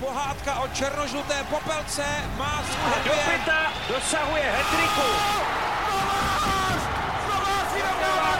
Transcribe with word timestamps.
pohádka 0.00 0.60
o 0.60 0.68
černožluté 0.68 1.44
popelce 1.50 2.04
má 2.36 2.62
svůj 2.62 3.04
Do 3.04 3.12
pěta 3.30 3.72
dosahuje 3.88 4.42
hetriku. 4.42 5.08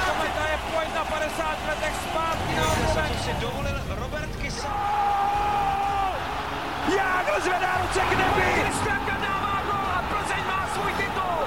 Kometa 0.07 0.45
je 0.51 0.59
pojď 0.75 0.95
na 0.95 1.05
50 1.05 1.69
letech 1.69 1.95
zpátky 2.11 2.55
na 2.57 2.73
obloven. 2.73 3.19
si 3.25 3.33
dovolil 3.41 3.81
Robert 3.89 4.37
Kysa. 4.37 4.75
Jágr 6.97 7.41
zvedá 7.43 7.81
ruce 7.83 8.01
k 8.01 8.11
nebi. 8.11 8.63
Kristianka 8.63 9.17
dává 9.17 9.63
gol 9.63 9.91
a 9.93 10.03
Plzeň 10.11 10.45
má 10.47 10.69
svůj 10.75 10.93
titul. 10.93 11.45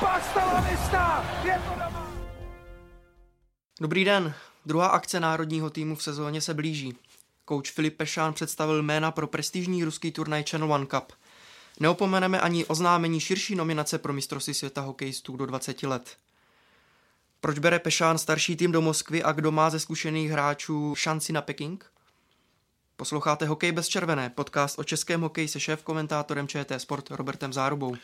Pastalanista 0.00 1.24
je 1.44 1.62
to 1.68 1.70
doma. 1.70 2.06
Dobrý 3.80 4.04
den. 4.04 4.34
Druhá 4.66 4.86
akce 4.86 5.20
národního 5.20 5.70
týmu 5.70 5.96
v 5.96 6.02
sezóně 6.02 6.40
se 6.40 6.54
blíží. 6.54 6.96
Coach 7.48 7.70
Filip 7.70 7.96
Pešán 7.96 8.32
představil 8.32 8.82
jména 8.82 9.10
pro 9.10 9.26
prestižní 9.26 9.84
ruský 9.84 10.12
turnaj 10.12 10.44
Channel 10.50 10.72
One 10.72 10.86
Cup. 10.86 11.12
Neopomeneme 11.80 12.40
ani 12.40 12.64
oznámení 12.64 13.20
širší 13.20 13.54
nominace 13.54 13.98
pro 13.98 14.12
mistrovství 14.12 14.54
světa 14.54 14.80
hokejistů 14.80 15.36
do 15.36 15.46
20 15.46 15.82
let. 15.82 16.16
Proč 17.40 17.58
bere 17.58 17.78
Pešán 17.78 18.18
starší 18.18 18.56
tým 18.56 18.72
do 18.72 18.80
Moskvy 18.80 19.22
a 19.22 19.32
kdo 19.32 19.52
má 19.52 19.70
ze 19.70 19.80
zkušených 19.80 20.30
hráčů 20.30 20.94
šanci 20.94 21.32
na 21.32 21.42
Peking? 21.42 21.92
Posloucháte 22.96 23.46
Hokej 23.46 23.72
bez 23.72 23.88
červené, 23.88 24.30
podcast 24.30 24.78
o 24.78 24.84
českém 24.84 25.20
hokeji 25.20 25.48
se 25.48 25.60
šéf-komentátorem 25.60 26.48
ČT 26.48 26.80
Sport 26.80 27.10
Robertem 27.10 27.52
Zárubou. 27.52 27.96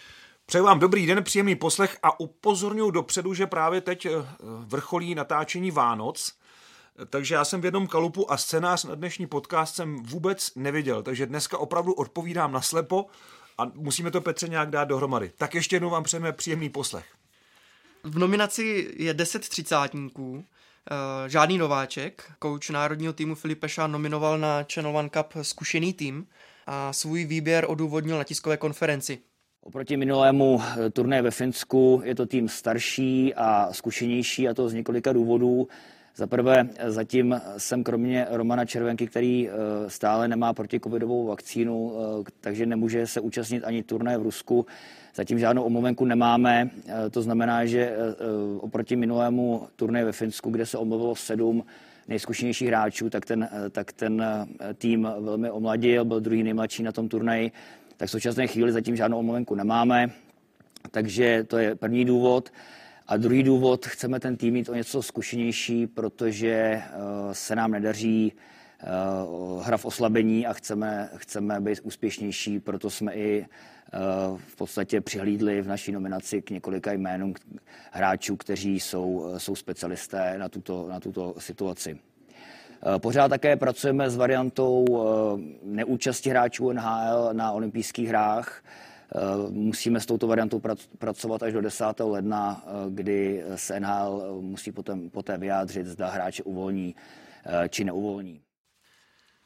Přeju 0.46 0.64
vám 0.64 0.78
dobrý 0.78 1.06
den, 1.06 1.24
příjemný 1.24 1.56
poslech 1.56 1.98
a 2.02 2.20
upozorňuji 2.20 2.90
dopředu, 2.90 3.34
že 3.34 3.46
právě 3.46 3.80
teď 3.80 4.06
eh, 4.06 4.10
vrcholí 4.66 5.14
natáčení 5.14 5.70
Vánoc, 5.70 6.32
takže 7.06 7.34
já 7.34 7.44
jsem 7.44 7.60
v 7.60 7.64
jednom 7.64 7.86
kalupu 7.86 8.32
a 8.32 8.36
scénář 8.36 8.84
na 8.84 8.94
dnešní 8.94 9.26
podcast 9.26 9.74
jsem 9.74 10.02
vůbec 10.02 10.54
neviděl, 10.56 11.02
takže 11.02 11.26
dneska 11.26 11.58
opravdu 11.58 11.92
odpovídám 11.92 12.52
na 12.52 12.60
slepo 12.60 13.06
a 13.58 13.70
musíme 13.74 14.10
to 14.10 14.20
Petře 14.20 14.48
nějak 14.48 14.70
dát 14.70 14.84
dohromady. 14.84 15.32
Tak 15.38 15.54
ještě 15.54 15.76
jednou 15.76 15.90
vám 15.90 16.04
přejeme 16.04 16.32
příjemný 16.32 16.68
poslech. 16.68 17.06
V 18.04 18.18
nominaci 18.18 18.94
je 18.96 19.14
10 19.14 19.48
třicátníků, 19.48 20.44
eh, 20.90 21.28
žádný 21.28 21.58
nováček. 21.58 22.32
Kouč 22.38 22.70
národního 22.70 23.12
týmu 23.12 23.34
Filip 23.34 23.60
Pešán 23.60 23.92
nominoval 23.92 24.38
na 24.38 24.64
Channel 24.74 24.96
One 24.96 25.08
Cup 25.08 25.26
zkušený 25.42 25.92
tým 25.92 26.26
a 26.66 26.92
svůj 26.92 27.24
výběr 27.24 27.64
odůvodnil 27.68 28.18
na 28.18 28.24
tiskové 28.24 28.56
konferenci. 28.56 29.18
Oproti 29.62 29.96
minulému 29.96 30.62
eh, 30.62 30.90
turné 30.90 31.22
ve 31.22 31.30
Finsku 31.30 32.02
je 32.04 32.14
to 32.14 32.26
tým 32.26 32.48
starší 32.48 33.34
a 33.34 33.72
zkušenější 33.72 34.48
a 34.48 34.54
to 34.54 34.68
z 34.68 34.72
několika 34.72 35.12
důvodů. 35.12 35.68
Za 36.18 36.26
prvé, 36.26 36.68
eh, 36.76 36.90
zatím 36.90 37.40
jsem 37.56 37.84
kromě 37.84 38.26
Romana 38.30 38.64
Červenky, 38.64 39.06
který 39.06 39.48
eh, 39.48 39.52
stále 39.90 40.28
nemá 40.28 40.52
protikovidovou 40.52 41.26
vakcínu, 41.26 41.92
takže 42.40 42.66
nemůže 42.66 43.06
se 43.06 43.20
účastnit 43.20 43.64
ani 43.64 43.82
turné 43.82 44.18
v 44.18 44.22
Rusku. 44.22 44.66
Zatím 45.14 45.38
žádnou 45.38 45.62
omluvenku 45.62 46.04
nemáme, 46.04 46.70
to 47.10 47.22
znamená, 47.22 47.66
že 47.66 47.96
oproti 48.60 48.96
minulému 48.96 49.68
turné 49.76 50.04
ve 50.04 50.12
Finsku, 50.12 50.50
kde 50.50 50.66
se 50.66 50.78
omluvilo 50.78 51.16
sedm 51.16 51.64
nejzkušenějších 52.08 52.68
hráčů, 52.68 53.10
tak 53.10 53.26
ten, 53.26 53.48
tak 53.70 53.92
ten 53.92 54.24
tým 54.74 55.08
velmi 55.20 55.50
omladil, 55.50 56.04
byl 56.04 56.20
druhý 56.20 56.42
nejmladší 56.42 56.82
na 56.82 56.92
tom 56.92 57.08
turnaji 57.08 57.52
tak 57.98 58.08
v 58.08 58.10
současné 58.10 58.46
chvíli 58.46 58.72
zatím 58.72 58.96
žádnou 58.96 59.18
omluvenku 59.18 59.54
nemáme, 59.54 60.10
takže 60.90 61.44
to 61.48 61.58
je 61.58 61.74
první 61.74 62.04
důvod. 62.04 62.52
A 63.08 63.16
druhý 63.16 63.42
důvod, 63.42 63.86
chceme 63.86 64.20
ten 64.20 64.36
tým 64.36 64.54
mít 64.54 64.68
o 64.68 64.74
něco 64.74 65.02
zkušenější, 65.02 65.86
protože 65.86 66.48
eh, 66.52 66.84
se 67.32 67.56
nám 67.56 67.70
nedaří 67.70 68.32
eh, 68.32 68.86
hra 69.62 69.76
v 69.76 69.84
oslabení 69.84 70.46
a 70.46 70.52
chceme, 70.52 71.10
chceme 71.16 71.60
být 71.60 71.80
úspěšnější, 71.82 72.60
proto 72.60 72.90
jsme 72.90 73.12
i 73.12 73.46
eh, 73.46 73.98
v 74.36 74.56
podstatě 74.56 75.00
přihlídli 75.00 75.62
v 75.62 75.68
naší 75.68 75.92
nominaci 75.92 76.42
k 76.42 76.50
několika 76.50 76.92
jménům 76.92 77.34
hráčů, 77.90 78.36
kteří 78.36 78.80
jsou, 78.80 79.34
jsou 79.36 79.54
specialisté 79.54 80.38
na 80.38 80.48
tuto, 80.48 80.88
na 80.88 81.00
tuto 81.00 81.34
situaci. 81.38 81.98
Pořád 82.98 83.28
také 83.28 83.56
pracujeme 83.56 84.10
s 84.10 84.16
variantou 84.16 84.84
neúčasti 85.62 86.30
hráčů 86.30 86.72
NHL 86.72 87.28
na 87.32 87.52
olympijských 87.52 88.08
hrách. 88.08 88.62
Eh, 89.14 89.50
musíme 89.50 90.00
s 90.00 90.06
touto 90.06 90.26
variantou 90.26 90.62
pracovat 90.98 91.42
až 91.42 91.52
do 91.52 91.60
10. 91.60 91.84
ledna, 92.00 92.64
kdy 92.88 93.44
se 93.56 93.80
NHL 93.80 94.38
musí 94.40 94.72
potom, 94.72 95.10
poté 95.10 95.38
vyjádřit, 95.38 95.86
zda 95.86 96.08
hráče 96.08 96.42
uvolní 96.42 96.94
či 97.68 97.84
neuvolní. 97.84 98.40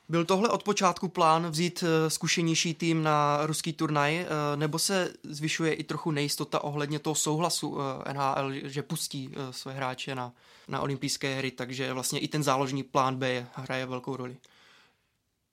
Byl 0.09 0.25
tohle 0.25 0.49
od 0.49 0.63
počátku 0.63 1.09
plán 1.09 1.51
vzít 1.51 1.85
zkušenější 2.09 2.75
tým 2.75 3.03
na 3.03 3.47
ruský 3.47 3.73
turnaj, 3.73 4.27
nebo 4.57 4.79
se 4.79 5.13
zvyšuje 5.23 5.75
i 5.75 5.85
trochu 5.85 6.11
nejistota 6.11 6.65
ohledně 6.65 6.99
toho 6.99 7.15
souhlasu 7.15 7.79
NHL, 8.13 8.53
že 8.65 8.83
pustí 8.83 9.35
své 9.51 9.73
hráče 9.73 10.15
na, 10.15 10.33
na 10.69 10.81
olympijské 10.81 11.35
hry, 11.35 11.51
takže 11.51 11.93
vlastně 11.93 12.21
i 12.21 12.29
ten 12.29 12.43
záložní 12.43 12.83
plán 12.83 13.17
B 13.17 13.47
hraje 13.55 13.87
velkou 13.87 14.17
roli. 14.17 14.37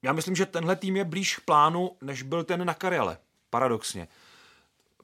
Já 0.01 0.13
myslím, 0.13 0.35
že 0.35 0.45
tenhle 0.45 0.75
tým 0.75 0.95
je 0.95 1.05
blíž 1.05 1.35
k 1.35 1.45
plánu, 1.45 1.91
než 2.01 2.21
byl 2.21 2.43
ten 2.43 2.65
na 2.65 2.73
Karele, 2.73 3.17
paradoxně. 3.49 4.07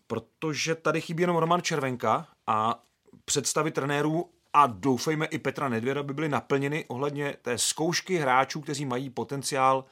Protože 0.07 0.75
tady 0.75 1.01
chybí 1.01 1.23
jenom 1.23 1.37
Roman 1.37 1.61
Červenka 1.61 2.27
a 2.47 2.83
představy 3.25 3.71
trenérů 3.71 4.29
a 4.53 4.67
doufejme 4.67 5.25
i 5.25 5.39
Petra 5.39 5.69
Nedvěda 5.69 6.03
by 6.03 6.13
byly 6.13 6.29
naplněny 6.29 6.85
ohledně 6.87 7.35
té 7.41 7.57
zkoušky 7.57 8.17
hráčů, 8.17 8.61
kteří 8.61 8.85
mají 8.85 9.09
potenciál 9.09 9.85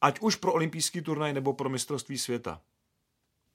ať 0.00 0.20
už 0.20 0.36
pro 0.36 0.52
olympijský 0.52 1.00
turnaj 1.00 1.32
nebo 1.32 1.52
pro 1.52 1.68
mistrovství 1.68 2.18
světa. 2.18 2.60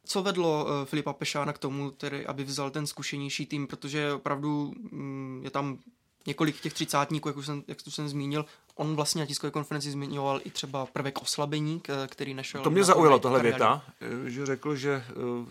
Co 0.06 0.23
vedlo 0.23 0.66
uh, 0.66 0.85
Filipa 0.85 1.13
Pešána 1.13 1.53
k 1.53 1.57
tomu, 1.57 1.91
tedy, 1.91 2.25
aby 2.25 2.44
vzal 2.44 2.72
ten 2.72 2.88
zkušenější 2.88 3.46
tým, 3.46 3.67
protože 3.67 4.13
opravdu 4.13 4.73
um, 4.91 5.41
je 5.44 5.50
tam 5.50 5.78
několik 6.29 6.62
těch 6.62 6.73
třicátníků, 6.73 7.29
jak 7.29 7.38
už 7.38 7.45
jsem, 7.45 7.63
jak 7.67 7.78
jsem 7.81 8.09
zmínil. 8.09 8.45
On 8.75 8.95
vlastně 8.95 9.19
na 9.19 9.25
tiskové 9.25 9.51
konferenci 9.51 9.91
zmiňoval 9.91 10.41
i 10.44 10.50
třeba 10.50 10.85
prvek 10.85 11.22
oslabení, 11.22 11.81
který 12.07 12.34
našel. 12.34 12.63
To 12.63 12.69
mě 12.69 12.84
zaujalo, 12.84 13.19
tahle 13.19 13.41
věta, 13.41 13.81
eh, 14.01 14.29
že 14.29 14.45
řekl, 14.45 14.75
že 14.75 15.03
uh, 15.16 15.47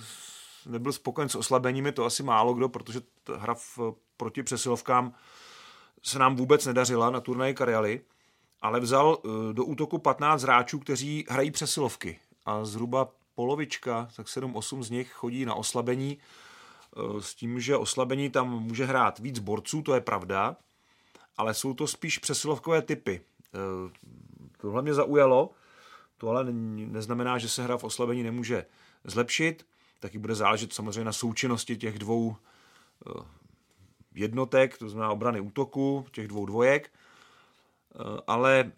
nebyl 0.67 0.93
spokojen 0.93 1.29
s 1.29 1.35
oslabeními, 1.35 1.93
to 1.93 2.05
asi 2.05 2.23
málo 2.23 2.55
kdo, 2.55 2.69
protože 2.69 3.01
hra 3.37 3.55
v, 3.55 3.79
proti 4.17 4.43
přesilovkám 4.43 5.15
se 6.03 6.19
nám 6.19 6.37
vůbec 6.37 6.67
nedařila 6.67 7.11
na 7.11 7.21
turnaji 7.21 7.55
Karialy, 7.55 8.01
ale 8.63 8.81
vzal 8.81 9.19
uh, 9.23 9.53
do 9.53 9.65
útoku 9.65 9.99
15 9.99 10.43
hráčů, 10.43 10.79
kteří 10.79 11.25
hrají 11.29 11.51
přesilovky 11.51 12.19
a 12.47 12.65
zhruba 12.65 13.09
polovička, 13.39 14.09
tak 14.17 14.27
7-8 14.27 14.83
z 14.83 14.91
nich 14.91 15.13
chodí 15.13 15.45
na 15.45 15.55
oslabení, 15.55 16.19
eh, 16.19 17.23
s 17.23 17.35
tím, 17.35 17.61
že 17.61 17.77
oslabení 17.77 18.31
tam 18.31 18.51
může 18.51 18.85
hrát 18.85 19.19
víc 19.19 19.39
borců, 19.39 19.83
to 19.83 19.95
je 19.95 20.01
pravda, 20.01 20.57
ale 21.39 21.55
jsou 21.55 21.75
to 21.75 21.87
spíš 21.87 22.19
přesilovkové 22.19 22.83
typy. 22.83 23.21
Eh, 23.55 23.59
tohle 24.61 24.83
mě 24.83 24.95
zaujalo, 24.95 25.51
to 26.17 26.29
ale 26.29 26.47
neznamená, 26.53 27.39
že 27.39 27.49
se 27.49 27.63
hra 27.63 27.79
v 27.79 27.85
oslabení 27.85 28.23
nemůže 28.23 28.67
zlepšit, 29.05 29.67
taky 30.01 30.19
bude 30.19 30.35
záležet 30.35 30.73
samozřejmě 30.73 31.05
na 31.05 31.13
součinnosti 31.13 31.77
těch 31.77 31.99
dvou 31.99 32.37
eh, 32.37 33.23
jednotek, 34.15 34.79
to 34.79 34.89
znamená 34.89 35.11
obrany 35.11 35.41
útoku, 35.41 36.07
těch 36.13 36.29
dvou 36.29 36.47
dvojek, 36.47 36.91
ale 38.27 38.73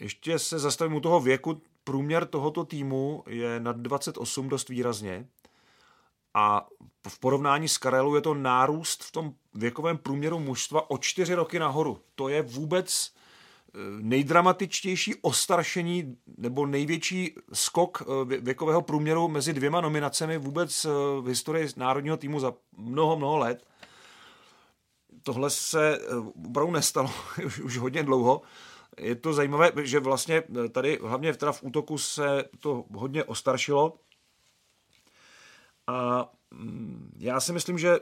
ještě 0.00 0.38
se 0.38 0.58
zastavím 0.58 0.94
u 0.94 1.00
toho 1.00 1.20
věku, 1.20 1.62
průměr 1.84 2.26
tohoto 2.26 2.64
týmu 2.64 3.24
je 3.26 3.60
nad 3.60 3.76
28 3.76 4.48
dost 4.48 4.68
výrazně 4.68 5.26
a 6.34 6.66
v 7.08 7.18
porovnání 7.18 7.68
s 7.68 7.78
Karelu 7.78 8.14
je 8.14 8.20
to 8.20 8.34
nárůst 8.34 9.04
v 9.04 9.12
tom 9.12 9.32
věkovém 9.54 9.98
průměru 9.98 10.38
mužstva 10.38 10.90
o 10.90 10.98
čtyři 10.98 11.34
roky 11.34 11.58
nahoru. 11.58 12.00
To 12.14 12.28
je 12.28 12.42
vůbec 12.42 13.10
eh, 13.10 13.78
nejdramatičtější 14.00 15.14
ostaršení 15.22 16.16
nebo 16.38 16.66
největší 16.66 17.34
skok 17.52 18.02
eh, 18.02 18.40
věkového 18.40 18.82
průměru 18.82 19.28
mezi 19.28 19.52
dvěma 19.52 19.80
nominacemi 19.80 20.38
vůbec 20.38 20.84
eh, 20.84 20.88
v 21.20 21.26
historii 21.26 21.68
národního 21.76 22.16
týmu 22.16 22.40
za 22.40 22.54
mnoho, 22.76 23.16
mnoho 23.16 23.38
let. 23.38 23.64
Tohle 25.22 25.50
se 25.50 25.98
opravdu 26.48 26.72
nestalo 26.72 27.10
už, 27.44 27.58
už 27.60 27.78
hodně 27.78 28.02
dlouho 28.02 28.42
je 29.00 29.14
to 29.14 29.32
zajímavé, 29.32 29.72
že 29.82 30.00
vlastně 30.00 30.42
tady 30.72 30.98
hlavně 31.02 31.34
teda 31.34 31.52
v 31.52 31.62
útoku 31.62 31.98
se 31.98 32.44
to 32.60 32.84
hodně 32.94 33.24
ostaršilo. 33.24 33.98
A 35.88 36.28
mm, 36.50 37.12
já 37.18 37.40
si 37.40 37.52
myslím, 37.52 37.78
že 37.78 37.98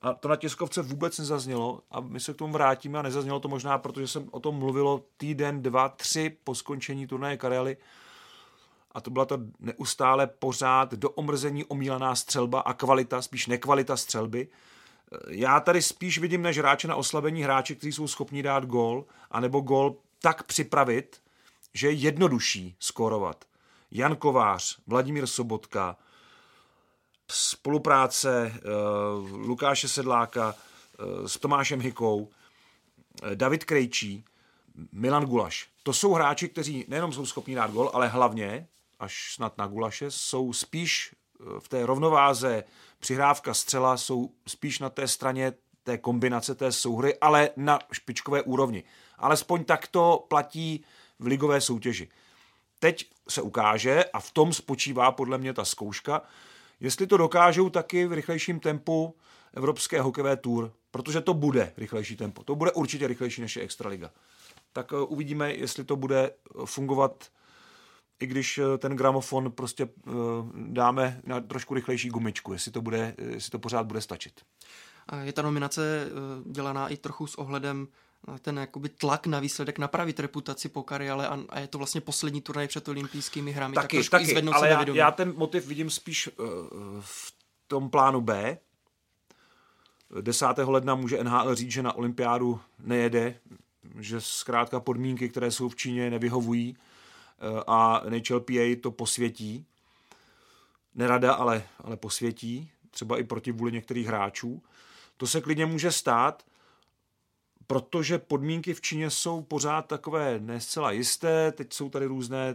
a 0.00 0.14
to 0.14 0.28
na 0.28 0.36
tiskovce 0.36 0.82
vůbec 0.82 1.18
nezaznělo 1.18 1.80
a 1.90 2.00
my 2.00 2.20
se 2.20 2.34
k 2.34 2.36
tomu 2.36 2.52
vrátíme 2.52 2.98
a 2.98 3.02
nezaznělo 3.02 3.40
to 3.40 3.48
možná, 3.48 3.78
protože 3.78 4.08
jsem 4.08 4.28
o 4.30 4.40
tom 4.40 4.54
mluvilo 4.54 5.04
týden, 5.16 5.62
dva, 5.62 5.88
tři 5.88 6.36
po 6.44 6.54
skončení 6.54 7.06
turnaje 7.06 7.36
Karely 7.36 7.76
a 8.92 9.00
to 9.00 9.10
byla 9.10 9.24
to 9.24 9.38
neustále 9.60 10.26
pořád 10.26 10.94
do 10.94 11.10
omrzení 11.10 11.64
omílaná 11.64 12.14
střelba 12.14 12.60
a 12.60 12.72
kvalita, 12.72 13.22
spíš 13.22 13.46
nekvalita 13.46 13.96
střelby. 13.96 14.48
Já 15.28 15.60
tady 15.60 15.82
spíš 15.82 16.18
vidím 16.18 16.42
než 16.42 16.58
hráče 16.58 16.88
na 16.88 16.96
oslabení 16.96 17.42
hráče, 17.42 17.74
kteří 17.74 17.92
jsou 17.92 18.08
schopni 18.08 18.42
dát 18.42 18.64
gol, 18.64 19.04
anebo 19.30 19.60
gol 19.60 19.96
tak 20.22 20.42
připravit, 20.42 21.20
že 21.74 21.86
je 21.86 21.92
jednodušší 21.92 22.76
skórovat. 22.78 23.44
Jan 23.90 24.16
Kovář, 24.16 24.78
Vladimír 24.86 25.26
Sobotka, 25.26 25.96
spolupráce 27.34 28.52
uh, 28.54 29.30
Lukáše 29.30 29.88
Sedláka 29.88 30.54
uh, 30.54 31.26
s 31.26 31.38
Tomášem 31.38 31.80
Hikou, 31.80 32.18
uh, 32.18 32.28
David 33.34 33.64
Krejčí, 33.64 34.24
Milan 34.92 35.26
Gulaš. 35.26 35.68
To 35.82 35.92
jsou 35.92 36.12
hráči, 36.12 36.48
kteří 36.48 36.84
nejenom 36.88 37.12
jsou 37.12 37.26
schopni 37.26 37.54
dát 37.54 37.70
gol, 37.70 37.90
ale 37.94 38.08
hlavně, 38.08 38.68
až 39.00 39.34
snad 39.34 39.58
na 39.58 39.66
Gulaše, 39.66 40.10
jsou 40.10 40.52
spíš 40.52 41.14
v 41.58 41.68
té 41.68 41.86
rovnováze 41.86 42.64
přihrávka 42.98 43.54
střela, 43.54 43.96
jsou 43.96 44.30
spíš 44.46 44.78
na 44.78 44.90
té 44.90 45.08
straně 45.08 45.52
té 45.82 45.98
kombinace 45.98 46.54
té 46.54 46.72
souhry, 46.72 47.18
ale 47.18 47.50
na 47.56 47.78
špičkové 47.92 48.42
úrovni. 48.42 48.84
Alespoň 49.18 49.64
tak 49.64 49.86
to 49.86 50.24
platí 50.28 50.84
v 51.18 51.26
ligové 51.26 51.60
soutěži. 51.60 52.08
Teď 52.78 53.10
se 53.28 53.42
ukáže, 53.42 54.04
a 54.04 54.20
v 54.20 54.30
tom 54.30 54.52
spočívá 54.52 55.12
podle 55.12 55.38
mě 55.38 55.54
ta 55.54 55.64
zkouška, 55.64 56.22
jestli 56.84 57.06
to 57.06 57.16
dokážou 57.16 57.70
taky 57.70 58.06
v 58.06 58.12
rychlejším 58.12 58.60
tempu 58.60 59.16
Evropské 59.54 60.00
hokejové 60.00 60.36
tour, 60.36 60.72
protože 60.90 61.20
to 61.20 61.34
bude 61.34 61.72
rychlejší 61.76 62.16
tempo. 62.16 62.44
To 62.44 62.54
bude 62.54 62.72
určitě 62.72 63.06
rychlejší 63.06 63.40
než 63.40 63.56
je 63.56 63.62
Extraliga. 63.62 64.10
Tak 64.72 64.92
eh, 64.92 64.96
uvidíme, 64.96 65.54
jestli 65.54 65.84
to 65.84 65.96
bude 65.96 66.30
eh, 66.30 66.32
fungovat, 66.64 67.24
i 68.20 68.26
když 68.26 68.58
eh, 68.58 68.78
ten 68.78 68.96
gramofon 68.96 69.52
prostě 69.52 69.88
dáme 70.54 71.20
na 71.24 71.40
trošku 71.40 71.74
rychlejší 71.74 72.08
gumičku, 72.08 72.52
jestli 72.52 72.70
to, 72.70 72.82
bude, 72.82 73.14
jestli 73.18 73.50
to 73.50 73.58
pořád 73.58 73.86
bude 73.86 74.00
stačit. 74.00 74.40
Je 75.22 75.32
ta 75.32 75.42
nominace 75.42 76.08
dělaná 76.46 76.88
i 76.88 76.96
trochu 76.96 77.26
s 77.26 77.34
ohledem 77.34 77.88
ten 78.40 78.58
jakoby 78.58 78.88
tlak 78.88 79.26
na 79.26 79.40
výsledek 79.40 79.78
napravit 79.78 80.20
reputaci 80.20 80.68
po 80.68 80.82
kariále 80.82 81.28
a, 81.28 81.38
a 81.48 81.60
je 81.60 81.66
to 81.66 81.78
vlastně 81.78 82.00
poslední 82.00 82.40
turnaj 82.40 82.68
před 82.68 82.88
olympijskými 82.88 83.52
hrami. 83.52 83.74
Taky, 83.74 83.96
tak 83.96 84.10
taky, 84.10 84.48
ale 84.48 84.68
já, 84.68 84.84
já 84.94 85.10
ten 85.10 85.32
motiv 85.36 85.66
vidím 85.66 85.90
spíš 85.90 86.28
uh, 86.28 86.46
v 87.00 87.34
tom 87.68 87.90
plánu 87.90 88.20
B. 88.20 88.58
10. 90.20 90.46
ledna 90.64 90.94
může 90.94 91.24
NHL 91.24 91.54
říct, 91.54 91.70
že 91.70 91.82
na 91.82 91.92
olympiádu 91.92 92.60
nejede, 92.78 93.38
že 93.98 94.20
zkrátka 94.20 94.80
podmínky, 94.80 95.28
které 95.28 95.50
jsou 95.50 95.68
v 95.68 95.76
Číně, 95.76 96.10
nevyhovují 96.10 96.76
uh, 96.76 97.60
a 97.66 98.02
NHLPA 98.08 98.80
to 98.80 98.90
posvětí. 98.90 99.66
Nerada, 100.94 101.34
ale, 101.34 101.62
ale 101.78 101.96
posvětí, 101.96 102.70
třeba 102.90 103.18
i 103.18 103.24
proti 103.24 103.52
vůli 103.52 103.72
některých 103.72 104.06
hráčů. 104.06 104.62
To 105.16 105.26
se 105.26 105.40
klidně 105.40 105.66
může 105.66 105.92
stát, 105.92 106.42
protože 107.66 108.18
podmínky 108.18 108.74
v 108.74 108.80
Číně 108.80 109.10
jsou 109.10 109.42
pořád 109.42 109.86
takové 109.86 110.40
ne 110.40 110.60
zcela 110.60 110.90
jisté, 110.90 111.52
teď 111.52 111.72
jsou 111.72 111.90
tady 111.90 112.06
různé 112.06 112.54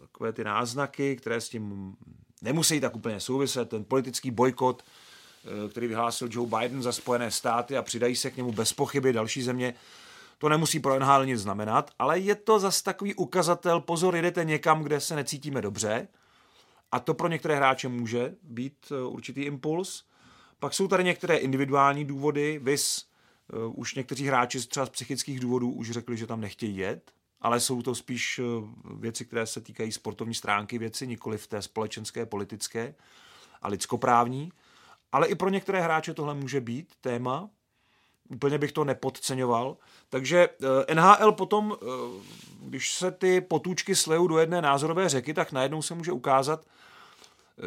takové 0.00 0.32
ty 0.32 0.44
náznaky, 0.44 1.16
které 1.16 1.40
s 1.40 1.48
tím 1.48 1.96
nemusí 2.42 2.80
tak 2.80 2.96
úplně 2.96 3.20
souviset, 3.20 3.68
ten 3.68 3.84
politický 3.84 4.30
bojkot, 4.30 4.82
eh, 4.84 5.68
který 5.68 5.86
vyhlásil 5.86 6.28
Joe 6.30 6.50
Biden 6.58 6.82
za 6.82 6.92
Spojené 6.92 7.30
státy 7.30 7.76
a 7.76 7.82
přidají 7.82 8.16
se 8.16 8.30
k 8.30 8.36
němu 8.36 8.52
bez 8.52 8.72
pochyby 8.72 9.12
další 9.12 9.42
země, 9.42 9.74
to 10.38 10.48
nemusí 10.48 10.80
pro 10.80 10.98
NHL 10.98 11.26
nic 11.26 11.40
znamenat, 11.40 11.90
ale 11.98 12.18
je 12.18 12.34
to 12.34 12.58
zase 12.58 12.84
takový 12.84 13.14
ukazatel, 13.14 13.80
pozor, 13.80 14.16
jedete 14.16 14.44
někam, 14.44 14.82
kde 14.82 15.00
se 15.00 15.16
necítíme 15.16 15.62
dobře 15.62 16.08
a 16.92 17.00
to 17.00 17.14
pro 17.14 17.28
některé 17.28 17.56
hráče 17.56 17.88
může 17.88 18.34
být 18.42 18.74
eh, 18.90 19.02
určitý 19.02 19.42
impuls. 19.42 20.04
Pak 20.58 20.74
jsou 20.74 20.88
tady 20.88 21.04
některé 21.04 21.36
individuální 21.36 22.04
důvody, 22.04 22.60
Uh, 22.60 23.13
už 23.68 23.94
někteří 23.94 24.26
hráči 24.26 24.68
třeba 24.68 24.86
z 24.86 24.90
psychických 24.90 25.40
důvodů 25.40 25.70
už 25.70 25.90
řekli, 25.90 26.16
že 26.16 26.26
tam 26.26 26.40
nechtějí 26.40 26.76
jet, 26.76 27.12
ale 27.44 27.60
jsou 27.60 27.82
to 27.82 27.94
spíš 27.94 28.38
uh, 28.38 28.68
věci, 29.00 29.24
které 29.24 29.46
se 29.46 29.60
týkají 29.60 29.92
sportovní 29.92 30.34
stránky 30.34 30.78
věci, 30.78 31.06
nikoli 31.06 31.38
v 31.38 31.46
té 31.46 31.62
společenské, 31.62 32.26
politické 32.26 32.94
a 33.62 33.68
lidskoprávní. 33.68 34.52
Ale 35.12 35.26
i 35.26 35.34
pro 35.34 35.48
některé 35.48 35.80
hráče 35.80 36.14
tohle 36.14 36.34
může 36.34 36.60
být 36.60 36.94
téma. 37.00 37.50
Úplně 38.28 38.58
bych 38.58 38.72
to 38.72 38.84
nepodceňoval. 38.84 39.76
Takže 40.08 40.48
uh, 40.48 40.94
NHL 40.94 41.32
potom, 41.32 41.76
když 42.62 42.94
se 42.94 43.10
ty 43.10 43.40
potůčky 43.40 43.94
slejou 43.94 44.26
do 44.26 44.38
jedné 44.38 44.62
názorové 44.62 45.08
řeky, 45.08 45.34
tak 45.34 45.52
najednou 45.52 45.82
se 45.82 45.94
může 45.94 46.12
ukázat, 46.12 46.66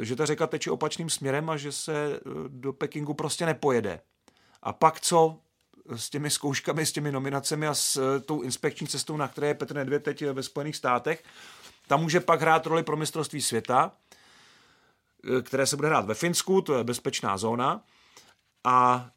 že 0.02 0.16
ta 0.16 0.26
řeka 0.26 0.48
teče 0.48 0.72
opačným 0.72 1.10
směrem 1.10 1.50
a 1.50 1.58
že 1.58 1.72
se 1.72 2.20
do 2.48 2.74
Pekingu 2.74 3.14
prostě 3.14 3.46
nepojede. 3.46 4.02
A 4.62 4.74
pak 4.74 5.00
co 5.00 5.40
s 5.96 6.10
těmi 6.10 6.30
zkouškami, 6.30 6.86
s 6.86 6.92
těmi 6.92 7.12
nominacemi 7.12 7.68
a 7.68 7.74
s 7.74 7.98
eh, 7.98 8.20
tou 8.20 8.42
inspekční 8.42 8.88
cestou, 8.88 9.18
na 9.18 9.28
které 9.28 9.48
je 9.48 9.54
Petr 9.54 9.76
Nedvěd 9.76 10.04
teď 10.04 10.26
ve 10.26 10.44
Spojených 10.44 10.76
státech. 10.76 11.24
Tam 11.88 12.02
může 12.02 12.20
pak 12.20 12.42
hrát 12.42 12.66
roli 12.66 12.84
pro 12.84 12.98
mistrovství 12.98 13.42
světa, 13.42 13.92
eh, 15.38 15.42
které 15.42 15.68
se 15.68 15.76
bude 15.76 15.88
hrát 15.88 16.06
ve 16.06 16.14
Finsku, 16.14 16.62
to 16.62 16.78
je 16.78 16.84
bezpečná 16.84 17.38
zóna. 17.38 17.84
A 18.64 19.10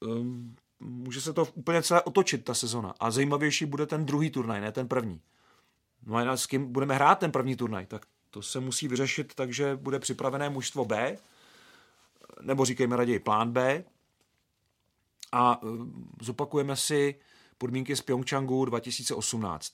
um, 0.00 0.56
může 0.80 1.20
se 1.20 1.32
to 1.32 1.48
úplně 1.54 1.82
celé 1.82 2.02
otočit, 2.02 2.44
ta 2.44 2.54
sezona. 2.54 2.94
A 3.00 3.10
zajímavější 3.10 3.66
bude 3.66 3.86
ten 3.86 4.06
druhý 4.06 4.30
turnaj, 4.30 4.60
ne 4.60 4.72
ten 4.72 4.88
první. 4.88 5.20
No 6.06 6.16
a 6.16 6.36
s 6.36 6.46
kým 6.46 6.72
budeme 6.72 6.94
hrát 6.94 7.18
ten 7.18 7.32
první 7.32 7.56
turnaj? 7.56 7.86
Tak 7.86 8.06
to 8.30 8.42
se 8.42 8.60
musí 8.60 8.88
vyřešit, 8.88 9.34
takže 9.34 9.76
bude 9.76 9.98
připravené 9.98 10.50
mužstvo 10.50 10.84
B, 10.84 11.16
nebo 12.40 12.64
říkejme 12.64 12.96
raději 12.96 13.18
plán 13.18 13.52
B, 13.52 13.84
a 15.32 15.60
eh, 15.62 15.66
zopakujeme 16.20 16.76
si 16.76 17.14
podmínky 17.58 17.96
z 17.96 18.00
Pyeongchangu 18.00 18.64
2018. 18.64 19.72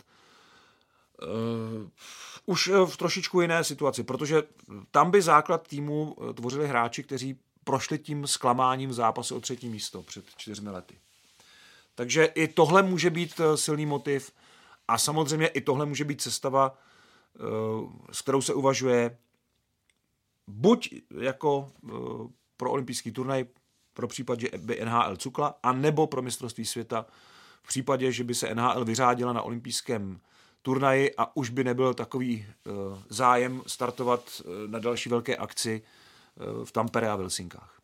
Uh, 1.23 1.29
eh, 1.29 1.91
už 2.47 2.69
eh, 2.69 2.87
v 2.87 2.97
trošičku 2.97 3.41
jiné 3.41 3.65
situaci, 3.65 4.05
protože 4.05 4.43
tam 4.91 5.11
by 5.11 5.23
základ 5.23 5.69
týmu 5.69 6.17
tvořili 6.35 6.69
hráči, 6.69 7.03
kteří 7.03 7.39
prošli 7.65 7.99
tím 7.99 8.27
zklamáním 8.27 8.93
zápasu 8.93 9.37
o 9.37 9.41
třetí 9.41 9.69
místo 9.69 10.03
před 10.03 10.25
čtyřmi 10.37 10.71
lety. 10.71 10.99
Takže 11.95 12.25
i 12.25 12.49
tohle 12.49 12.83
může 12.83 13.11
být 13.11 13.41
silný 13.55 13.87
motiv 13.87 14.33
a 14.89 14.99
samozřejmě 14.99 15.47
i 15.47 15.61
tohle 15.61 15.87
může 15.87 16.05
být 16.05 16.21
sestava, 16.21 16.79
s 18.13 18.23
kterou 18.23 18.43
se 18.43 18.55
uvažuje 18.55 19.19
buď 20.47 20.95
jako 21.21 21.73
pro 22.57 22.71
olympijský 22.71 23.13
turnaj 23.13 23.45
pro 23.95 24.09
případ, 24.09 24.41
že 24.41 24.49
by 24.59 24.81
NHL 24.85 25.17
cukla, 25.17 25.59
a 25.63 25.73
nebo 25.73 26.07
pro 26.07 26.23
mistrovství 26.23 26.65
světa 26.65 27.07
v 27.63 27.69
případě, 27.69 28.13
že 28.13 28.25
by 28.25 28.35
se 28.35 28.55
NHL 28.55 28.85
vyřádila 28.85 29.33
na 29.33 29.43
olympijském 29.43 30.21
turnaji 30.63 31.15
a 31.17 31.37
už 31.37 31.51
by 31.51 31.65
nebyl 31.65 31.95
takový 31.95 32.47
uh, 32.65 32.99
zájem 33.09 33.63
startovat 33.67 34.43
uh, 34.45 34.71
na 34.71 34.79
další 34.79 35.09
velké 35.09 35.37
akci 35.37 35.83
uh, 36.57 36.65
v 36.65 36.73
Tampere 36.73 37.11
a 37.11 37.17
v 37.17 37.19
Helsinkách. 37.19 37.81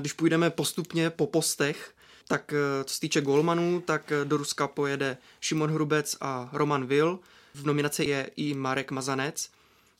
Když 0.00 0.12
půjdeme 0.12 0.50
postupně 0.50 1.10
po 1.10 1.26
postech, 1.26 1.94
tak 2.28 2.54
co 2.84 2.94
se 2.94 3.00
týče 3.00 3.20
golmanů, 3.20 3.80
tak 3.80 4.12
do 4.24 4.36
Ruska 4.36 4.68
pojede 4.68 5.16
Šimon 5.40 5.70
Hrubec 5.70 6.16
a 6.20 6.48
Roman 6.52 6.86
Vil. 6.86 7.18
V 7.54 7.66
nominaci 7.66 8.04
je 8.04 8.30
i 8.36 8.54
Marek 8.54 8.90
Mazanec, 8.90 9.50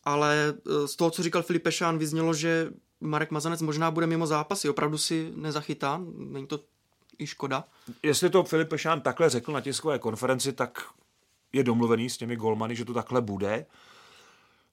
ale 0.05 0.55
e, 0.85 0.89
z 0.89 0.97
toho, 0.97 1.11
co 1.11 1.23
říkal 1.23 1.43
Filip 1.43 1.63
Pešán, 1.63 1.99
vyznělo, 1.99 2.35
že 2.35 2.71
Marek 3.01 3.31
Mazanec 3.31 3.63
možná 3.63 3.91
bude 3.91 4.07
mimo 4.07 4.27
zápasy. 4.27 4.69
Opravdu 4.69 4.99
si 4.99 5.33
nezachytá? 5.35 6.01
Není 6.17 6.47
to 6.47 6.61
i 7.19 7.27
škoda? 7.27 7.65
Jestli 8.03 8.31
to 8.31 8.45
Filip 8.45 8.69
Pešán 8.69 9.01
takhle 9.01 9.31
řekl 9.31 9.53
na 9.53 9.61
tiskové 9.61 9.99
konferenci, 9.99 10.53
tak 10.53 10.83
je 11.53 11.65
domluvený 11.65 12.11
s 12.11 12.17
těmi 12.17 12.37
golmany, 12.37 12.77
že 12.77 12.85
to 12.85 12.95
takhle 12.95 13.21
bude. 13.21 13.67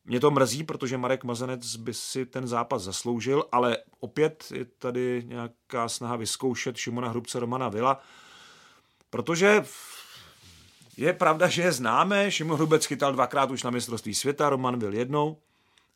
Mě 0.06 0.20
to 0.20 0.32
mrzí, 0.32 0.64
protože 0.64 0.98
Marek 0.98 1.24
Mazanec 1.24 1.76
by 1.76 1.94
si 1.94 2.26
ten 2.26 2.48
zápas 2.48 2.84
zasloužil, 2.84 3.46
ale 3.52 3.78
opět 4.00 4.46
je 4.54 4.66
tady 4.66 5.24
nějaká 5.26 5.90
snaha 5.90 6.16
vyzkoušet 6.16 6.78
Šimona 6.78 7.10
Hrubce 7.10 7.40
Romana 7.40 7.70
Vila, 7.70 8.02
protože 9.10 9.64
je 10.98 11.14
pravda, 11.14 11.48
že 11.48 11.62
je 11.62 11.72
známe, 11.72 12.32
Šimon 12.32 12.58
Hrubec 12.58 12.86
chytal 12.86 13.14
dvakrát 13.14 13.52
už 13.52 13.64
na 13.64 13.70
mistrovství 13.70 14.16
světa, 14.16 14.50
Roman 14.50 14.80
byl 14.80 14.94
jednou, 14.94 15.38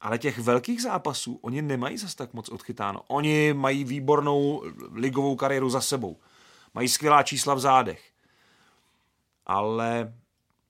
ale 0.01 0.17
těch 0.17 0.39
velkých 0.39 0.81
zápasů 0.81 1.39
oni 1.41 1.61
nemají 1.61 1.97
zas 1.97 2.15
tak 2.15 2.33
moc 2.33 2.49
odchytáno. 2.49 3.01
Oni 3.07 3.53
mají 3.53 3.83
výbornou 3.83 4.63
ligovou 4.91 5.35
kariéru 5.35 5.69
za 5.69 5.81
sebou. 5.81 6.19
Mají 6.73 6.87
skvělá 6.87 7.23
čísla 7.23 7.53
v 7.53 7.59
zádech. 7.59 8.11
Ale 9.45 10.13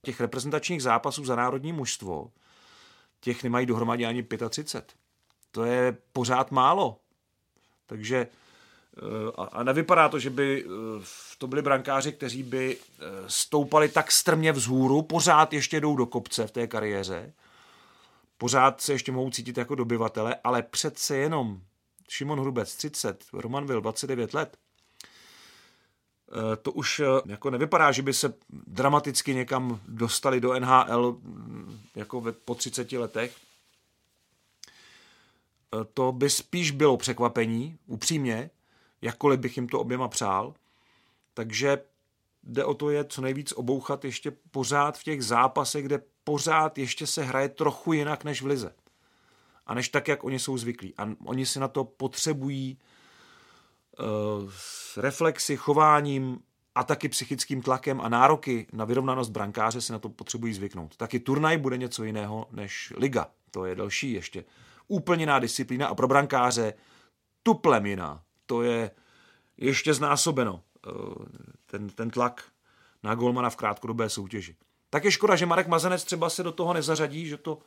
těch 0.01 0.21
reprezentačních 0.21 0.83
zápasů 0.83 1.25
za 1.25 1.35
národní 1.35 1.73
mužstvo, 1.73 2.31
těch 3.19 3.43
nemají 3.43 3.65
dohromady 3.65 4.05
ani 4.05 4.23
35. 4.49 4.93
To 5.51 5.63
je 5.63 5.97
pořád 6.13 6.51
málo. 6.51 6.99
Takže 7.85 8.27
a 9.51 9.63
nevypadá 9.63 10.09
to, 10.09 10.19
že 10.19 10.29
by 10.29 10.65
eh, 10.65 11.03
to 11.37 11.47
byli 11.47 11.61
brankáři, 11.61 12.11
kteří 12.11 12.43
by 12.43 12.77
eh, 12.77 13.03
stoupali 13.27 13.89
tak 13.89 14.11
strmě 14.11 14.51
vzhůru, 14.51 15.01
pořád 15.01 15.53
ještě 15.53 15.79
jdou 15.79 15.95
do 15.95 16.05
kopce 16.05 16.47
v 16.47 16.51
té 16.51 16.67
kariéře, 16.67 17.33
pořád 18.37 18.81
se 18.81 18.93
ještě 18.93 19.11
mohou 19.11 19.29
cítit 19.29 19.57
jako 19.57 19.75
dobyvatele, 19.75 20.35
ale 20.43 20.63
přece 20.63 21.17
jenom 21.17 21.61
Šimon 22.09 22.39
Hrubec 22.39 22.75
30, 22.75 23.25
Roman 23.33 23.65
Vil 23.65 23.81
29 23.81 24.33
let, 24.33 24.57
to 26.61 26.71
už 26.71 27.01
jako 27.25 27.49
nevypadá, 27.49 27.91
že 27.91 28.01
by 28.01 28.13
se 28.13 28.33
dramaticky 28.49 29.33
někam 29.33 29.79
dostali 29.87 30.41
do 30.41 30.59
NHL 30.59 31.17
mm, 31.21 31.79
jako 31.95 32.23
po 32.45 32.55
30 32.55 32.91
letech. 32.91 33.35
To 35.93 36.11
by 36.11 36.29
spíš 36.29 36.71
bylo 36.71 36.97
překvapení, 36.97 37.77
upřímně, 37.87 38.49
jakkoliv 39.05 39.39
bych 39.39 39.57
jim 39.57 39.67
to 39.67 39.79
oběma 39.79 40.07
přál. 40.07 40.53
Takže 41.33 41.81
jde 42.43 42.65
o 42.65 42.73
to 42.73 42.89
je 42.89 43.05
co 43.05 43.21
nejvíc 43.21 43.51
obouchat 43.51 44.05
ještě 44.05 44.31
pořád 44.51 44.97
v 44.97 45.03
těch 45.03 45.23
zápasech, 45.23 45.85
kde 45.85 46.01
pořád 46.23 46.77
ještě 46.77 47.07
se 47.07 47.23
hraje 47.23 47.49
trochu 47.49 47.93
jinak 47.93 48.23
než 48.23 48.41
v 48.41 48.45
lize. 48.45 48.75
A 49.65 49.73
než 49.73 49.89
tak, 49.89 50.07
jak 50.07 50.23
oni 50.23 50.39
jsou 50.39 50.57
zvyklí. 50.57 50.93
A 50.97 51.09
oni 51.25 51.45
si 51.45 51.59
na 51.59 51.67
to 51.67 51.83
potřebují 51.83 52.77
uh, 53.99 54.51
reflexy, 54.97 55.57
chováním 55.57 56.39
a 56.75 56.83
taky 56.83 57.09
psychickým 57.09 57.61
tlakem 57.61 58.01
a 58.01 58.09
nároky 58.09 58.67
na 58.73 58.85
vyrovnanost 58.85 59.31
brankáře 59.31 59.81
si 59.81 59.91
na 59.91 59.99
to 59.99 60.09
potřebují 60.09 60.53
zvyknout. 60.53 60.97
Taky 60.97 61.19
turnaj 61.19 61.57
bude 61.57 61.77
něco 61.77 62.03
jiného 62.03 62.47
než 62.51 62.93
liga. 62.97 63.27
To 63.51 63.65
je 63.65 63.75
další 63.75 64.11
ještě 64.11 64.45
úplně 64.87 65.23
jiná 65.23 65.39
disciplína 65.39 65.87
a 65.87 65.95
pro 65.95 66.07
brankáře 66.07 66.73
tuplem 67.43 67.85
jiná. 67.85 68.24
To 68.45 68.61
je 68.61 68.91
ještě 69.57 69.93
znásobeno 69.93 70.61
eh, 70.87 70.91
ten, 71.65 71.89
ten 71.89 72.09
tlak 72.09 72.43
na 73.03 73.15
golmana 73.15 73.49
v 73.49 73.55
krátkodobé 73.55 74.09
soutěži. 74.09 74.55
Tak 74.89 75.03
je 75.03 75.11
škoda, 75.11 75.35
že 75.35 75.45
Marek 75.45 75.67
Mazanec 75.67 76.03
třeba 76.03 76.29
se 76.29 76.43
do 76.43 76.51
toho 76.51 76.73
nezařadí, 76.73 77.27
že 77.27 77.37
to 77.37 77.59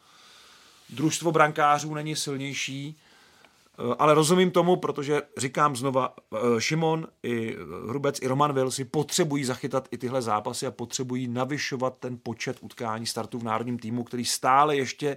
družstvo 0.90 1.32
brankářů 1.32 1.94
není 1.94 2.16
silnější, 2.16 2.96
eh, 2.96 3.94
ale 3.98 4.14
rozumím 4.14 4.50
tomu, 4.50 4.76
protože 4.76 5.22
říkám 5.36 5.76
znova, 5.76 6.14
eh, 6.34 6.60
Šimon 6.60 7.06
i 7.22 7.56
Hrubec 7.88 8.22
i 8.22 8.26
Roman 8.26 8.52
Vil 8.52 8.70
si 8.70 8.84
potřebují 8.84 9.44
zachytat 9.44 9.88
i 9.90 9.98
tyhle 9.98 10.22
zápasy 10.22 10.66
a 10.66 10.70
potřebují 10.70 11.28
navyšovat 11.28 11.98
ten 11.98 12.18
počet 12.22 12.56
utkání 12.60 13.06
startů 13.06 13.38
v 13.38 13.44
národním 13.44 13.78
týmu, 13.78 14.04
který 14.04 14.24
stále 14.24 14.76
ještě 14.76 15.16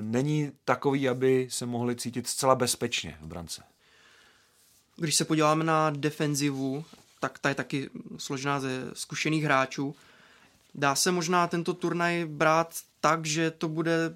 není 0.00 0.52
takový, 0.64 1.08
aby 1.08 1.46
se 1.50 1.66
mohli 1.66 1.96
cítit 1.96 2.26
zcela 2.26 2.54
bezpečně 2.54 3.18
v 3.20 3.26
brance. 3.26 3.62
Když 5.02 5.14
se 5.14 5.24
podíváme 5.24 5.64
na 5.64 5.90
defenzivu, 5.90 6.84
tak 7.20 7.38
ta 7.38 7.48
je 7.48 7.54
taky 7.54 7.90
složená 8.18 8.60
ze 8.60 8.90
zkušených 8.92 9.44
hráčů. 9.44 9.94
Dá 10.74 10.94
se 10.94 11.12
možná 11.12 11.46
tento 11.46 11.74
turnaj 11.74 12.24
brát 12.24 12.74
tak, 13.00 13.26
že 13.26 13.50
to 13.50 13.68
bude 13.68 14.14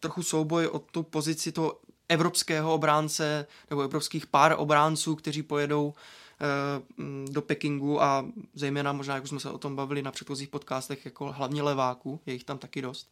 trochu 0.00 0.22
souboj 0.22 0.66
o 0.66 0.78
tu 0.78 1.02
pozici 1.02 1.52
toho 1.52 1.78
evropského 2.08 2.74
obránce 2.74 3.46
nebo 3.70 3.82
evropských 3.82 4.26
pár 4.26 4.54
obránců, 4.58 5.14
kteří 5.14 5.42
pojedou 5.42 5.94
eh, 6.40 7.32
do 7.32 7.42
Pekingu 7.42 8.02
a 8.02 8.26
zejména 8.54 8.92
možná, 8.92 9.14
jak 9.14 9.26
jsme 9.26 9.40
se 9.40 9.50
o 9.50 9.58
tom 9.58 9.76
bavili 9.76 10.02
na 10.02 10.12
předchozích 10.12 10.48
podcastech, 10.48 11.04
jako 11.04 11.32
hlavně 11.32 11.62
leváků, 11.62 12.20
je 12.26 12.32
jich 12.32 12.44
tam 12.44 12.58
taky 12.58 12.82
dost. 12.82 13.08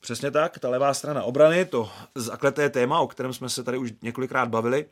Přesně 0.00 0.30
tak, 0.30 0.58
ta 0.58 0.68
levá 0.68 0.94
strana 0.94 1.22
obrany, 1.22 1.64
to 1.64 1.90
zakleté 2.14 2.70
téma, 2.70 3.00
o 3.00 3.06
kterém 3.06 3.32
jsme 3.32 3.48
se 3.48 3.64
tady 3.64 3.78
už 3.78 3.92
několikrát 4.02 4.48
bavili, 4.48 4.86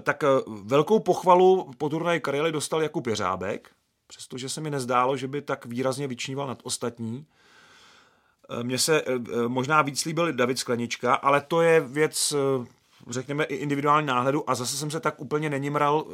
tak 0.00 0.24
eh, 0.24 0.26
velkou 0.62 0.98
pochvalu 1.00 1.70
po 1.78 1.88
turnaji 1.88 2.20
Karely 2.20 2.52
dostal 2.52 2.82
Jakub 2.82 3.06
Jeřábek, 3.06 3.70
přestože 4.06 4.48
se 4.48 4.60
mi 4.60 4.70
nezdálo, 4.70 5.16
že 5.16 5.28
by 5.28 5.42
tak 5.42 5.66
výrazně 5.66 6.08
vyčníval 6.08 6.46
nad 6.46 6.58
ostatní. 6.62 7.26
Eh, 8.50 8.62
mně 8.62 8.78
se 8.78 9.02
možná 9.46 9.82
víc 9.82 10.04
líbil 10.04 10.32
David 10.32 10.58
Sklenička, 10.58 11.14
ale 11.14 11.40
to 11.40 11.62
je 11.62 11.80
věc, 11.80 12.34
řekněme, 13.10 13.44
i 13.44 13.54
individuální 13.54 14.06
náhledu 14.06 14.50
a 14.50 14.54
zase 14.54 14.76
jsem 14.76 14.90
se 14.90 15.00
tak 15.00 15.20
úplně 15.20 15.50
nenimral 15.50 16.04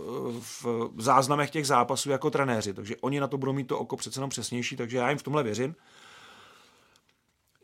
v 0.41 0.93
záznamech 0.97 1.51
těch 1.51 1.67
zápasů 1.67 2.11
jako 2.11 2.31
trenéři, 2.31 2.75
takže 2.75 2.97
oni 2.97 3.21
na 3.21 3.27
to 3.27 3.39
budou 3.39 3.53
mít 3.53 3.67
to 3.67 3.79
oko 3.79 3.97
přece 3.97 4.19
jenom 4.19 4.31
přesnější, 4.31 4.77
takže 4.77 4.99
já 4.99 5.09
jim 5.09 5.19
v 5.19 5.23
tomhle 5.23 5.43
věřím. 5.43 5.75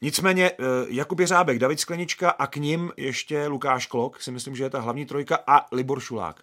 Nicméně 0.05 0.51
eh, 0.51 0.57
Jakub 0.89 1.21
Jeřábek, 1.21 1.59
David 1.59 1.81
Sklenička 1.81 2.31
a 2.31 2.47
k 2.47 2.57
ním 2.57 2.93
ještě 2.97 3.47
Lukáš 3.47 3.87
Klok, 3.87 4.23
si 4.23 4.31
myslím, 4.31 4.57
že 4.57 4.65
je 4.65 4.71
ta 4.71 4.81
hlavní 4.81 5.07
trojka 5.07 5.39
a 5.47 5.67
Libor 5.73 6.01
Šulák. 6.01 6.43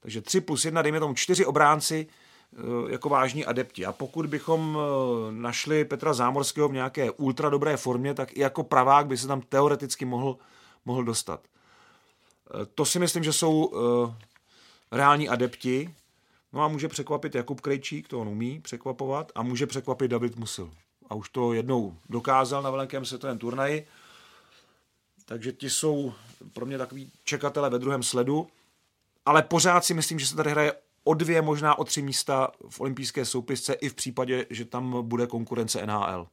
Takže 0.00 0.20
3 0.20 0.40
plus 0.40 0.64
1, 0.64 0.82
dejme 0.82 1.00
tomu 1.00 1.14
čtyři 1.14 1.46
obránci 1.46 2.06
eh, 2.06 2.92
jako 2.92 3.08
vážní 3.08 3.44
adepti. 3.44 3.86
A 3.86 3.92
pokud 3.92 4.26
bychom 4.26 4.78
eh, 4.78 5.32
našli 5.32 5.84
Petra 5.84 6.14
Zámorského 6.14 6.68
v 6.68 6.72
nějaké 6.72 7.10
ultra 7.10 7.50
dobré 7.50 7.76
formě, 7.76 8.14
tak 8.14 8.36
i 8.36 8.40
jako 8.40 8.64
pravák 8.64 9.06
by 9.06 9.16
se 9.16 9.26
tam 9.26 9.40
teoreticky 9.40 10.04
mohl, 10.04 10.38
mohl 10.84 11.04
dostat. 11.04 11.40
To 12.74 12.84
si 12.84 12.98
myslím, 12.98 13.24
že 13.24 13.32
jsou 13.32 13.72
reální 14.92 15.28
adepti. 15.28 15.94
No 16.52 16.62
a 16.62 16.68
může 16.68 16.88
překvapit 16.88 17.34
Jakub 17.34 17.60
Krejčík, 17.60 18.08
to 18.08 18.20
on 18.20 18.28
umí 18.28 18.60
překvapovat, 18.60 19.32
a 19.34 19.42
může 19.42 19.66
překvapit 19.66 20.10
David 20.10 20.36
Musil 20.36 20.70
a 21.10 21.14
už 21.14 21.28
to 21.28 21.52
jednou 21.52 21.96
dokázal 22.08 22.62
na 22.62 22.70
velkém 22.70 23.04
světovém 23.04 23.38
turnaji. 23.38 23.86
Takže 25.24 25.52
ti 25.52 25.70
jsou 25.70 26.12
pro 26.52 26.66
mě 26.66 26.78
takový 26.78 27.12
čekatele 27.24 27.70
ve 27.70 27.78
druhém 27.78 28.02
sledu, 28.02 28.46
ale 29.26 29.42
pořád 29.42 29.84
si 29.84 29.94
myslím, 29.94 30.18
že 30.18 30.26
se 30.26 30.36
tady 30.36 30.50
hraje 30.50 30.72
o 31.04 31.14
dvě, 31.14 31.42
možná 31.42 31.78
o 31.78 31.84
tři 31.84 32.02
místa 32.02 32.50
v 32.68 32.80
olympijské 32.80 33.24
soupisce 33.24 33.72
i 33.72 33.88
v 33.88 33.94
případě, 33.94 34.46
že 34.50 34.64
tam 34.64 35.08
bude 35.08 35.26
konkurence 35.26 35.86
NHL. 35.86 36.28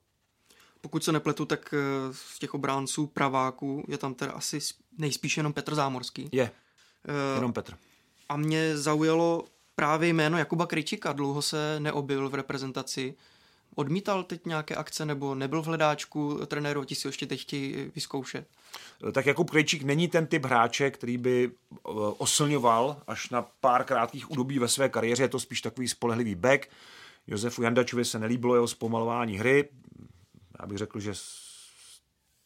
Pokud 0.81 1.03
se 1.03 1.11
nepletu, 1.11 1.45
tak 1.45 1.73
eh, 1.73 2.13
z 2.13 2.39
těch 2.39 2.53
obránců 2.53 3.07
praváků 3.07 3.85
je 3.87 3.97
tam 3.97 4.13
teda 4.13 4.31
asi 4.31 4.59
nejspíš 4.97 5.37
jenom 5.37 5.53
Petr 5.53 5.75
Zámorský. 5.75 6.29
Je, 6.31 6.43
uh, 6.43 7.35
jenom 7.35 7.53
Petr. 7.53 7.77
A 8.29 8.37
mě 8.37 8.77
zaujalo 8.77 9.45
právě 9.75 10.09
jméno 10.09 10.37
Jakuba 10.37 10.67
Kryčika. 10.67 11.13
Dlouho 11.13 11.41
se 11.41 11.79
neobjevil 11.79 12.29
v 12.29 12.35
reprezentaci 12.35 13.15
odmítal 13.75 14.23
teď 14.23 14.45
nějaké 14.45 14.75
akce 14.75 15.05
nebo 15.05 15.35
nebyl 15.35 15.61
v 15.61 15.65
hledáčku 15.65 16.45
trenéru, 16.45 16.83
ti 16.83 16.95
si 16.95 17.07
ještě 17.07 17.25
teď 17.25 17.41
chtějí 17.41 17.91
vyzkoušet? 17.95 18.47
Tak 19.11 19.25
Jakub 19.25 19.49
Krejčík 19.49 19.83
není 19.83 20.07
ten 20.07 20.27
typ 20.27 20.45
hráče, 20.45 20.91
který 20.91 21.17
by 21.17 21.51
eh, 21.51 21.79
oslňoval 22.17 22.97
až 23.07 23.29
na 23.29 23.41
pár 23.41 23.83
krátkých 23.83 24.31
údobí 24.31 24.59
ve 24.59 24.67
své 24.67 24.89
kariéře, 24.89 25.23
je 25.23 25.29
to 25.29 25.39
spíš 25.39 25.61
takový 25.61 25.87
spolehlivý 25.87 26.35
back. 26.35 26.67
Josefu 27.27 27.61
Jandačovi 27.61 28.05
se 28.05 28.19
nelíbilo 28.19 28.55
jeho 28.55 28.67
zpomalování 28.67 29.37
hry. 29.37 29.69
Já 30.59 30.65
bych 30.67 30.77
řekl, 30.77 30.99
že 30.99 31.13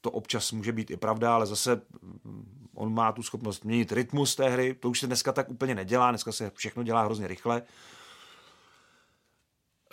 to 0.02 0.12
občas 0.12 0.52
může 0.52 0.72
být 0.72 0.92
i 0.92 0.98
pravda, 0.98 1.36
ale 1.36 1.46
zase 1.46 1.82
mm, 2.02 2.70
on 2.76 2.94
má 2.94 3.12
tu 3.12 3.24
schopnost 3.24 3.66
měnit 3.66 3.92
rytmus 3.92 4.36
té 4.36 4.50
hry. 4.50 4.74
To 4.74 4.90
už 4.90 5.00
se 5.00 5.08
dneska 5.08 5.32
tak 5.32 5.50
úplně 5.50 5.76
nedělá, 5.76 6.12
dneska 6.12 6.32
se 6.32 6.52
všechno 6.56 6.84
dělá 6.84 7.04
hrozně 7.04 7.28
rychle. 7.28 7.62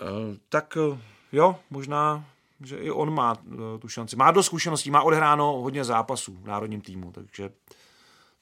Eh, 0.00 0.38
tak 0.48 0.76
eh, 0.76 0.98
jo, 1.34 1.60
možná, 1.70 2.24
že 2.60 2.76
i 2.76 2.90
on 2.90 3.14
má 3.14 3.36
eh, 3.46 3.78
tu 3.78 3.88
šanci. 3.88 4.16
Má 4.16 4.30
do 4.30 4.42
zkušeností, 4.42 4.90
má 4.90 5.02
odhráno 5.02 5.52
hodně 5.52 5.84
zápasů 5.84 6.38
v 6.42 6.46
národním 6.46 6.80
týmu, 6.80 7.12
takže 7.12 7.50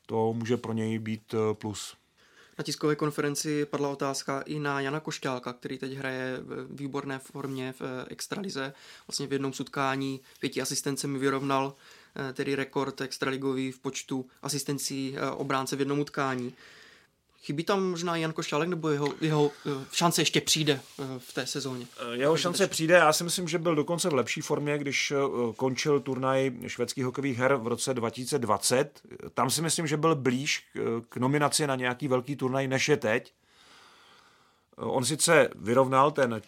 to 0.07 0.33
může 0.33 0.57
pro 0.57 0.73
něj 0.73 0.99
být 0.99 1.35
eh, 1.35 1.55
plus. 1.55 1.97
Na 2.59 2.65
tiskové 2.65 2.97
konferenci 2.97 3.67
padla 3.67 3.89
otázka 3.89 4.41
i 4.41 4.59
na 4.59 4.81
Jana 4.81 5.01
Košťálka, 5.01 5.53
který 5.53 5.79
teď 5.79 5.93
hraje 5.93 6.41
v 6.41 6.67
výborné 6.71 7.19
formě 7.19 7.73
v 7.73 7.83
eh, 7.83 8.07
extralize. 8.11 8.73
Vlastně 9.07 9.27
v 9.27 9.33
jednom 9.33 9.53
sutkání 9.53 10.21
pěti 10.41 10.63
asistencemi 10.63 11.19
vyrovnal 11.19 11.75
tedy 12.33 12.55
rekord 12.55 13.01
extraligový 13.01 13.73
v 13.73 13.79
počtu 13.79 14.27
asistencí 14.43 15.17
obránce 15.37 15.77
v 15.77 15.79
jednom 15.79 16.01
utkání. 16.01 16.55
Chybí 17.43 17.65
tam 17.65 17.91
možná 17.91 18.17
Jan 18.17 18.33
Košťálek, 18.33 18.69
nebo 18.69 18.89
jeho, 18.89 19.09
jeho 19.21 19.51
eh, 19.67 19.87
šance 19.93 20.23
ještě 20.23 20.41
přijde 20.41 20.81
eh, 20.99 21.05
v 21.19 21.33
té 21.33 21.47
sezóně? 21.47 21.87
Eh, 22.01 22.17
jeho 22.17 22.37
šance 22.37 22.67
přijde, 22.67 22.95
já 22.95 23.13
si 23.13 23.25
myslím, 23.25 23.49
že 23.49 23.59
byl 23.59 23.75
dokonce 23.75 24.09
v 24.09 24.15
lepší 24.15 24.41
formě, 24.41 24.79
když 24.79 25.13
končil 25.57 26.01
turnaj 26.01 26.53
švédských 26.67 27.05
hokejových 27.05 27.39
her 27.39 27.55
v 27.55 27.67
roce 27.67 27.95
2020. 27.95 29.01
Tam 29.35 29.51
si 29.51 29.63
myslím, 29.63 29.87
že 29.87 29.97
byl 29.97 30.15
blíž 30.15 30.69
k 31.09 31.17
nominaci 31.17 31.67
na 31.67 31.77
nějaký 31.77 32.09
velký 32.09 32.37
turnaj, 32.37 32.69
než 32.69 32.89
je 32.89 32.97
teď. 32.97 33.35
On 34.77 35.05
sice 35.05 35.49
vyrovnal 35.55 36.11
ten 36.11 36.43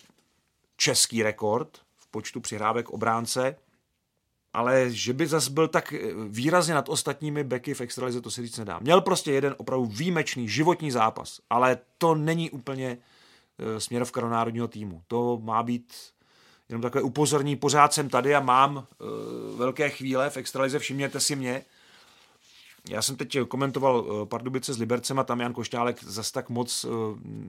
český 0.77 1.23
rekord 1.23 1.81
v 1.97 2.07
počtu 2.07 2.41
přihrávek 2.41 2.91
obránce, 2.91 3.57
ale 4.55 4.91
že 4.91 5.13
by 5.13 5.27
zas 5.27 5.49
byl 5.49 5.69
tak 5.69 5.93
eh, 5.93 5.99
výrazně 6.29 6.75
nad 6.75 6.89
ostatními 6.89 7.45
beky 7.45 7.75
v 7.75 7.81
extralize, 7.81 8.21
to 8.21 8.31
si 8.31 8.43
říct 8.43 8.59
nedá. 8.59 8.79
Měl 8.79 9.01
prostě 9.01 9.33
jeden 9.33 9.55
opravdu 9.59 9.87
výjimečný 9.87 10.49
životní 10.49 10.91
zápas, 10.91 11.41
ale 11.51 11.79
to 11.99 12.15
není 12.15 12.51
úplně 12.51 12.99
eh, 13.59 13.81
směrovka 13.81 14.21
do 14.21 14.29
národního 14.29 14.69
týmu. 14.69 15.03
To 15.09 15.41
má 15.43 15.63
být 15.63 15.95
jenom 16.69 16.83
takové 16.83 17.03
upozorní, 17.03 17.57
pořád 17.57 17.93
jsem 17.93 18.09
tady 18.09 18.35
a 18.35 18.41
mám 18.41 18.77
uh, 18.77 19.59
velké 19.59 19.91
chvíle 19.91 20.31
v 20.31 20.37
extralize, 20.37 20.79
všimněte 20.79 21.21
si 21.21 21.37
mě. 21.37 21.65
Já 22.91 23.03
jsem 23.03 23.17
teď 23.17 23.39
komentoval 23.49 23.97
uh, 23.97 24.29
Pardubice 24.29 24.75
s 24.75 24.79
Libercem 24.79 25.19
a 25.19 25.25
tam 25.25 25.41
Jan 25.41 25.53
Košťálek 25.53 26.05
zas 26.05 26.33
tak 26.33 26.49
moc 26.49 26.85
uh, 26.85 26.93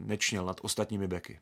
nečněl 0.05 0.45
nad 0.45 0.57
ostatními 0.61 1.07
beky. 1.07 1.39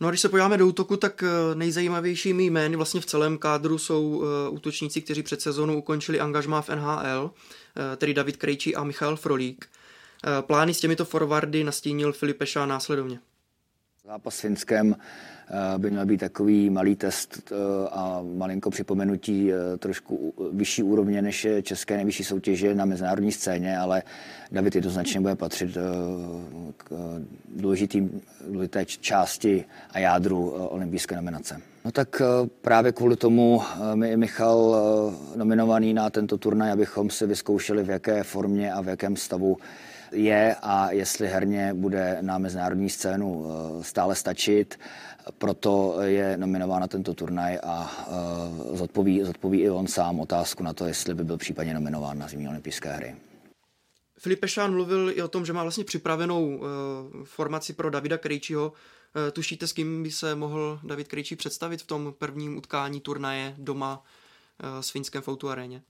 No 0.00 0.08
a 0.08 0.10
když 0.10 0.20
se 0.20 0.28
podíváme 0.28 0.56
do 0.56 0.66
útoku, 0.66 0.96
tak 0.96 1.22
eh, 1.22 1.54
nejzajímavějšími 1.54 2.44
jmény 2.44 2.76
vlastně 2.76 3.00
v 3.00 3.06
celém 3.06 3.38
kádru 3.38 3.78
jsou 3.78 4.08
uh, 4.08 4.24
útočníci, 4.50 5.02
kteří 5.02 5.22
před 5.22 5.40
sezónou 5.40 5.78
ukončili 5.78 6.20
angažmá 6.20 6.62
v 6.62 6.68
NHL, 6.68 7.24
uh, 7.24 7.30
tedy 7.96 8.14
David 8.14 8.36
Krejčí 8.36 8.76
a 8.76 8.84
Michal 8.84 9.16
Frolík. 9.16 9.68
Plány 10.40 10.74
s 10.74 10.80
těmito 10.80 11.04
forwardy 11.04 11.64
nastínil 11.64 12.12
Filip 12.12 12.44
Šá 12.44 12.66
následovně. 12.66 13.20
Zápas 14.04 14.34
s 14.34 14.40
Finskem 14.40 14.96
eh, 14.96 15.78
by 15.78 15.90
měl 15.90 16.06
být 16.06 16.20
takový 16.20 16.70
malý 16.70 16.96
test 16.96 17.52
eh, 17.52 17.54
a 17.90 18.22
malinko 18.36 18.70
připomenutí 18.70 19.52
eh, 19.52 19.76
trošku 19.76 20.34
vyšší 20.52 20.82
úrovně 20.82 21.22
než 21.22 21.46
české 21.62 21.96
nejvyšší 21.96 22.24
soutěže 22.24 22.74
na 22.74 22.84
mezinárodní 22.84 23.32
scéně, 23.32 23.78
ale 23.78 24.02
David 24.52 24.74
jednoznačně 24.74 25.20
bude 25.20 25.36
patřit 25.36 25.76
k 26.76 26.90
důležitým, 27.56 28.20
důležité 28.50 28.84
části 28.84 29.64
a 29.90 29.98
jádru 29.98 30.50
olympijské 30.50 31.16
nominace. 31.16 31.60
No 31.84 31.92
tak 31.92 32.22
právě 32.60 32.92
kvůli 32.92 33.16
tomu 33.16 33.62
mi 33.94 34.08
je 34.08 34.16
Michal 34.16 34.76
nominovaný 35.36 35.94
na 35.94 36.10
tento 36.10 36.38
turnaj, 36.38 36.72
abychom 36.72 37.10
si 37.10 37.26
vyzkoušeli, 37.26 37.82
v 37.82 37.90
jaké 37.90 38.22
formě 38.22 38.72
a 38.72 38.80
v 38.80 38.88
jakém 38.88 39.16
stavu 39.16 39.56
je 40.12 40.56
a 40.62 40.92
jestli 40.92 41.28
herně 41.28 41.74
bude 41.74 42.18
na 42.20 42.38
mezinárodní 42.38 42.90
scénu 42.90 43.46
eh, 43.46 43.84
stále 43.84 44.14
stačit. 44.14 44.78
Proto 45.38 46.02
je 46.02 46.36
nominován 46.36 46.80
na 46.80 46.86
tento 46.86 47.14
turnaj 47.14 47.58
a 47.62 48.06
eh, 48.08 48.76
zodpoví, 48.76 49.22
zodpoví 49.24 49.60
i 49.60 49.70
on 49.70 49.86
sám 49.86 50.20
otázku 50.20 50.62
na 50.62 50.72
to, 50.72 50.86
jestli 50.86 51.14
by 51.14 51.24
byl 51.24 51.36
případně 51.36 51.74
nominován 51.74 52.18
na 52.18 52.28
zimní 52.28 52.48
olympijské 52.48 52.92
hry. 52.92 53.16
Filip 54.18 54.40
Pešán 54.40 54.72
mluvil 54.72 55.10
i 55.14 55.22
o 55.22 55.28
tom, 55.28 55.46
že 55.46 55.52
má 55.52 55.62
vlastně 55.62 55.84
připravenou 55.84 56.46
uh, 56.46 56.66
formaci 57.24 57.72
pro 57.72 57.90
Davida 57.90 58.18
Krejčího. 58.18 58.72
Tušíte, 59.32 59.66
s 59.66 59.72
kým 59.72 60.02
by 60.02 60.10
se 60.10 60.34
mohl 60.34 60.80
David 60.82 61.08
Krejčí 61.08 61.36
představit 61.36 61.82
v 61.82 61.86
tom 61.86 62.14
prvním 62.18 62.56
utkání 62.56 63.00
turnaje 63.00 63.54
doma 63.58 64.04
s 64.80 64.90
Finskem 64.90 65.22
v 65.22 65.46
aréně? 65.48 65.82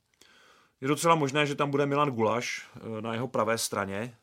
Je 0.80 0.88
docela 0.88 1.14
možné, 1.14 1.46
že 1.46 1.54
tam 1.54 1.70
bude 1.70 1.87
Milan 1.87 2.10
Gulaš 2.10 2.68
eh, 2.76 3.02
na 3.02 3.14
jeho 3.14 3.28
pravé 3.28 3.58
straně 3.58 4.16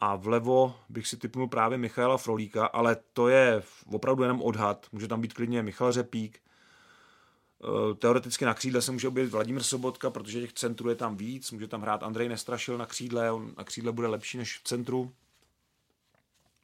a 0.00 0.16
vlevo 0.16 0.74
bych 0.88 1.08
si 1.08 1.16
typnul 1.16 1.48
právě 1.48 1.78
Michaela 1.78 2.16
Frolíka, 2.16 2.66
ale 2.66 2.96
to 3.12 3.28
je 3.28 3.62
opravdu 3.92 4.22
jenom 4.22 4.42
odhad. 4.42 4.86
Může 4.92 5.08
tam 5.08 5.20
být 5.20 5.32
klidně 5.32 5.62
Michal 5.62 5.92
Řepík, 5.92 6.40
eh, 6.40 7.94
Teoreticky 7.94 8.44
na 8.44 8.54
křídle 8.54 8.82
se 8.82 8.92
může 8.92 9.08
objevit 9.08 9.30
Vladimír 9.30 9.62
Sobotka, 9.62 10.10
protože 10.10 10.40
těch 10.40 10.52
centrů 10.52 10.88
je 10.88 10.94
tam 10.94 11.16
víc. 11.16 11.50
Může 11.50 11.68
tam 11.68 11.82
hrát 11.82 12.02
Andrej 12.02 12.28
Nestrašil 12.28 12.78
na 12.78 12.86
křídle, 12.86 13.32
on 13.32 13.54
na 13.58 13.64
křídle 13.64 13.92
bude 13.92 14.08
lepší 14.08 14.38
než 14.38 14.58
v 14.58 14.62
centru. 14.62 15.12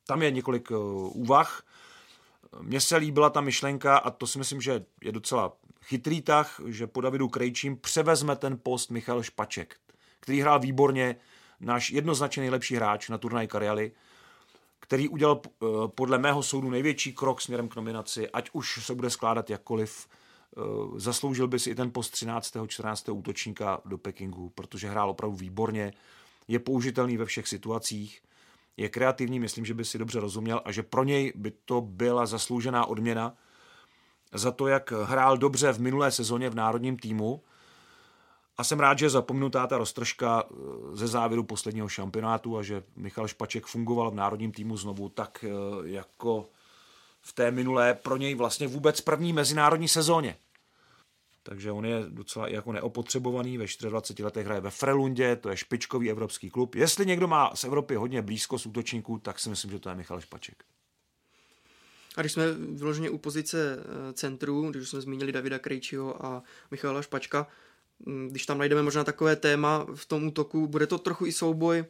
Tam 0.07 0.23
je 0.23 0.31
několik 0.31 0.71
eh, 0.71 0.77
úvah. 1.13 1.63
Mně 2.61 2.81
se 2.81 2.97
líbila 2.97 3.31
ta 3.31 3.41
myšlenka 3.41 3.97
a 3.97 4.11
to 4.11 4.27
si 4.27 4.39
myslím, 4.39 4.61
že 4.61 4.85
je 5.03 5.13
docela 5.13 5.53
chytrý 5.83 6.23
tah, 6.23 6.61
že 6.67 6.87
po 6.87 7.01
Davidu 7.01 7.29
Krejčím 7.29 7.77
převezme 7.77 8.37
ten 8.37 8.59
post 8.63 8.91
Michal 8.91 9.23
Špaček, 9.23 9.77
který 10.21 10.41
hrál 10.41 10.61
výborně, 10.61 11.17
náš 11.61 11.91
jednoznačně 11.91 12.41
nejlepší 12.41 12.77
hráč 12.77 13.09
na 13.09 13.19
turnaj 13.19 13.47
Karialy, 13.47 13.93
který 14.81 15.09
udělal 15.09 15.41
eh, 15.47 15.67
podle 15.87 16.19
mého 16.19 16.43
soudu 16.43 16.71
největší 16.71 17.13
krok 17.13 17.41
směrem 17.41 17.69
k 17.69 17.77
nominaci, 17.77 18.31
ať 18.31 18.51
už 18.53 18.85
se 18.85 18.95
bude 18.95 19.11
skládat 19.11 19.51
jakkoliv, 19.51 20.09
eh, 20.09 20.61
zasloužil 20.97 21.49
by 21.49 21.59
si 21.59 21.71
i 21.71 21.75
ten 21.75 21.91
post 21.91 22.11
13. 22.11 22.57
14. 22.67 23.13
útočníka 23.13 23.81
do 23.85 23.99
Pekingu, 23.99 24.49
protože 24.49 24.91
hrál 24.91 25.11
opravdu 25.11 25.37
výborně, 25.37 25.93
je 26.49 26.59
použitelný 26.59 27.17
ve 27.17 27.25
všech 27.25 27.49
situacích, 27.49 28.23
je 28.77 28.89
kreativní, 28.89 29.41
myslím, 29.41 29.65
že 29.65 29.75
by 29.75 29.85
si 29.85 29.99
dobře 29.99 30.21
rozuměl 30.21 30.63
a 30.65 30.73
že 30.73 30.83
pro 30.83 31.05
něj 31.05 31.33
by 31.37 31.53
to 31.65 31.81
byla 31.81 32.27
zasloužená 32.27 32.87
odměna, 32.87 33.35
za 34.35 34.53
to, 34.53 34.67
jak 34.67 34.93
hrál 34.93 35.37
dobře 35.37 35.73
v 35.73 35.81
minulé 35.81 36.11
sezóně 36.11 36.51
v 36.51 36.55
národním 36.55 36.97
týmu. 36.97 37.43
A 38.57 38.65
jsem 38.65 38.81
rád, 38.81 38.99
že 38.99 39.07
je 39.07 39.11
zapomnutá 39.11 39.67
ta 39.67 39.79
roztržka 39.79 40.43
eh, 40.45 40.57
ze 40.97 41.07
závěru 41.07 41.45
posledního 41.45 41.89
šampionátu 41.89 42.59
a 42.59 42.63
že 42.63 42.83
Michal 42.97 43.29
Špaček 43.29 43.67
fungoval 43.67 44.11
v 44.11 44.15
národním 44.15 44.53
týmu 44.53 44.77
znovu 44.77 45.09
tak 45.09 45.45
eh, 45.45 45.49
jako 45.89 46.49
v 47.21 47.33
té 47.33 47.51
minulé 47.51 47.95
pro 47.95 48.17
něj 48.17 48.35
vlastně 48.35 48.69
vůbec 48.69 49.01
první 49.01 49.33
mezinárodní 49.33 49.89
sezóně. 49.89 50.37
Takže 51.43 51.73
on 51.73 51.85
je 51.85 52.05
docela 52.09 52.49
jako 52.49 52.73
neopotřebovaný, 52.73 53.59
ve 53.59 53.65
24 53.89 54.25
letech 54.25 54.47
hraje 54.47 54.61
ve 54.61 54.71
Frelundě, 54.71 55.37
to 55.37 55.49
je 55.49 55.57
špičkový 55.57 56.11
evropský 56.11 56.51
klub. 56.51 56.75
Jestli 56.75 57.07
někdo 57.07 57.29
má 57.29 57.51
z 57.55 57.65
Evropy 57.65 57.95
hodně 57.95 58.23
blízko 58.23 58.59
z 58.59 58.67
útočníků, 58.67 59.19
tak 59.19 59.39
si 59.39 59.49
myslím, 59.49 59.71
že 59.71 59.79
to 59.79 59.89
je 59.89 59.95
Michal 59.95 60.21
Špaček. 60.21 60.65
A 62.17 62.21
když 62.21 62.33
jsme 62.33 62.53
vyloženě 62.53 63.11
u 63.11 63.19
pozice 63.19 63.79
eh, 63.79 64.13
centru, 64.13 64.71
když 64.71 64.89
jsme 64.89 65.01
zmínili 65.01 65.33
Davida 65.33 65.59
Krejčího 65.59 66.27
a 66.27 66.43
Michala 66.71 67.03
Špačka, 67.03 67.47
mm, 68.07 68.29
když 68.29 68.47
tam 68.47 68.59
najdeme 68.59 68.83
možná 68.83 69.05
takové 69.05 69.37
téma 69.37 69.87
v 69.95 70.07
tom 70.07 70.27
útoku, 70.27 70.67
bude 70.67 70.87
to 70.87 70.99
trochu 70.99 71.27
i 71.27 71.33
souboj 71.33 71.85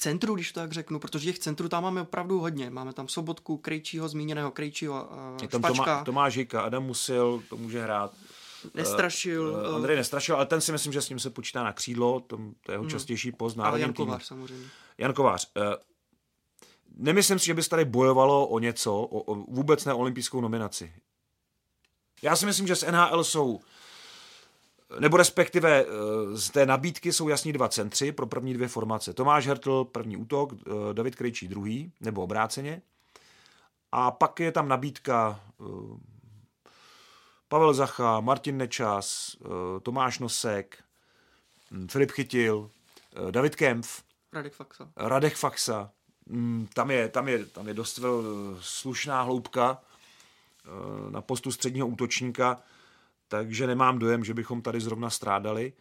centru, 0.00 0.34
když 0.34 0.52
to 0.52 0.60
tak 0.60 0.72
řeknu, 0.72 0.98
protože 0.98 1.24
těch 1.24 1.38
centrů 1.38 1.68
tam 1.68 1.82
máme 1.82 2.02
opravdu 2.02 2.40
hodně. 2.40 2.70
Máme 2.70 2.92
tam 2.92 3.08
Sobotku, 3.08 3.56
Krejčího, 3.56 4.08
zmíněného 4.08 4.50
Krejčího 4.50 5.12
a 5.12 5.36
Je 5.42 5.48
tam 5.48 5.60
Špačka. 5.60 5.84
Tomá, 5.84 6.04
Tomáš 6.04 6.36
Hika, 6.36 6.62
Adam 6.62 6.84
Musil, 6.84 7.42
to 7.48 7.56
může 7.56 7.82
hrát. 7.82 8.14
Nestrašil. 8.74 9.48
Uh, 9.48 9.74
Andrej 9.74 9.96
nestrašil, 9.96 10.36
ale 10.36 10.46
ten 10.46 10.60
si 10.60 10.72
myslím, 10.72 10.92
že 10.92 11.02
s 11.02 11.08
ním 11.08 11.18
se 11.18 11.30
počítá 11.30 11.64
na 11.64 11.72
křídlo, 11.72 12.20
to, 12.20 12.36
to 12.36 12.72
je 12.72 12.74
jeho 12.74 12.82
hmm. 12.82 12.90
častější. 12.90 13.32
Ale 13.58 13.80
Jan 13.80 13.92
Kovář 13.92 14.24
samozřejmě. 14.24 14.66
Jan 14.98 15.12
Kovář. 15.12 15.50
Uh, 15.56 15.62
nemyslím 16.96 17.38
si, 17.38 17.46
že 17.46 17.54
by 17.54 17.62
se 17.62 17.70
tady 17.70 17.84
bojovalo 17.84 18.46
o 18.46 18.58
něco, 18.58 18.94
o, 18.94 19.20
o 19.20 19.34
vůbec 19.34 19.84
ne 19.84 19.94
olympijskou 19.94 20.40
nominaci. 20.40 20.92
Já 22.22 22.36
si 22.36 22.46
myslím, 22.46 22.66
že 22.66 22.76
z 22.76 22.90
NHL 22.90 23.24
jsou, 23.24 23.60
nebo 25.00 25.16
respektive 25.16 25.84
eh, 25.84 25.86
z 26.36 26.50
té 26.50 26.66
nabídky 26.66 27.12
jsou 27.12 27.28
jasní 27.28 27.52
dva 27.52 27.68
centři 27.68 28.12
pro 28.12 28.26
první 28.26 28.54
dvě 28.54 28.68
formace. 28.68 29.12
Tomáš 29.12 29.46
Hertl, 29.46 29.84
první 29.84 30.16
útok, 30.16 30.52
eh, 30.52 30.70
David 30.92 31.16
Krejčí 31.16 31.48
druhý, 31.48 31.92
nebo 32.00 32.22
obráceně. 32.22 32.82
A 33.92 34.10
pak 34.10 34.40
je 34.40 34.52
tam 34.52 34.68
nabídka 34.68 35.40
eh, 35.60 35.64
Pavel 37.50 37.74
Zacha, 37.74 38.20
Martin 38.20 38.56
Nečas, 38.56 39.36
Tomáš 39.82 40.18
Nosek, 40.18 40.78
hm, 41.70 41.88
Filip 41.88 42.10
Chytil, 42.10 42.70
David 43.30 43.56
Kempf, 43.56 44.02
Radek 44.32 44.52
Faxa. 44.52 44.92
Radek 44.96 45.36
Faxa. 45.36 45.90
Mm, 46.26 46.68
tam 46.74 46.90
je, 46.90 47.08
tam 47.08 47.28
je, 47.28 47.46
tam 47.46 47.68
je 47.68 47.74
dost 47.74 47.98
vel, 47.98 48.22
slušná 48.60 49.22
hloubka 49.22 49.82
eh, 50.64 51.10
na 51.10 51.20
postu 51.20 51.52
středního 51.52 51.86
útočníka, 51.86 52.62
takže 53.28 53.66
nemám 53.66 53.98
dojem, 53.98 54.24
že 54.24 54.34
bychom 54.34 54.62
tady 54.62 54.80
zrovna 54.80 55.10
strádali. 55.10 55.72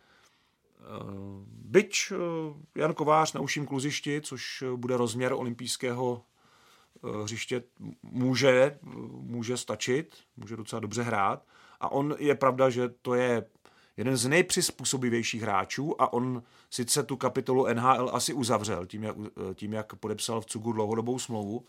Eh, 1.76 1.84
eh, 2.12 2.16
Jan 2.76 2.94
Kovář 2.94 3.34
na 3.34 3.42
uším 3.42 3.66
kluzišti, 3.66 4.22
což 4.22 4.64
bude 4.76 4.98
rozměr 4.98 5.34
olympijského 5.34 6.26
hřiště, 7.24 7.64
může, 8.02 8.80
může 9.12 9.58
stačit, 9.58 10.18
může 10.38 10.56
docela 10.56 10.80
dobře 10.80 11.04
hrát. 11.04 11.46
A 11.80 11.92
on 11.92 12.16
je 12.20 12.36
pravda, 12.36 12.70
že 12.70 12.90
to 13.02 13.14
je 13.14 13.46
jeden 13.98 14.18
z 14.18 14.28
nejpřizpůsobivějších 14.28 15.42
hráčů 15.42 16.02
a 16.02 16.14
on 16.14 16.44
sice 16.70 17.04
tu 17.04 17.18
kapitolu 17.18 17.68
NHL 17.74 18.10
asi 18.14 18.34
uzavřel 18.34 18.86
tím, 18.86 19.04
jak, 19.04 19.16
tím, 19.54 19.74
jak 19.74 19.96
podepsal 19.96 20.42
v 20.42 20.46
Cugu 20.46 20.72
dlouhodobou 20.72 21.20
smlouvu, 21.20 21.66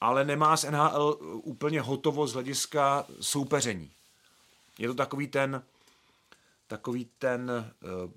ale 0.00 0.24
nemá 0.24 0.56
z 0.56 0.70
NHL 0.70 1.18
úplně 1.42 1.80
hotovo 1.80 2.26
z 2.26 2.32
hlediska 2.32 3.06
soupeření. 3.20 3.90
Je 4.78 4.88
to 4.88 4.94
takový 4.94 5.26
ten, 5.26 5.62
takový 6.66 7.10
ten 7.18 7.72
uh, 7.82 8.10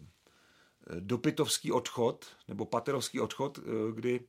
dopitovský 0.99 1.71
odchod, 1.71 2.25
nebo 2.47 2.65
paterovský 2.65 3.19
odchod, 3.19 3.57
uh, 3.57 3.63
kdy 3.93 4.19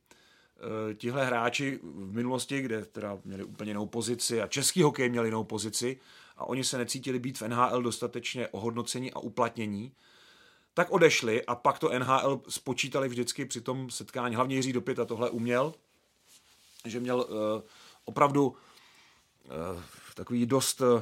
tihle 0.97 1.25
hráči 1.25 1.79
v 1.83 2.13
minulosti, 2.13 2.61
kde 2.61 2.85
teda 2.85 3.17
měli 3.25 3.43
úplně 3.43 3.69
jinou 3.69 3.85
pozici 3.85 4.41
a 4.41 4.47
český 4.47 4.83
hokej 4.83 5.09
měl 5.09 5.25
jinou 5.25 5.43
pozici, 5.43 5.99
a 6.39 6.45
oni 6.45 6.63
se 6.63 6.77
necítili 6.77 7.19
být 7.19 7.37
v 7.37 7.47
NHL 7.47 7.81
dostatečně 7.81 8.47
ohodnocení 8.47 9.11
a 9.11 9.19
uplatnění, 9.19 9.91
tak 10.73 10.91
odešli 10.91 11.45
a 11.45 11.55
pak 11.55 11.79
to 11.79 11.99
NHL 11.99 12.41
spočítali 12.49 13.09
vždycky 13.09 13.45
při 13.45 13.61
tom 13.61 13.89
setkání. 13.89 14.35
Hlavně 14.35 14.55
Jiří 14.55 14.73
Dopit 14.73 14.99
a 14.99 15.05
tohle 15.05 15.29
uměl, 15.29 15.73
že 16.85 16.99
měl 16.99 17.17
uh, 17.17 17.61
opravdu 18.05 18.47
uh, 18.47 19.81
takový 20.15 20.45
dost 20.45 20.81
uh, 20.81 21.01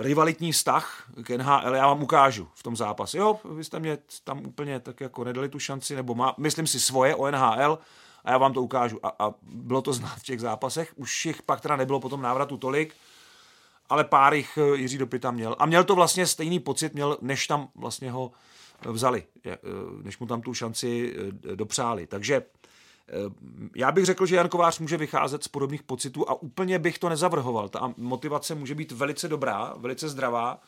rivalitní 0.00 0.52
vztah 0.52 1.12
k 1.22 1.30
NHL. 1.30 1.74
Já 1.74 1.86
vám 1.86 2.02
ukážu 2.02 2.48
v 2.54 2.62
tom 2.62 2.76
zápase. 2.76 3.18
Jo, 3.18 3.40
vy 3.44 3.64
jste 3.64 3.78
mě 3.78 3.98
tam 4.24 4.46
úplně 4.46 4.80
tak 4.80 5.00
jako 5.00 5.24
nedali 5.24 5.48
tu 5.48 5.58
šanci, 5.58 5.96
nebo 5.96 6.14
má, 6.14 6.34
myslím 6.38 6.66
si 6.66 6.80
svoje 6.80 7.14
o 7.14 7.30
NHL 7.30 7.78
a 8.26 8.30
já 8.30 8.38
vám 8.38 8.52
to 8.52 8.62
ukážu. 8.62 9.06
A, 9.06 9.12
a 9.18 9.34
bylo 9.42 9.82
to 9.82 9.92
znát 9.92 10.16
v 10.16 10.22
těch 10.22 10.40
zápasech. 10.40 10.92
Už 10.96 11.26
jich 11.26 11.42
pak 11.42 11.60
teda 11.60 11.76
nebylo 11.76 12.00
potom 12.00 12.22
návratu 12.22 12.56
tolik, 12.56 12.94
ale 13.88 14.04
pár 14.04 14.34
jich 14.34 14.58
eh, 14.58 14.76
Jiří 14.76 14.98
Dopita 14.98 15.30
měl. 15.30 15.56
A 15.58 15.66
měl 15.66 15.84
to 15.84 15.94
vlastně 15.94 16.26
stejný 16.26 16.60
pocit, 16.60 16.94
měl, 16.94 17.18
než 17.20 17.46
tam 17.46 17.68
vlastně 17.74 18.10
ho 18.10 18.32
eh, 18.86 18.90
vzali, 18.90 19.24
eh, 19.46 19.58
než 20.02 20.18
mu 20.18 20.26
tam 20.26 20.42
tu 20.42 20.54
šanci 20.54 21.16
dopřáli. 21.54 22.06
Takže 22.06 22.42
já 23.76 23.92
bych 23.92 24.04
řekl, 24.04 24.26
že 24.26 24.36
Jan 24.36 24.48
Kovář 24.48 24.78
může 24.78 24.96
vycházet 24.96 25.44
z 25.44 25.48
podobných 25.48 25.82
pocitů 25.82 26.30
a 26.30 26.42
úplně 26.42 26.78
bych 26.78 26.98
to 26.98 27.08
nezavrhoval. 27.08 27.68
Ta 27.68 27.94
motivace 27.96 28.54
může 28.54 28.74
být 28.74 28.92
velice 28.92 29.28
dobrá, 29.28 29.74
velice 29.76 30.08
zdravá. 30.08 30.60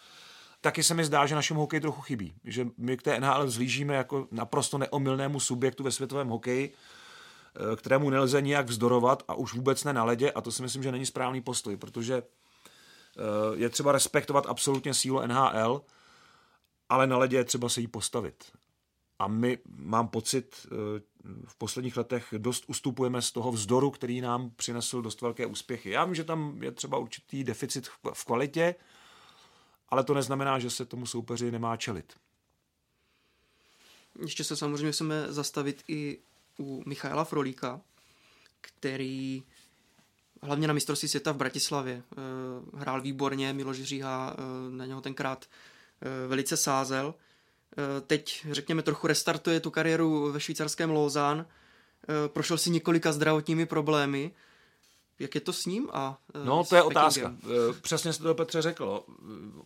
Taky 0.60 0.82
se 0.82 0.94
mi 0.94 1.04
zdá, 1.04 1.26
že 1.26 1.34
našemu 1.34 1.60
hokeji 1.60 1.80
trochu 1.80 2.00
chybí. 2.00 2.34
Že 2.44 2.66
my 2.78 2.96
k 2.96 3.02
té 3.02 3.20
NHL 3.20 3.46
vzlížíme 3.46 3.94
jako 3.94 4.28
naprosto 4.30 4.78
neomylnému 4.78 5.40
subjektu 5.40 5.82
ve 5.82 5.90
světovém 5.90 6.28
hokeji, 6.28 6.74
kterému 7.76 8.10
nelze 8.10 8.42
nijak 8.42 8.66
vzdorovat 8.66 9.22
a 9.28 9.34
už 9.34 9.54
vůbec 9.54 9.84
ne 9.84 9.92
na 9.92 10.04
ledě 10.04 10.32
a 10.32 10.40
to 10.40 10.52
si 10.52 10.62
myslím, 10.62 10.82
že 10.82 10.92
není 10.92 11.06
správný 11.06 11.40
postoj, 11.40 11.76
protože 11.76 12.22
eh, 12.22 13.22
je 13.54 13.68
třeba 13.68 13.92
respektovat 13.92 14.46
absolutně 14.46 14.94
sílu 14.94 15.26
NHL, 15.26 15.82
ale 16.88 17.06
na 17.06 17.18
ledě 17.18 17.36
je 17.36 17.44
třeba 17.44 17.68
se 17.68 17.80
jí 17.80 17.86
postavit. 17.86 18.44
A 19.18 19.28
my, 19.28 19.58
mám 19.76 20.08
pocit, 20.08 20.66
eh, 20.66 21.00
v 21.46 21.56
posledních 21.58 21.96
letech 21.96 22.34
dost 22.38 22.64
ustupujeme 22.66 23.22
z 23.22 23.32
toho 23.32 23.52
vzdoru, 23.52 23.90
který 23.90 24.20
nám 24.20 24.50
přinesl 24.56 25.02
dost 25.02 25.20
velké 25.20 25.46
úspěchy. 25.46 25.90
Já 25.90 26.04
vím, 26.04 26.14
že 26.14 26.24
tam 26.24 26.62
je 26.62 26.72
třeba 26.72 26.98
určitý 26.98 27.44
deficit 27.44 27.88
v 28.14 28.24
kvalitě, 28.24 28.74
ale 29.88 30.04
to 30.04 30.14
neznamená, 30.14 30.58
že 30.58 30.70
se 30.70 30.84
tomu 30.84 31.06
soupeři 31.06 31.50
nemá 31.50 31.76
čelit. 31.76 32.12
Ještě 34.20 34.44
se 34.44 34.56
samozřejmě 34.56 34.92
chceme 34.92 35.32
zastavit 35.32 35.84
i 35.88 36.18
u 36.58 36.82
Michaela 36.86 37.24
Frolíka, 37.24 37.80
který 38.60 39.42
hlavně 40.42 40.68
na 40.68 40.74
mistrovství 40.74 41.08
světa 41.08 41.32
v 41.32 41.36
Bratislavě 41.36 42.02
eh, 42.12 42.16
hrál 42.78 43.00
výborně, 43.00 43.52
Miloš 43.52 43.82
Říha 43.82 44.36
eh, 44.38 44.42
na 44.70 44.86
něho 44.86 45.00
tenkrát 45.00 45.46
velice 46.28 46.56
sázel– 46.56 47.14
Eh, 47.78 48.00
teď, 48.00 48.46
řekněme, 48.50 48.82
trochu 48.82 49.06
restartuje 49.06 49.60
tu 49.60 49.70
kariéru 49.70 50.32
ve 50.32 50.40
švýcarském 50.40 50.90
Lausanne, 50.90 51.44
eh, 51.44 52.28
prošel 52.28 52.58
si 52.58 52.70
několika 52.70 53.12
zdravotními 53.12 53.66
problémy. 53.66 54.30
Jak 55.18 55.34
je 55.34 55.40
to 55.40 55.52
s 55.52 55.66
ním 55.66 55.88
a 55.92 56.18
eh, 56.34 56.44
No, 56.44 56.64
to 56.64 56.76
je 56.76 56.82
otázka. 56.82 57.34
Přesně 57.82 58.12
jste 58.12 58.22
to 58.22 58.34
Petře 58.34 58.62
řekl. 58.62 59.04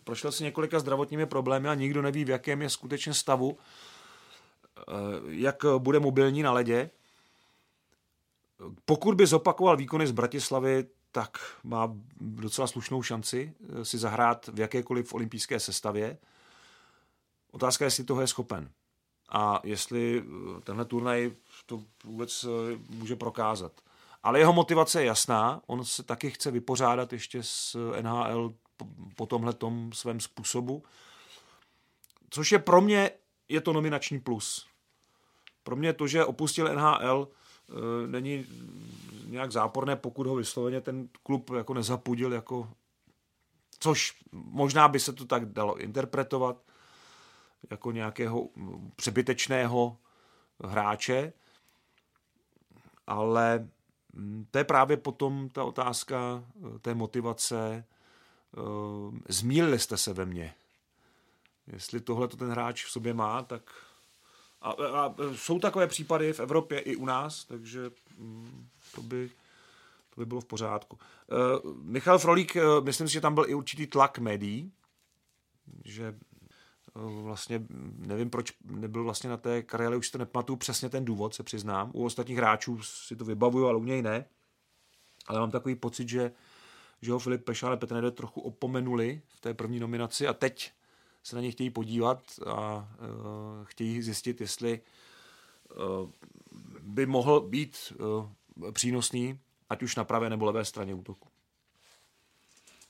Prošel 0.03 0.31
si 0.31 0.43
několika 0.43 0.79
zdravotními 0.79 1.25
problémy 1.25 1.69
a 1.69 1.75
nikdo 1.75 2.01
neví, 2.01 2.25
v 2.25 2.29
jakém 2.29 2.61
je 2.61 2.69
skutečně 2.69 3.13
stavu, 3.13 3.57
jak 5.27 5.65
bude 5.77 5.99
mobilní 5.99 6.43
na 6.43 6.51
ledě. 6.51 6.89
Pokud 8.85 9.15
by 9.15 9.27
zopakoval 9.27 9.77
výkony 9.77 10.07
z 10.07 10.11
Bratislavy, 10.11 10.85
tak 11.11 11.37
má 11.63 11.95
docela 12.21 12.67
slušnou 12.67 13.03
šanci 13.03 13.53
si 13.83 13.97
zahrát 13.97 14.47
v 14.53 14.59
jakékoliv 14.59 15.13
olympijské 15.13 15.59
sestavě. 15.59 16.17
Otázka 17.51 17.85
je, 17.85 17.87
jestli 17.87 18.03
toho 18.03 18.21
je 18.21 18.27
schopen. 18.27 18.69
A 19.29 19.59
jestli 19.63 20.23
eh, 20.25 20.61
tenhle 20.61 20.85
turnaj 20.85 21.31
to 21.65 21.83
vůbec 22.03 22.43
eh, 22.43 22.79
může 22.89 23.15
prokázat. 23.15 23.71
Ale 24.23 24.39
jeho 24.39 24.53
motivace 24.53 25.01
je 25.01 25.05
jasná, 25.05 25.61
on 25.67 25.85
se 25.85 26.03
taky 26.03 26.29
chce 26.31 26.51
vypořádat 26.51 27.13
ještě 27.13 27.43
s 27.43 27.91
NHL 28.01 28.53
po 29.15 29.25
tomhle 29.25 29.53
svém 29.93 30.19
způsobu, 30.19 30.83
což 32.29 32.51
je 32.51 32.59
pro 32.59 32.81
mě, 32.81 33.11
je 33.49 33.61
to 33.61 33.73
nominační 33.73 34.19
plus. 34.19 34.67
Pro 35.63 35.75
mě 35.75 35.93
to, 35.93 36.07
že 36.07 36.25
opustil 36.25 36.75
NHL, 36.75 37.27
eh, 37.69 38.07
není 38.07 38.45
nějak 39.25 39.51
záporné, 39.51 39.95
pokud 39.95 40.27
ho 40.27 40.35
vysloveně 40.35 40.81
ten 40.81 41.09
klub 41.23 41.49
jako 41.49 41.73
nezapudil, 41.73 42.33
jako, 42.33 42.69
což 43.79 44.23
možná 44.31 44.87
by 44.87 44.99
se 44.99 45.13
to 45.13 45.25
tak 45.25 45.45
dalo 45.45 45.77
interpretovat, 45.77 46.57
jako 47.71 47.91
nějakého 47.91 48.49
přebytečného 48.95 49.97
hráče, 50.63 51.33
ale 53.07 53.69
mm, 54.13 54.45
to 54.51 54.57
je 54.57 54.63
právě 54.63 54.97
potom 54.97 55.49
ta 55.49 55.63
otázka 55.63 56.43
eh, 56.75 56.79
té 56.79 56.95
motivace. 56.95 57.85
Eh, 58.57 58.61
zmílili 59.29 59.79
jste 59.79 59.97
se 59.97 60.13
ve 60.13 60.25
mně. 60.25 60.53
Jestli 61.67 62.01
tohle 62.01 62.27
to 62.27 62.37
ten 62.37 62.49
hráč 62.49 62.85
v 62.85 62.91
sobě 62.91 63.13
má, 63.13 63.43
tak 63.43 63.71
a, 64.61 64.71
a 64.71 65.15
jsou 65.35 65.59
takové 65.59 65.87
případy 65.87 66.33
v 66.33 66.39
Evropě 66.39 66.79
i 66.79 66.95
u 66.95 67.05
nás, 67.05 67.45
takže 67.45 67.91
mm, 68.17 68.67
to 68.95 69.01
by, 69.01 69.31
to 70.09 70.21
by 70.21 70.25
bylo 70.25 70.41
v 70.41 70.45
pořádku. 70.45 70.99
Uh, 71.63 71.75
Michal 71.83 72.19
Frolík, 72.19 72.55
uh, 72.55 72.85
myslím 72.85 73.07
si, 73.07 73.13
že 73.13 73.21
tam 73.21 73.35
byl 73.35 73.45
i 73.47 73.53
určitý 73.53 73.87
tlak 73.87 74.19
médií, 74.19 74.71
že 75.85 76.15
vlastně 76.95 77.65
nevím, 77.97 78.29
proč 78.29 78.53
nebyl 78.63 79.03
vlastně 79.03 79.29
na 79.29 79.37
té 79.37 79.63
kariéře, 79.63 79.95
už 79.95 80.09
to 80.09 80.17
nepamatuju 80.17 80.57
přesně 80.57 80.89
ten 80.89 81.05
důvod, 81.05 81.35
se 81.35 81.43
přiznám. 81.43 81.91
U 81.93 82.05
ostatních 82.05 82.37
hráčů 82.37 82.83
si 82.83 83.15
to 83.15 83.25
vybavuju, 83.25 83.67
ale 83.67 83.77
u 83.77 83.83
něj 83.83 84.01
ne. 84.01 84.25
Ale 85.27 85.39
mám 85.39 85.51
takový 85.51 85.75
pocit, 85.75 86.09
že, 86.09 86.31
že 87.01 87.11
ho 87.11 87.19
Filip 87.19 87.43
Pešán 87.43 87.73
a 87.73 87.77
Petr 87.77 87.95
Nede 87.95 88.11
trochu 88.11 88.41
opomenuli 88.41 89.21
v 89.27 89.41
té 89.41 89.53
první 89.53 89.79
nominaci 89.79 90.27
a 90.27 90.33
teď 90.33 90.71
se 91.23 91.35
na 91.35 91.41
ně 91.41 91.51
chtějí 91.51 91.69
podívat 91.69 92.23
a 92.47 92.87
uh, 92.99 93.65
chtějí 93.65 94.01
zjistit, 94.01 94.41
jestli 94.41 94.81
uh, 95.75 96.09
by 96.81 97.05
mohl 97.05 97.41
být 97.41 97.93
uh, 97.99 98.71
přínosný, 98.71 99.39
ať 99.69 99.83
už 99.83 99.95
na 99.95 100.03
pravé 100.03 100.29
nebo 100.29 100.45
levé 100.45 100.65
straně 100.65 100.93
útoku. 100.93 101.29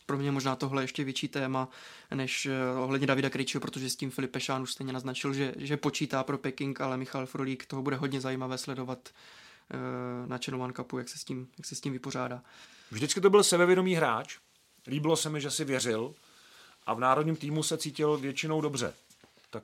Pro 0.05 0.17
mě 0.17 0.31
možná 0.31 0.55
tohle 0.55 0.83
ještě 0.83 1.03
větší 1.03 1.27
téma 1.27 1.69
než 2.15 2.47
ohledně 2.83 3.07
Davida 3.07 3.29
Krejčího, 3.29 3.61
protože 3.61 3.89
s 3.89 3.95
tím 3.95 4.11
Filip 4.11 4.31
Pešán 4.31 4.61
už 4.61 4.71
stejně 4.71 4.93
naznačil, 4.93 5.33
že, 5.33 5.53
že 5.57 5.77
počítá 5.77 6.23
pro 6.23 6.37
Peking, 6.37 6.81
ale 6.81 6.97
Michal 6.97 7.25
Frolík 7.25 7.65
toho 7.65 7.81
bude 7.81 7.95
hodně 7.95 8.21
zajímavé 8.21 8.57
sledovat 8.57 9.09
uh, 9.73 10.29
na 10.29 10.39
Channel 10.45 10.63
One 10.63 10.73
Cupu, 10.73 10.97
jak 10.97 11.09
se, 11.09 11.17
s 11.17 11.23
tím, 11.23 11.47
jak 11.57 11.65
se 11.65 11.75
s 11.75 11.81
tím 11.81 11.93
vypořádá. 11.93 12.43
Vždycky 12.91 13.21
to 13.21 13.29
byl 13.29 13.43
sebevědomý 13.43 13.95
hráč, 13.95 14.37
líbilo 14.87 15.15
se 15.15 15.29
mi, 15.29 15.41
že 15.41 15.51
si 15.51 15.65
věřil 15.65 16.15
a 16.85 16.93
v 16.93 16.99
národním 16.99 17.35
týmu 17.35 17.63
se 17.63 17.77
cítil 17.77 18.17
většinou 18.17 18.61
dobře. 18.61 18.93
Tak 19.49 19.63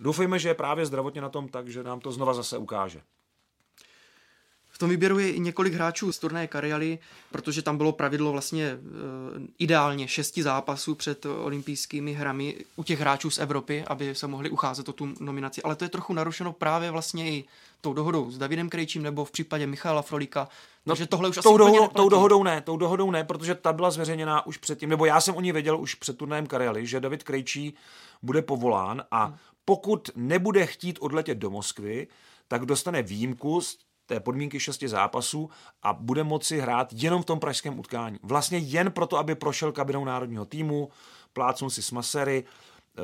doufejme, 0.00 0.38
že 0.38 0.48
je 0.48 0.54
právě 0.54 0.86
zdravotně 0.86 1.20
na 1.20 1.28
tom 1.28 1.48
tak, 1.48 1.68
že 1.68 1.82
nám 1.82 2.00
to 2.00 2.12
znova 2.12 2.34
zase 2.34 2.58
ukáže. 2.58 3.02
V 4.76 4.78
tom 4.78 4.90
výběru 4.90 5.18
je 5.18 5.30
i 5.30 5.40
několik 5.40 5.74
hráčů 5.74 6.12
z 6.12 6.18
turné 6.18 6.46
Karialy, 6.46 6.98
protože 7.32 7.62
tam 7.62 7.76
bylo 7.76 7.92
pravidlo 7.92 8.32
vlastně 8.32 8.64
e, 8.64 8.78
ideálně 9.58 10.08
šesti 10.08 10.42
zápasů 10.42 10.94
před 10.94 11.26
olympijskými 11.26 12.12
hrami 12.12 12.56
u 12.76 12.84
těch 12.84 13.00
hráčů 13.00 13.30
z 13.30 13.38
Evropy, 13.38 13.84
aby 13.86 14.14
se 14.14 14.26
mohli 14.26 14.50
ucházet 14.50 14.88
o 14.88 14.92
tu 14.92 15.14
nominaci. 15.20 15.62
Ale 15.62 15.76
to 15.76 15.84
je 15.84 15.88
trochu 15.88 16.12
narušeno 16.12 16.52
právě 16.52 16.90
vlastně 16.90 17.30
i 17.30 17.44
tou 17.80 17.92
dohodou 17.92 18.30
s 18.30 18.38
Davidem 18.38 18.68
Krejčím 18.68 19.02
nebo 19.02 19.24
v 19.24 19.30
případě 19.30 19.66
Michala 19.66 20.02
Frolíka. 20.02 20.48
No, 20.86 20.90
takže 20.90 21.06
tohle 21.06 21.28
už 21.28 21.36
tou 21.36 21.54
asi 21.54 21.58
dohodou, 21.58 21.88
tou 21.88 22.08
dohodou 22.08 22.42
ne, 22.42 22.60
tou 22.60 22.76
dohodou 22.76 23.10
ne, 23.10 23.24
protože 23.24 23.54
ta 23.54 23.72
byla 23.72 23.90
zveřejněná 23.90 24.46
už 24.46 24.56
předtím, 24.56 24.90
nebo 24.90 25.06
já 25.06 25.20
jsem 25.20 25.36
o 25.36 25.40
ní 25.40 25.52
věděl 25.52 25.80
už 25.80 25.94
před 25.94 26.18
turnajem 26.18 26.46
Karialy, 26.46 26.86
že 26.86 27.00
David 27.00 27.22
Krejčí 27.22 27.74
bude 28.22 28.42
povolán 28.42 29.02
a 29.10 29.24
hmm. 29.24 29.36
pokud 29.64 30.10
nebude 30.16 30.66
chtít 30.66 30.98
odletět 31.00 31.38
do 31.38 31.50
Moskvy, 31.50 32.08
tak 32.48 32.66
dostane 32.66 33.02
výjimku 33.02 33.60
z 33.60 33.78
té 34.06 34.20
podmínky 34.20 34.60
šesti 34.60 34.88
zápasů 34.88 35.50
a 35.82 35.92
bude 35.92 36.24
moci 36.24 36.58
hrát 36.58 36.88
jenom 36.92 37.22
v 37.22 37.24
tom 37.24 37.40
pražském 37.40 37.78
utkání. 37.78 38.18
Vlastně 38.22 38.58
jen 38.58 38.92
proto, 38.92 39.18
aby 39.18 39.34
prošel 39.34 39.72
kabinou 39.72 40.04
národního 40.04 40.44
týmu, 40.44 40.88
plácnul 41.32 41.70
si 41.70 41.82
s 41.82 41.90
masery, 41.90 42.44
eh, 42.44 43.00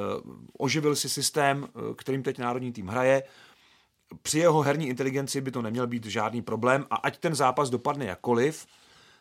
oživil 0.59 0.97
si 0.97 1.09
systém, 1.09 1.69
eh, 1.69 1.95
kterým 1.95 2.23
teď 2.23 2.39
národní 2.39 2.73
tým 2.73 2.87
hraje. 2.87 3.23
Při 4.23 4.39
jeho 4.39 4.63
herní 4.63 4.89
inteligenci 4.89 5.41
by 5.41 5.51
to 5.51 5.63
neměl 5.63 5.87
být 5.87 6.05
žádný 6.07 6.43
problém 6.43 6.87
a 6.91 6.97
ať 6.97 7.19
ten 7.19 7.35
zápas 7.35 7.71
dopadne 7.71 8.05
jakkoliv, 8.05 8.67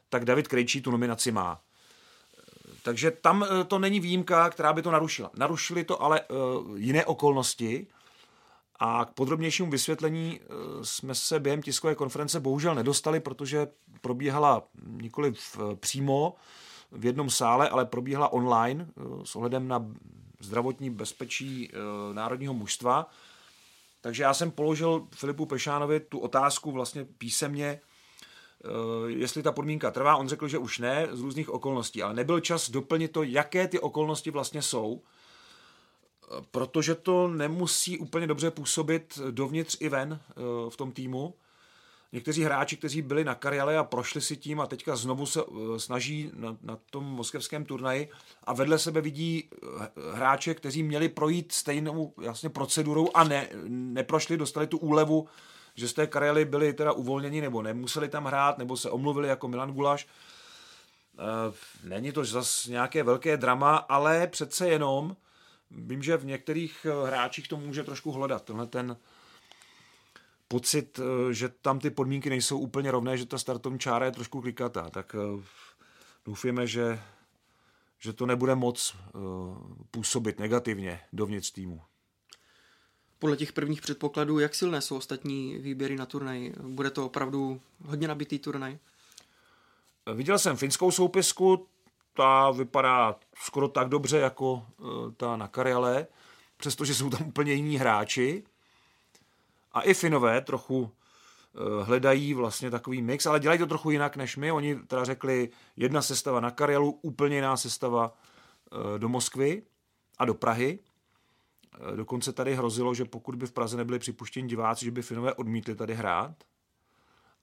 tak 0.09 0.25
David 0.25 0.47
Krejčí 0.47 0.81
tu 0.81 0.91
nominaci 0.91 1.31
má. 1.31 1.59
Takže 2.83 3.11
tam 3.11 3.43
eh, 3.43 3.63
to 3.63 3.79
není 3.79 3.99
výjimka, 3.99 4.49
která 4.49 4.73
by 4.73 4.81
to 4.81 4.91
narušila. 4.91 5.31
Narušili 5.35 5.83
to 5.83 6.03
ale 6.03 6.21
jiné 6.75 7.05
okolnosti, 7.05 7.87
a 8.83 9.05
k 9.05 9.11
podrobnějšímu 9.11 9.71
vysvětlení 9.71 10.39
eh, 10.41 10.45
jsme 10.81 11.15
se 11.15 11.39
během 11.39 11.61
tiskové 11.61 11.95
konference 11.95 12.39
bohužel 12.39 12.75
nedostali, 12.75 13.19
protože 13.19 13.67
probíhala 14.01 14.63
nikoli 14.85 15.33
eh, 15.33 15.75
přímo 15.75 16.35
v 16.91 17.05
jednom 17.05 17.29
sále, 17.29 17.69
ale 17.69 17.85
probíhala 17.85 18.33
online 18.33 18.87
eh, 18.89 19.01
s 19.23 19.35
ohledem 19.35 19.67
na 19.67 19.85
zdravotní 20.39 20.89
bezpečí 20.89 21.71
národního 22.13 22.53
mužstva. 22.53 23.09
Takže 24.01 24.23
já 24.23 24.33
jsem 24.33 24.51
položil 24.51 25.07
Filipu 25.15 25.45
Pešánovi 25.45 25.99
tu 25.99 26.19
otázku 26.19 26.71
vlastně 26.71 27.05
písemně, 27.05 27.79
jestli 29.07 29.43
ta 29.43 29.51
podmínka 29.51 29.91
trvá. 29.91 30.15
On 30.15 30.27
řekl, 30.27 30.47
že 30.47 30.57
už 30.57 30.79
ne, 30.79 31.07
z 31.11 31.19
různých 31.19 31.49
okolností, 31.49 32.03
ale 32.03 32.13
nebyl 32.13 32.39
čas 32.39 32.69
doplnit 32.69 33.11
to, 33.11 33.23
jaké 33.23 33.67
ty 33.67 33.79
okolnosti 33.79 34.31
vlastně 34.31 34.61
jsou 34.61 35.01
protože 36.51 36.95
to 36.95 37.27
nemusí 37.27 37.97
úplně 37.97 38.27
dobře 38.27 38.51
působit 38.51 39.19
dovnitř 39.31 39.77
i 39.79 39.89
ven 39.89 40.19
eh, 40.29 40.33
v 40.69 40.77
tom 40.77 40.91
týmu. 40.91 41.33
Někteří 42.13 42.43
hráči, 42.43 42.77
kteří 42.77 43.01
byli 43.01 43.23
na 43.23 43.35
kariále 43.35 43.77
a 43.77 43.83
prošli 43.83 44.21
si 44.21 44.37
tím 44.37 44.59
a 44.59 44.67
teďka 44.67 44.95
znovu 44.95 45.25
se 45.25 45.41
eh, 45.41 45.79
snaží 45.79 46.31
na, 46.33 46.57
na 46.61 46.77
tom 46.89 47.05
moskevském 47.05 47.65
turnaji 47.65 48.09
a 48.43 48.53
vedle 48.53 48.79
sebe 48.79 49.01
vidí 49.01 49.49
eh, 49.53 49.57
hráče, 50.13 50.53
kteří 50.53 50.83
měli 50.83 51.09
projít 51.09 51.51
stejnou 51.51 52.13
jasně 52.21 52.49
procedurou 52.49 53.09
a 53.13 53.23
ne, 53.23 53.49
neprošli, 53.67 54.37
dostali 54.37 54.67
tu 54.67 54.77
úlevu 54.77 55.27
že 55.75 55.87
z 55.87 55.93
té 55.93 56.07
Karely 56.07 56.45
byli 56.45 56.73
teda 56.73 56.91
uvolněni 56.91 57.41
nebo 57.41 57.61
nemuseli 57.61 58.09
tam 58.09 58.25
hrát, 58.25 58.57
nebo 58.57 58.77
se 58.77 58.89
omluvili 58.89 59.27
jako 59.27 59.47
Milan 59.47 59.71
Gulaš. 59.71 60.07
Není 61.83 62.11
to 62.11 62.25
zase 62.25 62.71
nějaké 62.71 63.03
velké 63.03 63.37
drama, 63.37 63.75
ale 63.75 64.27
přece 64.27 64.69
jenom 64.69 65.15
vím, 65.71 66.03
že 66.03 66.17
v 66.17 66.25
některých 66.25 66.85
eh, 66.85 67.07
hráčích 67.07 67.47
to 67.47 67.57
může 67.57 67.83
trošku 67.83 68.11
hledat. 68.11 68.43
Tenhle 68.43 68.67
ten 68.67 68.97
pocit, 70.47 70.99
eh, 70.99 71.33
že 71.33 71.49
tam 71.49 71.79
ty 71.79 71.89
podmínky 71.89 72.29
nejsou 72.29 72.59
úplně 72.59 72.91
rovné, 72.91 73.17
že 73.17 73.25
ta 73.25 73.37
startovní 73.37 73.79
čára 73.79 74.05
je 74.05 74.11
trošku 74.11 74.41
klikatá. 74.41 74.89
Tak 74.89 75.15
doufíme, 76.25 76.67
že, 76.67 76.99
že 77.99 78.13
to 78.13 78.25
nebude 78.25 78.55
moc 78.55 78.95
působit 79.91 80.39
negativně 80.39 80.99
dovnitř 81.13 81.51
týmu. 81.51 81.81
Podle 83.19 83.37
těch 83.37 83.53
prvních 83.53 83.81
předpokladů, 83.81 84.39
jak 84.39 84.55
silné 84.55 84.81
jsou 84.81 84.97
ostatní 84.97 85.57
výběry 85.57 85.95
na 85.95 86.05
turnaj? 86.05 86.53
Bude 86.61 86.89
to 86.89 87.05
opravdu 87.05 87.61
hodně 87.85 88.07
nabitý 88.07 88.39
turnaj? 88.39 88.77
Viděl 90.13 90.39
jsem 90.39 90.57
finskou 90.57 90.91
soupisku, 90.91 91.67
ta 92.13 92.51
vypadá 92.51 93.15
skoro 93.35 93.67
tak 93.67 93.89
dobře 93.89 94.17
jako 94.17 94.65
eh, 94.79 94.83
ta 95.17 95.37
na 95.37 95.47
Karjale, 95.47 96.07
přestože 96.57 96.95
jsou 96.95 97.09
tam 97.09 97.27
úplně 97.27 97.53
jiní 97.53 97.77
hráči. 97.77 98.43
A 99.71 99.81
i 99.81 99.93
Finové 99.93 100.41
trochu 100.41 100.91
eh, 100.91 101.83
hledají 101.83 102.33
vlastně 102.33 102.71
takový 102.71 103.01
mix, 103.01 103.25
ale 103.25 103.39
dělají 103.39 103.59
to 103.59 103.67
trochu 103.67 103.91
jinak 103.91 104.15
než 104.15 104.37
my. 104.37 104.51
Oni 104.51 104.75
teda 104.75 105.03
řekli 105.03 105.49
jedna 105.75 106.01
sestava 106.01 106.39
na 106.39 106.51
Karjalu, 106.51 106.99
úplně 107.01 107.35
jiná 107.35 107.57
sestava 107.57 108.13
eh, 108.13 108.99
do 108.99 109.09
Moskvy 109.09 109.63
a 110.17 110.25
do 110.25 110.33
Prahy. 110.33 110.79
Dokonce 111.95 112.33
tady 112.33 112.55
hrozilo, 112.55 112.93
že 112.93 113.05
pokud 113.05 113.35
by 113.35 113.47
v 113.47 113.51
Praze 113.51 113.77
nebyli 113.77 113.99
připuštěni 113.99 114.47
diváci, 114.47 114.85
že 114.85 114.91
by 114.91 115.01
Finové 115.01 115.33
odmítli 115.33 115.75
tady 115.75 115.93
hrát 115.93 116.43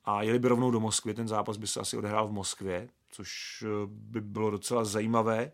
a 0.04 0.22
jeli 0.22 0.38
by 0.38 0.48
rovnou 0.48 0.70
do 0.70 0.80
Moskvy. 0.80 1.14
Ten 1.14 1.28
zápas 1.28 1.56
by 1.56 1.66
se 1.66 1.80
asi 1.80 1.96
odehrál 1.96 2.28
v 2.28 2.32
Moskvě, 2.32 2.88
což 3.10 3.64
eh, 3.66 3.68
by 3.86 4.20
bylo 4.20 4.50
docela 4.50 4.84
zajímavé, 4.84 5.52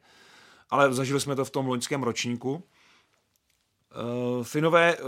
ale 0.71 0.95
zažili 0.95 1.21
jsme 1.21 1.37
to 1.37 1.45
v 1.45 1.51
tom 1.51 1.67
loňském 1.67 2.03
ročníku. 2.03 2.63
Eh, 3.93 4.45
Finové 4.45 4.97
eh, 4.97 5.01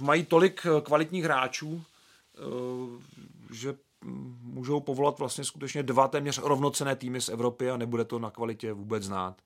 mají 0.00 0.24
tolik 0.24 0.66
kvalitních 0.82 1.24
hráčů, 1.24 1.84
že 3.52 3.74
můžou 4.42 4.80
povolat 4.80 5.18
vlastně 5.18 5.44
skutečně 5.44 5.82
dva 5.82 6.08
téměř 6.08 6.38
rovnocené 6.38 6.96
týmy 6.96 7.20
z 7.20 7.28
Evropy 7.28 7.70
a 7.70 7.76
nebude 7.76 8.04
to 8.04 8.18
na 8.18 8.30
kvalitě 8.30 8.72
vůbec 8.72 9.02
znát. 9.02 9.42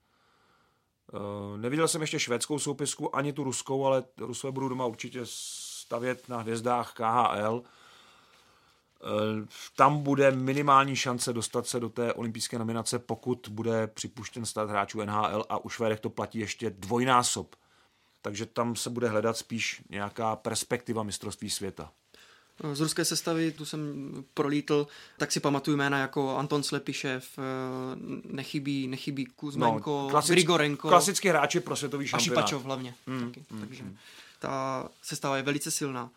Neviděl 1.57 1.88
jsem 1.88 2.01
ještě 2.01 2.18
švédskou 2.18 2.59
soupisku, 2.59 3.16
ani 3.16 3.33
tu 3.33 3.44
ruskou, 3.44 3.87
ale 3.87 4.05
Rusové 4.18 4.53
budou 4.53 4.68
doma 4.68 4.87
určitě 4.87 5.20
stavět 5.25 6.29
na 6.29 6.38
hvězdách 6.38 6.92
KHL 6.92 7.62
tam 9.76 9.98
bude 9.98 10.30
minimální 10.30 10.96
šance 10.96 11.32
dostat 11.32 11.66
se 11.66 11.80
do 11.80 11.88
té 11.88 12.12
olympijské 12.12 12.58
nominace, 12.58 12.98
pokud 12.98 13.48
bude 13.50 13.86
připuštěn 13.86 14.46
stát 14.46 14.70
hráčů 14.70 15.04
NHL 15.04 15.44
a 15.48 15.64
u 15.64 15.68
Švédech 15.68 16.00
to 16.00 16.10
platí 16.10 16.38
ještě 16.38 16.70
dvojnásob. 16.70 17.56
Takže 18.22 18.46
tam 18.46 18.76
se 18.76 18.90
bude 18.90 19.08
hledat 19.08 19.36
spíš 19.36 19.82
nějaká 19.90 20.36
perspektiva 20.36 21.02
mistrovství 21.02 21.50
světa. 21.50 21.90
Z 22.72 22.80
ruské 22.80 23.04
sestavy, 23.04 23.52
tu 23.52 23.64
jsem 23.64 23.80
prolítl, 24.34 24.86
tak 25.18 25.32
si 25.32 25.40
pamatuju 25.40 25.76
jména 25.76 25.98
jako 25.98 26.36
Anton 26.36 26.62
Slepišev, 26.62 27.38
eh, 27.38 27.42
nechybí, 28.24 28.88
nechybí 28.88 29.26
Kuzmenko, 29.26 30.02
no, 30.02 30.10
klasick, 30.10 30.32
Grigorenko. 30.32 30.88
Klasický 30.88 31.28
hráči 31.28 31.60
pro 31.60 31.76
světový 31.76 32.06
šampionát. 32.06 32.38
A 32.38 32.46
Šipačov 32.46 32.64
hlavně. 32.64 32.94
Mm, 33.06 33.20
taky, 33.20 33.44
mm, 33.50 33.60
takže 33.60 33.82
mm. 33.82 33.96
ta 34.38 34.88
sestava 35.02 35.36
je 35.36 35.42
velice 35.42 35.70
silná. 35.70 36.10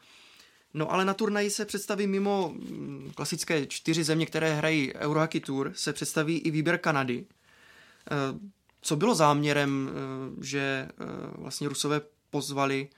No 0.74 0.92
ale 0.92 1.06
na 1.06 1.14
turnaji 1.14 1.50
se 1.50 1.66
představí 1.66 2.08
mimo 2.08 2.50
mm, 2.50 3.12
klasické 3.16 3.66
čtyři 3.66 4.04
země, 4.04 4.26
které 4.26 4.54
hrají 4.54 4.94
Eurohockey 4.94 5.42
Tour, 5.42 5.72
se 5.76 5.94
představí 5.94 6.38
i 6.38 6.52
výběr 6.52 6.78
Kanady. 6.78 7.26
Eh, 8.12 8.16
co 8.82 8.96
bylo 8.96 9.16
záměrem, 9.16 9.92
eh, 9.92 10.46
že 10.46 10.60
eh, 10.60 11.06
vlastně 11.38 11.70
Rusové 11.70 12.02
pozvali 12.30 12.90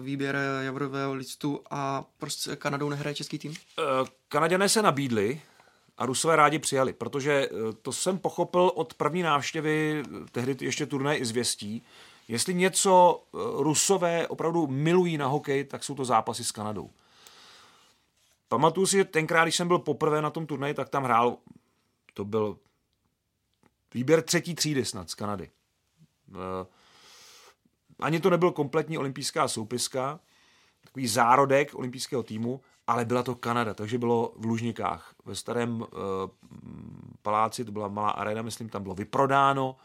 výběr 0.00 0.38
Javrového 0.60 1.14
listu 1.14 1.60
a 1.70 2.04
prostě 2.18 2.56
Kanadou 2.56 2.88
nehraje 2.88 3.14
český 3.14 3.38
tým? 3.38 3.54
Kanaděné 4.28 4.68
se 4.68 4.82
nabídli 4.82 5.40
a 5.98 6.06
Rusové 6.06 6.36
rádi 6.36 6.58
přijali, 6.58 6.92
protože 6.92 7.48
to 7.82 7.92
jsem 7.92 8.18
pochopil 8.18 8.72
od 8.74 8.94
první 8.94 9.22
návštěvy, 9.22 10.02
tehdy 10.32 10.56
ještě 10.60 10.86
turné 10.86 11.16
i 11.16 11.24
zvěstí, 11.24 11.82
Jestli 12.28 12.54
něco 12.54 13.22
eh, 13.22 13.38
Rusové 13.62 14.28
opravdu 14.28 14.66
milují 14.66 15.18
na 15.18 15.26
hokej, 15.26 15.64
tak 15.64 15.84
jsou 15.84 15.94
to 15.94 16.04
zápasy 16.04 16.44
s 16.44 16.52
Kanadou. 16.52 16.90
Pamatuju 18.48 18.86
si, 18.86 18.96
že 18.96 19.04
tenkrát, 19.04 19.44
když 19.44 19.56
jsem 19.56 19.68
byl 19.68 19.78
poprvé 19.78 20.22
na 20.22 20.30
tom 20.30 20.46
turnaji, 20.46 20.74
tak 20.74 20.88
tam 20.88 21.04
hrál, 21.04 21.36
to 22.14 22.24
byl 22.24 22.58
výběr 23.94 24.22
třetí 24.22 24.54
třídy 24.54 24.84
snad 24.84 25.10
z 25.10 25.14
Kanady. 25.14 25.50
Eh, 26.34 26.66
ani 28.00 28.20
to 28.20 28.30
nebyl 28.30 28.50
kompletní 28.50 28.98
olympijská 28.98 29.48
soupiska, 29.48 30.20
takový 30.84 31.06
zárodek 31.06 31.74
olympijského 31.74 32.22
týmu, 32.22 32.60
ale 32.86 33.04
byla 33.04 33.22
to 33.22 33.34
Kanada, 33.34 33.74
takže 33.74 33.98
bylo 33.98 34.32
v 34.36 34.44
Lužnikách. 34.44 35.14
Ve 35.24 35.34
starém 35.34 35.80
uh, 35.80 35.88
paláci, 37.22 37.64
to 37.64 37.72
byla 37.72 37.88
malá 37.88 38.10
arena, 38.10 38.42
myslím, 38.42 38.68
tam 38.68 38.82
bylo 38.82 38.94
vyprodáno, 38.94 39.76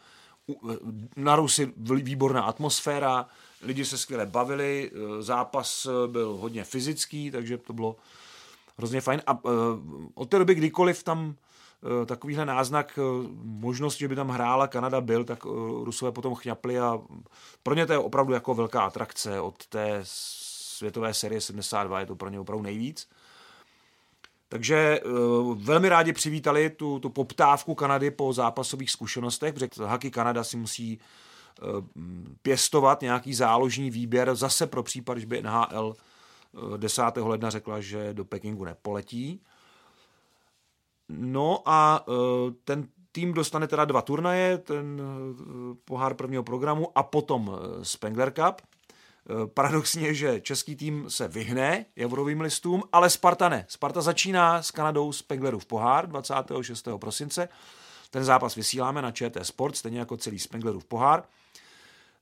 na 1.16 1.36
Rusy 1.36 1.72
výborná 1.76 2.42
atmosféra, 2.42 3.26
lidi 3.62 3.84
se 3.84 3.98
skvěle 3.98 4.26
bavili, 4.26 4.90
e, 4.90 5.22
zápas 5.22 5.86
e, 5.86 6.08
byl 6.08 6.36
hodně 6.36 6.64
fyzický, 6.64 7.30
takže 7.30 7.58
to 7.58 7.72
bylo 7.72 7.96
hrozně 8.78 9.00
fajn. 9.00 9.22
A 9.26 9.38
od 10.14 10.30
té 10.30 10.38
doby 10.38 10.54
kdykoliv 10.54 11.02
tam 11.02 11.34
takovýhle 12.06 12.46
náznak 12.46 12.98
možnost, 13.42 13.96
že 13.96 14.08
by 14.08 14.16
tam 14.16 14.28
hrála 14.28 14.66
Kanada 14.66 15.00
byl, 15.00 15.24
tak 15.24 15.44
Rusové 15.84 16.12
potom 16.12 16.34
chňapli 16.34 16.78
a 16.78 16.98
pro 17.62 17.74
ně 17.74 17.86
to 17.86 17.92
je 17.92 17.98
opravdu 17.98 18.32
jako 18.32 18.54
velká 18.54 18.82
atrakce 18.82 19.40
od 19.40 19.66
té 19.66 20.00
světové 20.78 21.14
série 21.14 21.40
72, 21.40 22.00
je 22.00 22.06
to 22.06 22.16
pro 22.16 22.28
ně 22.28 22.40
opravdu 22.40 22.62
nejvíc. 22.62 23.08
Takže 24.48 25.00
uh, 25.00 25.62
velmi 25.62 25.88
rádi 25.88 26.12
přivítali 26.12 26.70
tu, 26.70 26.98
tu 26.98 27.10
poptávku 27.10 27.74
Kanady 27.74 28.10
po 28.10 28.32
zápasových 28.32 28.90
zkušenostech, 28.90 29.54
protože 29.54 29.70
Hockey 29.84 30.10
Kanada 30.10 30.44
si 30.44 30.56
musí 30.56 30.98
uh, 30.98 31.68
pěstovat 32.42 33.02
nějaký 33.02 33.34
záložní 33.34 33.90
výběr 33.90 34.34
zase 34.34 34.66
pro 34.66 34.82
případ, 34.82 35.18
že 35.18 35.26
by 35.26 35.42
NHL 35.42 35.96
uh, 36.52 36.78
10. 36.78 37.02
ledna 37.16 37.50
řekla, 37.50 37.80
že 37.80 38.14
do 38.14 38.24
Pekingu 38.24 38.64
nepoletí. 38.64 39.40
No 41.08 41.62
a 41.66 42.08
uh, 42.08 42.14
ten 42.64 42.88
tým 43.12 43.32
dostane 43.32 43.66
teda 43.68 43.84
dva 43.84 44.02
turnaje, 44.02 44.58
ten 44.58 45.02
pohár 45.84 46.14
prvního 46.14 46.42
programu 46.42 46.98
a 46.98 47.02
potom 47.02 47.58
Spengler 47.82 48.30
Cup, 48.30 48.62
Eh, 48.62 48.67
paradoxně, 49.54 50.14
že 50.14 50.40
český 50.40 50.76
tým 50.76 51.10
se 51.10 51.28
vyhne 51.28 51.84
Javrovým 51.96 52.40
listům, 52.40 52.82
ale 52.92 53.10
Sparta 53.10 53.48
ne. 53.48 53.66
Sparta 53.68 54.00
začíná 54.00 54.62
s 54.62 54.70
Kanadou 54.70 55.12
z 55.12 55.18
Spenglerův 55.18 55.66
pohár 55.66 56.08
26. 56.08 56.88
prosince. 56.96 57.48
Ten 58.10 58.24
zápas 58.24 58.54
vysíláme 58.54 59.02
na 59.02 59.10
ČT 59.10 59.46
Sport, 59.46 59.76
stejně 59.76 59.98
jako 59.98 60.16
celý 60.16 60.38
Spenglerův 60.38 60.84
pohár. 60.84 61.22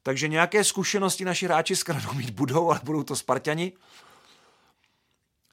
Takže 0.03 0.29
nějaké 0.29 0.65
zkušenosti 0.65 1.25
naši 1.25 1.47
hráči 1.47 1.77
s 1.77 1.83
Kanadou 1.83 2.13
mít 2.13 2.31
budou, 2.31 2.71
ale 2.71 2.81
budou 2.85 3.03
to 3.03 3.17
Spartani. 3.17 3.73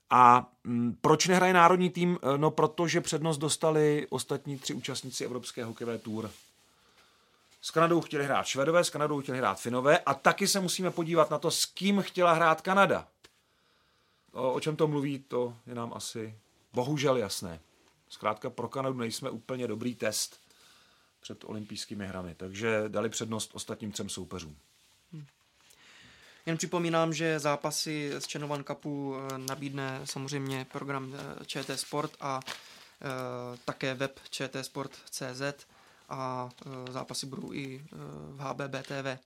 A 0.09 0.49
mm, 0.63 0.97
proč 1.01 1.27
nehraje 1.27 1.53
národní 1.53 1.89
tým? 1.89 2.19
Eh, 2.21 2.37
no, 2.37 2.51
protože 2.51 3.01
přednost 3.01 3.37
dostali 3.37 4.07
ostatní 4.09 4.57
tři 4.57 4.73
účastníci 4.73 5.25
Evropské 5.25 5.65
hokejové 5.65 5.97
tour 5.97 6.29
s 7.63 7.71
Kanadou 7.71 8.01
chtěli 8.01 8.25
hrát 8.25 8.47
Švedové, 8.47 8.83
s 8.83 8.89
Kanadou 8.89 9.21
chtěli 9.21 9.37
hrát 9.37 9.59
Finové 9.59 9.99
a 9.99 10.13
taky 10.13 10.47
se 10.47 10.59
musíme 10.59 10.91
podívat 10.91 11.29
na 11.29 11.37
to, 11.37 11.51
s 11.51 11.65
kým 11.65 12.01
chtěla 12.01 12.33
hrát 12.33 12.61
Kanada. 12.61 13.07
O, 14.31 14.53
o 14.53 14.59
čem 14.59 14.75
to 14.75 14.87
mluví, 14.87 15.19
to 15.19 15.55
je 15.67 15.75
nám 15.75 15.93
asi 15.95 16.35
bohužel 16.73 17.17
jasné. 17.17 17.59
Zkrátka 18.09 18.49
pro 18.49 18.69
Kanadu 18.69 18.97
nejsme 18.97 19.29
úplně 19.29 19.67
dobrý 19.67 19.95
test 19.95 20.39
před 21.19 21.43
olympijskými 21.43 22.07
hrami, 22.07 22.35
takže 22.35 22.83
dali 22.87 23.09
přednost 23.09 23.51
ostatním 23.53 23.91
třem 23.91 24.09
soupeřům. 24.09 24.57
Hmm. 25.13 25.25
Jen 26.45 26.57
připomínám, 26.57 27.13
že 27.13 27.39
zápasy 27.39 28.11
z 28.19 28.31
Channel 28.31 28.63
Cupu 28.63 29.15
eh, 29.15 29.37
nabídne 29.37 30.01
samozřejmě 30.03 30.65
program 30.71 31.15
eh, 31.15 31.45
ČT 31.45 31.79
Sport 31.79 32.11
a 32.19 32.39
e, 33.01 33.57
také 33.65 33.93
web 33.93 34.19
čtsport.cz 34.29 35.65
a 36.13 36.49
e, 36.65 36.91
zápasy 36.91 37.25
budou 37.25 37.53
i 37.53 37.75
e, 37.75 37.95
v 38.31 38.39
HBB 38.39 38.87
TV. 38.87 39.19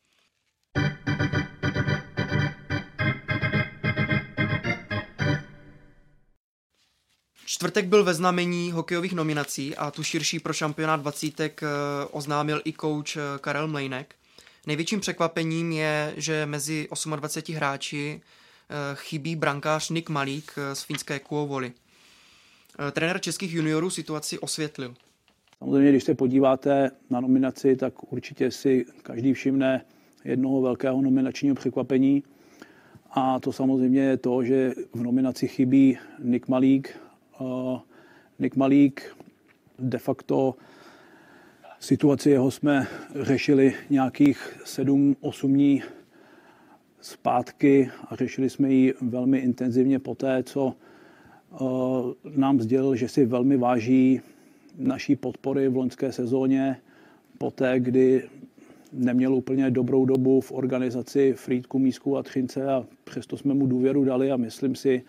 Čtvrtek 7.45 7.86
byl 7.86 8.04
ve 8.04 8.13
znamení 8.13 8.71
hokejových 8.71 9.13
nominací 9.13 9.76
a 9.76 9.91
tu 9.91 10.04
širší 10.04 10.39
pro 10.39 10.54
šampionát 10.54 11.02
20 11.02 11.39
e, 11.39 11.52
oznámil 12.12 12.62
i 12.65 12.73
kouč 12.73 13.17
Karel 13.41 13.67
Mlejnek. 13.67 14.15
Největším 14.65 15.00
překvapením 15.00 15.71
je, 15.71 16.13
že 16.17 16.45
mezi 16.45 16.88
28 17.15 17.56
hráči 17.56 18.21
chybí 18.93 19.36
brankář 19.36 19.89
Nick 19.89 20.10
Malík 20.10 20.56
z 20.73 20.84
finské 20.84 21.19
Kuovoli. 21.19 21.73
Trenér 22.91 23.19
českých 23.19 23.54
juniorů 23.54 23.89
situaci 23.89 24.39
osvětlil. 24.39 24.95
Samozřejmě, 25.60 25.89
když 25.89 26.04
se 26.04 26.15
podíváte 26.15 26.91
na 27.10 27.20
nominaci, 27.20 27.76
tak 27.76 28.13
určitě 28.13 28.52
si 28.52 28.86
každý 29.04 29.34
všimne 29.34 29.86
jednoho 30.24 30.62
velkého 30.62 31.02
nominačního 31.02 31.56
překvapení. 31.56 32.24
A 33.12 33.39
to 33.39 33.52
samozřejmě 33.52 34.02
je 34.02 34.17
to, 34.17 34.43
že 34.43 34.74
v 34.93 35.04
nominaci 35.04 35.48
chybí 35.48 35.98
Nick 36.20 36.48
Malík. 36.48 37.00
Nick 38.39 38.56
Malík 38.56 39.15
de 39.80 39.98
facto 39.98 40.56
situaci 41.80 42.30
jeho 42.30 42.52
jsme 42.52 42.88
řešili 43.22 43.74
nějakých 43.89 44.60
7-8 44.65 45.48
dní 45.48 45.84
zpátky 47.02 47.91
a 48.08 48.15
řešili 48.15 48.50
jsme 48.50 48.74
ji 48.74 48.93
velmi 49.02 49.38
intenzivně 49.38 50.00
poté, 50.00 50.43
co 50.43 50.76
nám 52.36 52.60
sdělil, 52.60 52.96
že 52.96 53.10
si 53.10 53.26
velmi 53.26 53.58
váží 53.58 54.22
naší 54.78 55.16
podpory 55.16 55.70
v 55.70 55.78
loňské 55.78 56.12
sezóně, 56.12 56.78
poté, 57.38 57.80
kdy 57.80 58.24
neměl 58.94 59.36
úplně 59.36 59.72
dobrou 59.72 60.06
dobu 60.06 60.42
v 60.42 60.52
organizaci 60.52 61.34
Frýdku, 61.34 61.80
Mísku 61.80 62.18
a 62.18 62.24
Třince 62.24 62.66
a 62.66 62.86
přesto 63.04 63.38
jsme 63.38 63.54
mu 63.54 63.66
důvěru 63.66 64.04
dali 64.04 64.32
a 64.32 64.38
myslím 64.38 64.76
si, 64.76 65.04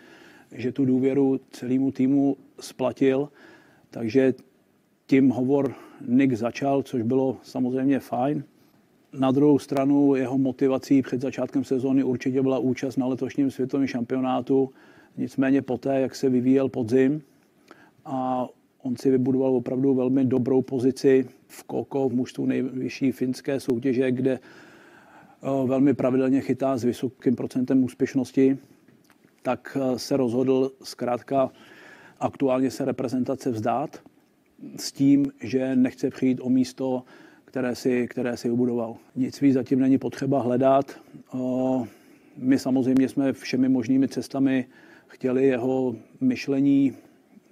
že 0.52 0.72
tu 0.72 0.84
důvěru 0.84 1.40
celému 1.50 1.92
týmu 1.92 2.36
splatil. 2.60 3.28
Takže 3.90 4.34
tím 5.06 5.30
hovor 5.30 5.74
Nick 6.08 6.32
začal, 6.32 6.82
což 6.82 7.02
bylo 7.02 7.36
samozřejmě 7.42 8.00
fajn. 8.00 8.44
Na 9.18 9.30
druhou 9.30 9.58
stranu 9.58 10.14
jeho 10.14 10.38
motivací 10.38 11.02
před 11.02 11.20
začátkem 11.20 11.64
sezóny 11.64 12.04
určitě 12.04 12.42
byla 12.42 12.58
účast 12.58 12.96
na 12.96 13.06
letošním 13.06 13.50
světovém 13.50 13.86
šampionátu. 13.86 14.70
Nicméně 15.16 15.62
poté, 15.62 16.00
jak 16.00 16.14
se 16.14 16.28
vyvíjel 16.28 16.68
podzim 16.68 17.22
a 18.04 18.48
On 18.88 18.96
si 18.96 19.10
vybudoval 19.10 19.54
opravdu 19.54 19.94
velmi 19.94 20.24
dobrou 20.24 20.62
pozici 20.62 21.26
v 21.46 21.62
Koko, 21.62 22.08
v 22.08 22.14
mužstvu 22.14 22.46
nejvyšší 22.46 23.12
finské 23.12 23.60
soutěže, 23.60 24.12
kde 24.12 24.32
eh, 24.32 25.66
velmi 25.66 25.94
pravidelně 25.94 26.40
chytá 26.40 26.76
s 26.76 26.84
vysokým 26.84 27.36
procentem 27.36 27.84
úspěšnosti, 27.84 28.58
tak 29.42 29.76
eh, 29.80 29.98
se 29.98 30.16
rozhodl 30.16 30.72
zkrátka 30.82 31.50
aktuálně 32.20 32.70
se 32.70 32.84
reprezentace 32.84 33.50
vzdát 33.50 34.02
s 34.76 34.92
tím, 34.92 35.32
že 35.40 35.76
nechce 35.76 36.10
přijít 36.10 36.40
o 36.42 36.48
místo, 36.48 37.02
které 37.44 37.74
si, 37.74 38.08
které 38.08 38.36
si 38.36 38.48
vybudoval. 38.48 38.96
Nic 39.16 39.40
víc 39.40 39.54
zatím 39.54 39.80
není 39.80 39.98
potřeba 39.98 40.42
hledat. 40.42 41.00
Eh, 41.34 41.38
my 42.36 42.58
samozřejmě 42.58 43.08
jsme 43.08 43.32
všemi 43.32 43.68
možnými 43.68 44.08
cestami 44.08 44.66
chtěli 45.06 45.46
jeho 45.46 45.96
myšlení 46.20 46.96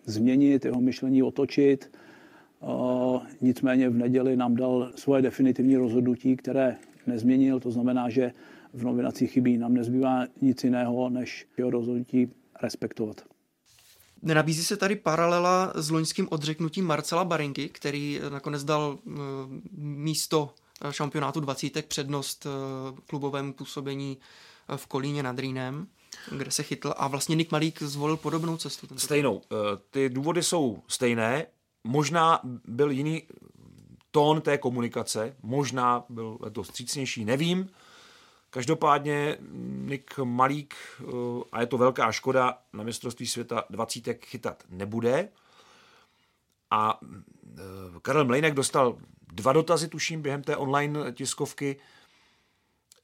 změnit, 0.07 0.65
jeho 0.65 0.81
myšlení 0.81 1.23
otočit. 1.23 1.91
Nicméně 3.41 3.89
v 3.91 3.95
neděli 3.95 4.37
nám 4.37 4.55
dal 4.55 4.91
svoje 4.95 5.23
definitivní 5.23 5.77
rozhodnutí, 5.77 6.37
které 6.37 6.77
nezměnil. 7.07 7.61
To 7.61 7.71
znamená, 7.71 8.09
že 8.09 8.33
v 8.73 8.85
nominaci 8.85 9.27
chybí. 9.27 9.59
Nám 9.59 9.75
nezbývá 9.75 10.25
nic 10.41 10.65
jiného, 10.65 11.11
než 11.11 11.47
jeho 11.59 11.71
rozhodnutí 11.71 12.29
respektovat. 12.63 13.21
Nenabízí 14.23 14.65
se 14.65 14.77
tady 14.77 14.97
paralela 14.97 15.73
s 15.75 15.91
loňským 15.91 16.29
odřeknutím 16.31 16.85
Marcela 16.85 17.25
Barinky, 17.25 17.69
který 17.69 18.21
nakonec 18.31 18.65
dal 18.65 18.99
e, 18.99 19.11
místo 19.73 20.55
šampionátu 20.91 21.41
20 21.41 21.87
přednost 21.87 22.47
klubovému 23.07 23.53
působení 23.53 24.19
v 24.77 24.87
Kolíně 24.87 25.23
nad 25.23 25.39
Rýnem 25.39 25.87
kde 26.31 26.51
se 26.51 26.63
chytl 26.63 26.95
a 26.97 27.09
vlastně 27.09 27.37
Nick 27.37 27.53
Malík 27.53 27.83
zvolil 27.83 28.17
podobnou 28.17 28.57
cestu. 28.57 28.87
Stejnou. 28.97 29.43
Eh, 29.45 29.57
ty 29.91 30.09
důvody 30.09 30.43
jsou 30.43 30.83
stejné. 30.89 31.47
Možná 31.85 32.41
byl 32.65 32.91
jiný 32.91 33.23
tón 34.11 34.41
té 34.41 34.59
komunikace, 34.59 35.37
možná 35.43 36.05
byl 36.09 36.39
to 36.53 36.65
střícnější, 36.65 37.25
nevím. 37.25 37.71
Každopádně 38.51 39.39
Nick 39.63 40.19
Malík, 40.19 40.75
eh, 41.01 41.05
a 41.53 41.61
je 41.61 41.67
to 41.67 41.79
velká 41.79 42.13
škoda, 42.13 42.59
na 42.73 42.85
mistrovství 42.85 43.27
světa 43.27 43.65
20 43.71 44.27
chytat 44.27 44.65
nebude. 44.69 45.29
A 46.71 47.01
eh, 47.03 47.61
Karel 48.03 48.25
Mlejnek 48.25 48.55
dostal 48.55 48.99
dva 49.33 49.53
dotazy, 49.53 49.89
tuším, 49.89 50.23
během 50.23 50.43
té 50.43 50.57
online 50.57 51.13
tiskovky 51.13 51.77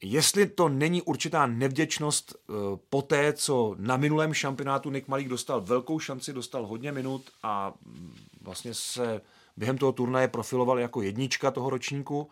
jestli 0.02 0.46
to 0.46 0.68
není 0.68 1.02
určitá 1.02 1.46
nevděčnost 1.46 2.34
eh, 2.34 2.52
po 2.90 3.02
té, 3.02 3.32
co 3.32 3.74
na 3.78 3.96
minulém 3.96 4.34
šampionátu 4.34 4.90
Nick 4.90 5.08
Malík 5.08 5.28
dostal 5.28 5.60
velkou 5.60 5.98
šanci, 5.98 6.32
dostal 6.32 6.66
hodně 6.66 6.92
minut 6.92 7.30
a 7.42 7.74
mm, 7.84 8.16
vlastně 8.40 8.74
se 8.74 9.20
během 9.56 9.78
toho 9.78 9.92
turnaje 9.92 10.28
profiloval 10.28 10.78
jako 10.78 11.02
jednička 11.02 11.50
toho 11.50 11.70
ročníku, 11.70 12.30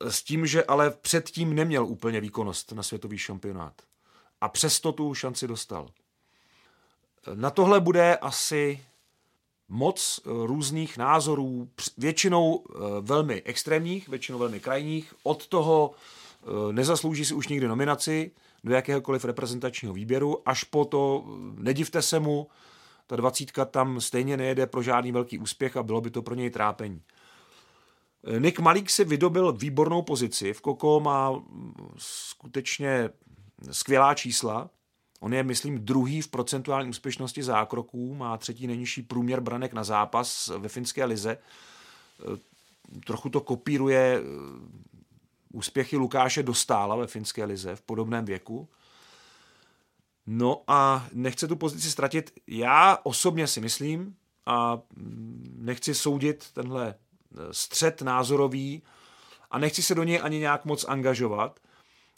s 0.00 0.22
tím, 0.22 0.46
že 0.46 0.64
ale 0.64 0.90
předtím 0.90 1.54
neměl 1.54 1.86
úplně 1.86 2.20
výkonnost 2.20 2.72
na 2.72 2.82
světový 2.82 3.18
šampionát. 3.18 3.82
A 4.40 4.48
přesto 4.48 4.92
tu 4.92 5.14
šanci 5.14 5.46
dostal. 5.46 5.88
Na 7.34 7.50
tohle 7.50 7.80
bude 7.80 8.16
asi 8.16 8.84
moc 9.68 10.20
eh, 10.20 10.28
různých 10.46 10.96
názorů, 10.98 11.68
většinou 11.98 12.64
eh, 12.68 12.78
velmi 13.00 13.42
extrémních, 13.42 14.08
většinou 14.08 14.38
velmi 14.38 14.60
krajních, 14.60 15.14
od 15.22 15.46
toho, 15.46 15.94
nezaslouží 16.72 17.24
si 17.24 17.34
už 17.34 17.48
nikdy 17.48 17.68
nominaci 17.68 18.30
do 18.64 18.74
jakéhokoliv 18.74 19.24
reprezentačního 19.24 19.94
výběru, 19.94 20.48
až 20.48 20.64
po 20.64 20.84
to 20.84 21.24
eh, 21.26 21.62
nedivte 21.62 22.02
se 22.02 22.20
mu, 22.20 22.48
ta 23.06 23.16
dvacítka 23.16 23.64
tam 23.64 24.00
stejně 24.00 24.36
nejede 24.36 24.66
pro 24.66 24.82
žádný 24.82 25.12
velký 25.12 25.38
úspěch 25.38 25.76
a 25.76 25.82
bylo 25.82 26.00
by 26.00 26.10
to 26.10 26.22
pro 26.22 26.34
něj 26.34 26.50
trápení. 26.50 27.02
Eh, 28.24 28.40
Nick 28.40 28.58
Malík 28.58 28.90
si 28.90 29.04
vydobil 29.04 29.52
výbornou 29.52 30.02
pozici. 30.02 30.52
V 30.52 30.60
Koko 30.60 31.00
má 31.00 31.30
mm, 31.30 31.74
skutečně 31.96 33.10
skvělá 33.70 34.14
čísla. 34.14 34.70
On 35.20 35.34
je, 35.34 35.42
myslím, 35.42 35.78
druhý 35.78 36.22
v 36.22 36.28
procentuální 36.28 36.88
úspěšnosti 36.88 37.42
zákroků, 37.42 38.14
má 38.14 38.36
třetí 38.36 38.66
nejnižší 38.66 39.02
průměr 39.02 39.40
branek 39.40 39.72
na 39.72 39.84
zápas 39.84 40.50
ve 40.58 40.68
finské 40.68 41.04
lize. 41.04 41.38
Trochu 43.06 43.28
to 43.28 43.40
kopíruje 43.40 44.20
úspěchy 45.52 45.96
Lukáše 45.96 46.42
Dostála 46.42 46.96
ve 46.96 47.06
finské 47.06 47.44
lize 47.44 47.76
v 47.76 47.82
podobném 47.82 48.24
věku. 48.24 48.68
No 50.26 50.62
a 50.66 51.06
nechce 51.12 51.48
tu 51.48 51.56
pozici 51.56 51.90
ztratit. 51.90 52.32
Já 52.46 52.98
osobně 53.02 53.46
si 53.46 53.60
myslím, 53.60 54.16
a 54.46 54.80
nechci 55.56 55.94
soudit 55.94 56.50
tenhle 56.52 56.94
eh, 56.94 57.36
střed 57.50 58.02
názorový 58.02 58.82
a 59.50 59.58
nechci 59.58 59.82
se 59.82 59.94
do 59.94 60.02
něj 60.02 60.20
ani 60.22 60.38
nějak 60.38 60.64
moc 60.64 60.84
angažovat. 60.84 61.60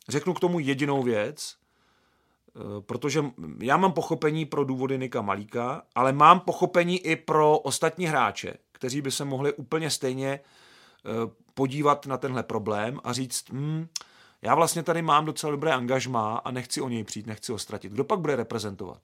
Řeknu 0.09 0.35
k 0.35 0.41
tomu 0.41 0.59
jedinou 0.59 1.03
věc, 1.03 1.57
eh, 1.57 2.81
protože 2.81 3.25
já 3.61 3.77
mám 3.77 3.93
pochopení 3.93 4.47
pro 4.47 4.65
důvody 4.65 4.99
Nika 4.99 5.23
Malíka, 5.23 5.83
ale 5.95 6.13
mám 6.13 6.41
pochopení 6.41 6.99
i 6.99 7.17
pro 7.17 7.59
ostatní 7.59 8.07
hráče, 8.07 8.55
kteří 8.73 9.01
by 9.03 9.11
se 9.11 9.25
mohli 9.25 9.53
úplně 9.53 9.91
stejně 9.91 10.41
Eh, 11.05 11.31
podívat 11.55 12.07
na 12.07 12.17
tenhle 12.17 12.43
problém 12.43 13.01
a 13.05 13.13
říct, 13.13 13.45
hm, 13.53 13.87
já 14.43 14.55
vlastně 14.55 14.83
tady 14.83 15.03
mám 15.03 15.25
docela 15.25 15.51
dobré 15.51 15.73
angažmá 15.73 16.37
a 16.37 16.51
nechci 16.51 16.81
o 16.81 16.89
něj 16.89 17.05
přijít, 17.05 17.27
nechci 17.27 17.53
ho 17.53 17.59
ztratit. 17.59 17.93
Kdo 17.93 18.05
pak 18.05 18.21
bude 18.21 18.37
reprezentovat? 18.37 18.99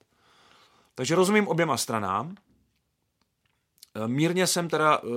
Takže 0.95 1.15
rozumím 1.15 1.47
oběma 1.47 1.77
stranám. 1.77 2.35
Eh, 3.95 4.07
mírně 4.07 4.47
jsem 4.47 4.69
teda 4.69 5.01
eh, 5.03 5.07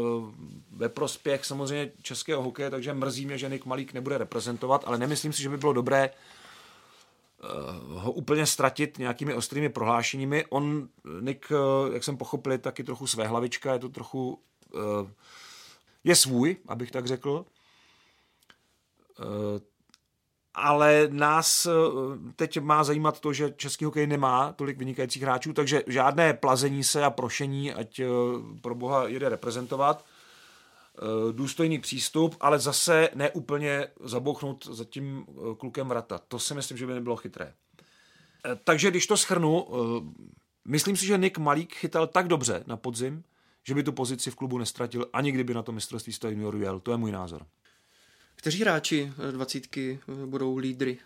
ve 0.71 0.88
prospěch 0.88 1.45
samozřejmě 1.45 1.92
českého 2.03 2.42
hokeje, 2.42 2.71
takže 2.71 2.95
mrzí 2.95 3.27
mě, 3.27 3.38
že 3.38 3.49
Nick 3.49 3.66
Malík 3.66 3.92
nebude 3.92 4.18
reprezentovat, 4.18 4.85
ale 4.87 4.99
nemyslím 4.99 5.33
si, 5.33 5.42
že 5.42 5.49
by 5.49 5.57
bylo 5.57 5.73
dobré 5.73 6.11
ho 7.88 8.12
úplně 8.12 8.47
ztratit 8.47 8.99
nějakými 8.99 9.35
ostrými 9.35 9.68
prohlášeními. 9.68 10.47
On, 10.49 10.88
Nick, 11.21 11.53
jak 11.92 12.04
jsem 12.04 12.17
pochopil, 12.17 12.52
je 12.52 12.59
taky 12.59 12.85
trochu 12.85 13.06
své 13.06 13.27
hlavička, 13.27 13.73
je 13.73 13.79
to 13.79 13.88
trochu 13.88 14.38
je 16.05 16.17
svůj, 16.17 16.57
abych 16.69 16.90
tak 16.90 17.07
řekl. 17.07 17.44
Eh, 19.21 19.61
ale 20.55 21.09
nás 21.11 21.67
eh, 21.67 21.71
teď 22.37 22.61
má 22.61 22.85
zajímat 22.85 23.21
to, 23.21 23.33
že 23.33 23.55
český 23.57 23.85
hokej 23.85 24.07
nemá 24.07 24.53
tolik 24.53 24.79
vynikajících 24.79 25.23
hráčů, 25.23 25.53
takže 25.53 25.83
žádné 25.87 26.35
plazení 26.35 26.85
se 26.85 27.05
a 27.05 27.11
prošení, 27.11 27.73
ať 27.73 28.00
eh, 28.00 28.07
pro 28.61 28.75
boha 28.75 29.09
jede 29.09 29.29
reprezentovat. 29.29 30.05
Důstojný 31.33 31.79
přístup, 31.79 32.37
ale 32.40 32.59
zase 32.59 33.09
neúplně 33.15 33.88
zabouchnout 34.00 34.67
za 34.67 34.85
tím 34.85 35.27
klukem 35.59 35.88
vrata. 35.88 36.21
To 36.29 36.38
si 36.38 36.55
myslím, 36.55 36.79
že 36.79 36.87
by 36.87 36.94
nebylo 36.94 37.17
chytré. 37.17 37.55
Takže 38.65 38.90
když 38.90 39.07
to 39.07 39.17
schrnu, 39.17 39.69
myslím 40.69 40.96
si, 40.96 41.07
že 41.07 41.19
Nick 41.19 41.38
Malík 41.38 41.75
chytal 41.75 42.07
tak 42.07 42.29
dobře 42.29 42.65
na 42.67 42.77
podzim, 42.77 43.25
že 43.63 43.75
by 43.75 43.83
tu 43.83 43.92
pozici 43.92 44.31
v 44.31 44.37
klubu 44.37 44.58
nestratil, 44.58 45.06
ani 45.13 45.33
kdyby 45.33 45.54
na 45.54 45.63
to 45.63 45.73
mistrovství 45.73 46.13
světa 46.13 46.29
juniorů 46.29 46.60
jel. 46.60 46.81
To 46.81 46.90
je 46.90 46.96
můj 46.96 47.13
názor. 47.13 47.46
Kteří 48.35 48.60
hráči 48.60 49.13
dvacítky 49.31 50.00
budou 50.27 50.56
lídry 50.56 50.98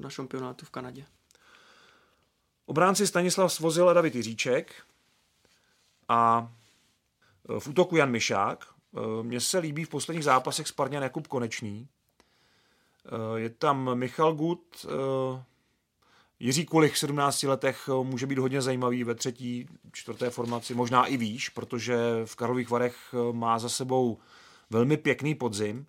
na 0.00 0.10
šampionátu 0.10 0.66
v 0.66 0.70
Kanadě. 0.70 1.06
Obránci 2.66 3.06
Stanislav 3.06 3.52
Svozil 3.52 3.88
a 3.88 3.92
David 3.92 4.14
Jiříček 4.14 4.74
a 6.08 6.52
v 7.58 7.68
útoku 7.68 7.96
Jan 7.96 8.10
Mišák. 8.10 8.74
Mně 9.22 9.40
se 9.40 9.58
líbí 9.58 9.84
v 9.84 9.88
posledních 9.88 10.24
zápasech 10.24 10.68
Sparňan 10.68 11.02
Jakub 11.02 11.26
Konečný. 11.26 11.88
Je 13.36 13.50
tam 13.50 13.98
Michal 13.98 14.34
Gut, 14.34 14.86
Jiří 16.40 16.66
Kulich 16.66 16.94
v 16.94 16.98
17 16.98 17.42
letech 17.42 17.88
eh, 17.88 18.04
může 18.04 18.26
být 18.26 18.38
hodně 18.38 18.62
zajímavý 18.62 19.04
ve 19.04 19.14
třetí, 19.14 19.66
čtvrté 19.92 20.30
formaci, 20.30 20.74
možná 20.74 21.06
i 21.06 21.16
výš, 21.16 21.48
protože 21.48 21.96
v 22.24 22.36
Karlových 22.36 22.70
Varech 22.70 22.96
eh, 23.14 23.32
má 23.32 23.58
za 23.58 23.68
sebou 23.68 24.18
velmi 24.70 24.96
pěkný 24.96 25.34
podzim. 25.34 25.86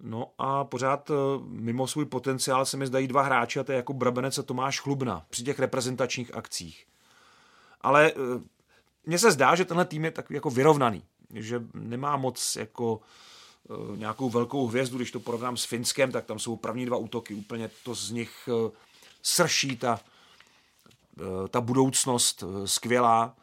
No 0.00 0.30
a 0.38 0.64
pořád 0.64 1.10
eh, 1.10 1.14
mimo 1.46 1.86
svůj 1.86 2.04
potenciál 2.04 2.66
se 2.66 2.76
mi 2.76 2.86
zdají 2.86 3.08
dva 3.08 3.22
hráči, 3.22 3.60
a 3.60 3.64
to 3.64 3.72
je 3.72 3.76
jako 3.76 3.92
Brabenec 3.92 4.38
a 4.38 4.42
Tomáš 4.42 4.80
Chlubna 4.80 5.26
při 5.30 5.42
těch 5.42 5.58
reprezentačních 5.58 6.34
akcích. 6.34 6.86
Ale 7.80 8.12
mně 9.06 9.18
se 9.18 9.32
zdá, 9.32 9.54
že 9.54 9.64
tenhle 9.64 9.84
tým 9.84 10.04
je 10.04 10.10
takový 10.10 10.34
jako 10.34 10.50
vyrovnaný, 10.50 11.04
že 11.34 11.62
nemá 11.74 12.16
moc 12.16 12.56
jako 12.56 13.00
nějakou 13.96 14.30
velkou 14.30 14.66
hvězdu, 14.66 14.96
když 14.96 15.10
to 15.10 15.20
porovnám 15.20 15.56
s 15.56 15.64
Finskem, 15.64 16.12
tak 16.12 16.24
tam 16.24 16.38
jsou 16.38 16.56
první 16.56 16.86
dva 16.86 16.96
útoky, 16.96 17.34
úplně 17.34 17.70
to 17.84 17.94
z 17.94 18.10
nich 18.10 18.48
eh, 18.48 18.70
srší 19.22 19.76
ta, 19.76 20.00
eh, 21.18 21.48
ta 21.48 21.60
budoucnost 21.60 22.44
skvělá. 22.64 23.36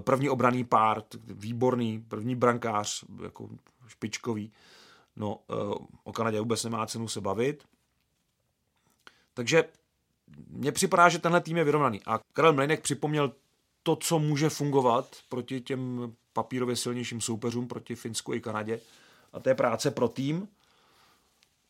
První 0.00 0.28
obraný 0.28 0.64
pár, 0.64 1.02
výborný, 1.24 2.04
první 2.08 2.34
brankář, 2.34 3.04
jako 3.22 3.48
špičkový. 3.88 4.52
No, 5.16 5.38
o 6.04 6.12
Kanadě 6.12 6.40
vůbec 6.40 6.64
nemá 6.64 6.86
cenu 6.86 7.08
se 7.08 7.20
bavit. 7.20 7.64
Takže 9.34 9.64
mně 10.48 10.72
připadá, 10.72 11.08
že 11.08 11.18
tenhle 11.18 11.40
tým 11.40 11.56
je 11.56 11.64
vyrovnaný. 11.64 12.00
A 12.06 12.20
Karel 12.32 12.52
Mlejnek 12.52 12.80
připomněl 12.80 13.32
to, 13.82 13.96
co 13.96 14.18
může 14.18 14.48
fungovat 14.48 15.16
proti 15.28 15.60
těm 15.60 16.12
papírově 16.32 16.76
silnějším 16.76 17.20
soupeřům, 17.20 17.68
proti 17.68 17.94
Finsku 17.94 18.34
i 18.34 18.40
Kanadě 18.40 18.80
a 19.32 19.48
je 19.48 19.54
práce 19.54 19.90
pro 19.90 20.08
tým. 20.08 20.48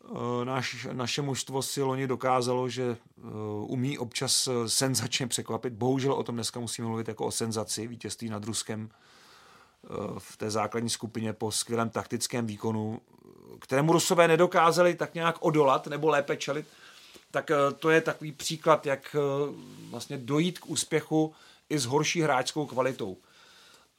Eh, 0.05 0.45
naš, 0.45 0.87
naše 0.93 1.23
mužstvo 1.23 1.63
si 1.63 1.83
loni 1.83 2.07
dokázalo, 2.07 2.69
že 2.69 2.83
eh, 2.83 3.23
umí 3.67 3.99
občas 3.99 4.49
eh, 4.49 4.69
senzačně 4.69 5.27
překvapit. 5.27 5.73
Bohužel 5.73 6.13
o 6.13 6.23
tom 6.23 6.35
dneska 6.35 6.61
musíme 6.61 6.89
mluvit 6.89 7.09
jako 7.09 7.27
o 7.27 7.31
senzaci, 7.31 7.87
vítězství 7.87 8.29
nad 8.29 8.45
Ruskem 8.45 8.91
v 10.19 10.37
té 10.37 10.51
základní 10.51 10.91
skupině 10.91 11.33
po 11.33 11.53
skvělém 11.53 11.91
taktickém 11.91 12.47
výkonu, 12.47 13.01
kterému 13.61 13.93
Rusové 13.93 14.29
nedokázali 14.29 14.95
tak 14.95 15.15
nějak 15.15 15.37
odolat 15.41 15.87
nebo 15.87 16.09
lépe 16.09 16.37
čelit, 16.37 16.67
tak 17.31 17.51
to 17.79 17.91
je 17.91 18.01
takový 18.01 18.33
příklad, 18.33 18.87
jak 18.87 19.17
vlastně 19.91 20.19
dojít 20.19 20.59
k 20.59 20.67
úspěchu 20.67 21.33
i 21.69 21.79
s 21.79 21.85
horší 21.85 22.23
hráčskou 22.23 22.67
kvalitou 22.67 23.17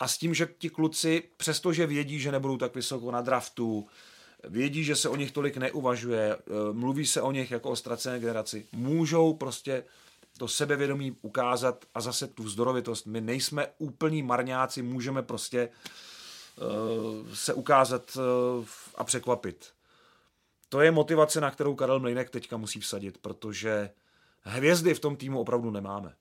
a 0.02 0.08
s 0.08 0.18
tím, 0.18 0.34
že 0.34 0.50
ti 0.58 0.70
kluci, 0.70 1.24
přestože 1.38 1.88
vědí, 1.88 2.20
že 2.20 2.32
nebudou 2.32 2.58
tak 2.58 2.76
vysoko 2.76 3.12
na 3.12 3.22
draftu, 3.22 3.88
vědí, 4.44 4.84
že 4.84 4.96
se 4.96 5.10
o 5.10 5.16
nich 5.16 5.32
tolik 5.32 5.58
neuvažuje, 5.58 6.36
eh, 6.36 6.40
mluví 6.72 7.06
se 7.06 7.22
o 7.22 7.32
nich 7.32 7.52
jako 7.52 7.70
o 7.70 7.76
ztracené 7.76 8.20
generaci, 8.20 8.68
můžou 8.72 9.34
prostě 9.34 9.84
to 10.38 10.48
sebevědomí 10.48 11.18
ukázat 11.22 11.86
a 11.94 12.02
zase 12.02 12.28
tu 12.28 12.44
vzdorovitost. 12.44 13.06
My 13.06 13.22
nejsme 13.22 13.68
úplní 13.78 14.24
marňáci, 14.24 14.82
můžeme 14.82 15.22
prostě 15.22 15.70
uh, 15.70 17.34
se 17.34 17.54
ukázat 17.54 18.18
uh, 18.18 18.66
a 18.96 19.04
překvapit. 19.04 19.70
To 20.70 20.82
je 20.82 20.92
motivace, 20.92 21.42
na 21.42 21.52
kterou 21.52 21.76
Karel 21.76 22.00
Mlejnek 22.00 22.30
teďka 22.30 22.58
musí 22.58 22.80
vsadit, 22.80 23.18
protože 23.18 23.90
hvězdy 24.42 24.94
v 24.94 25.00
tom 25.00 25.16
týmu 25.16 25.40
opravdu 25.40 25.72
nemáme. 25.72 26.16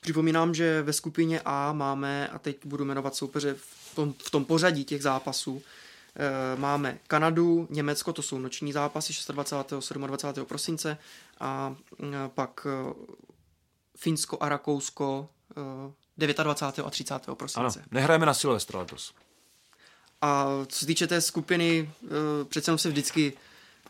Připomínám, 0.00 0.54
že 0.54 0.82
ve 0.82 0.92
skupině 0.92 1.40
A 1.44 1.72
máme, 1.72 2.28
a 2.28 2.38
teď 2.38 2.66
budu 2.66 2.84
jmenovat 2.84 3.14
soupeře 3.14 3.54
v 3.58 3.94
tom, 3.94 4.14
v 4.18 4.30
tom 4.30 4.44
pořadí 4.44 4.84
těch 4.84 5.02
zápasů, 5.02 5.62
e, 6.16 6.56
máme 6.56 6.98
Kanadu, 7.06 7.66
Německo, 7.70 8.12
to 8.12 8.22
jsou 8.22 8.38
noční 8.38 8.72
zápasy 8.72 9.12
26. 9.32 9.92
27. 9.92 10.46
prosince 10.46 10.98
a 11.40 11.76
e, 12.02 12.06
pak 12.28 12.66
e, 12.66 12.94
Finsko 13.96 14.38
a 14.40 14.48
Rakousko 14.48 15.28
e, 16.18 16.26
29. 16.26 16.86
a 16.86 16.90
30. 16.90 17.26
prosince. 17.34 17.80
Ano, 17.80 17.88
nehrajeme 17.90 18.26
na 18.26 18.34
Silvestra 18.34 18.78
letos. 18.78 19.14
A 20.20 20.46
co 20.66 20.78
se 20.78 20.86
týče 20.86 21.06
té 21.06 21.20
skupiny, 21.20 21.90
přece 22.48 22.78
se 22.78 22.88
vždycky 22.88 23.32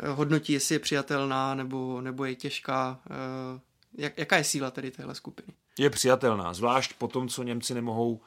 hodnotí, 0.06 0.52
jestli 0.52 0.74
je 0.74 0.78
přijatelná 0.78 1.54
nebo, 1.54 2.00
nebo 2.00 2.24
je 2.24 2.34
těžká. 2.34 3.00
Jak, 3.98 4.18
jaká 4.18 4.36
je 4.36 4.44
síla 4.44 4.70
tedy 4.70 4.90
téhle 4.90 5.14
skupiny? 5.14 5.48
Je 5.80 5.90
přijatelná, 5.90 6.54
zvlášť 6.54 6.92
po 6.92 7.08
tom, 7.08 7.28
co 7.28 7.42
Němci 7.42 7.74
nemohou 7.74 8.20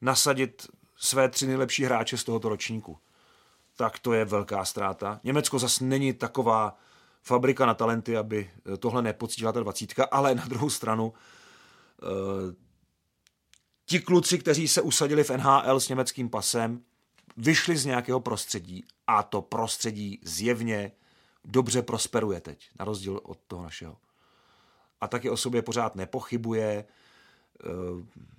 nasadit 0.00 0.66
své 0.96 1.28
tři 1.28 1.46
nejlepší 1.46 1.84
hráče 1.84 2.16
z 2.16 2.24
tohoto 2.24 2.48
ročníku. 2.48 2.98
Tak 3.76 3.98
to 3.98 4.12
je 4.12 4.24
velká 4.24 4.64
ztráta. 4.64 5.20
Německo 5.24 5.58
zase 5.58 5.84
není 5.84 6.12
taková 6.12 6.78
fabrika 7.22 7.66
na 7.66 7.74
talenty, 7.74 8.16
aby 8.16 8.50
tohle 8.78 9.02
nepocítila 9.02 9.52
ta 9.52 9.60
dvacítka, 9.60 10.04
ale 10.04 10.34
na 10.34 10.44
druhou 10.46 10.70
stranu 10.70 11.12
eh, 12.02 12.54
ti 13.86 14.00
kluci, 14.00 14.38
kteří 14.38 14.68
se 14.68 14.82
usadili 14.82 15.24
v 15.24 15.30
NHL 15.30 15.80
s 15.80 15.88
německým 15.88 16.30
pasem, 16.30 16.82
vyšli 17.36 17.76
z 17.76 17.84
nějakého 17.84 18.20
prostředí 18.20 18.84
a 19.06 19.22
to 19.22 19.42
prostředí 19.42 20.20
zjevně 20.22 20.92
dobře 21.44 21.82
prosperuje 21.82 22.40
teď, 22.40 22.68
na 22.78 22.84
rozdíl 22.84 23.20
od 23.22 23.38
toho 23.46 23.62
našeho 23.62 23.96
a 25.00 25.08
taky 25.08 25.30
o 25.30 25.36
sobě 25.36 25.62
pořád 25.62 25.94
nepochybuje, 25.94 26.84
eh, 27.64 27.68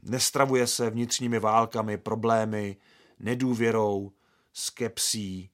nestravuje 0.03 0.67
se 0.67 0.89
vnitřními 0.89 1.39
válkami, 1.39 1.97
problémy, 1.97 2.77
nedůvěrou, 3.19 4.11
skepsí 4.53 5.49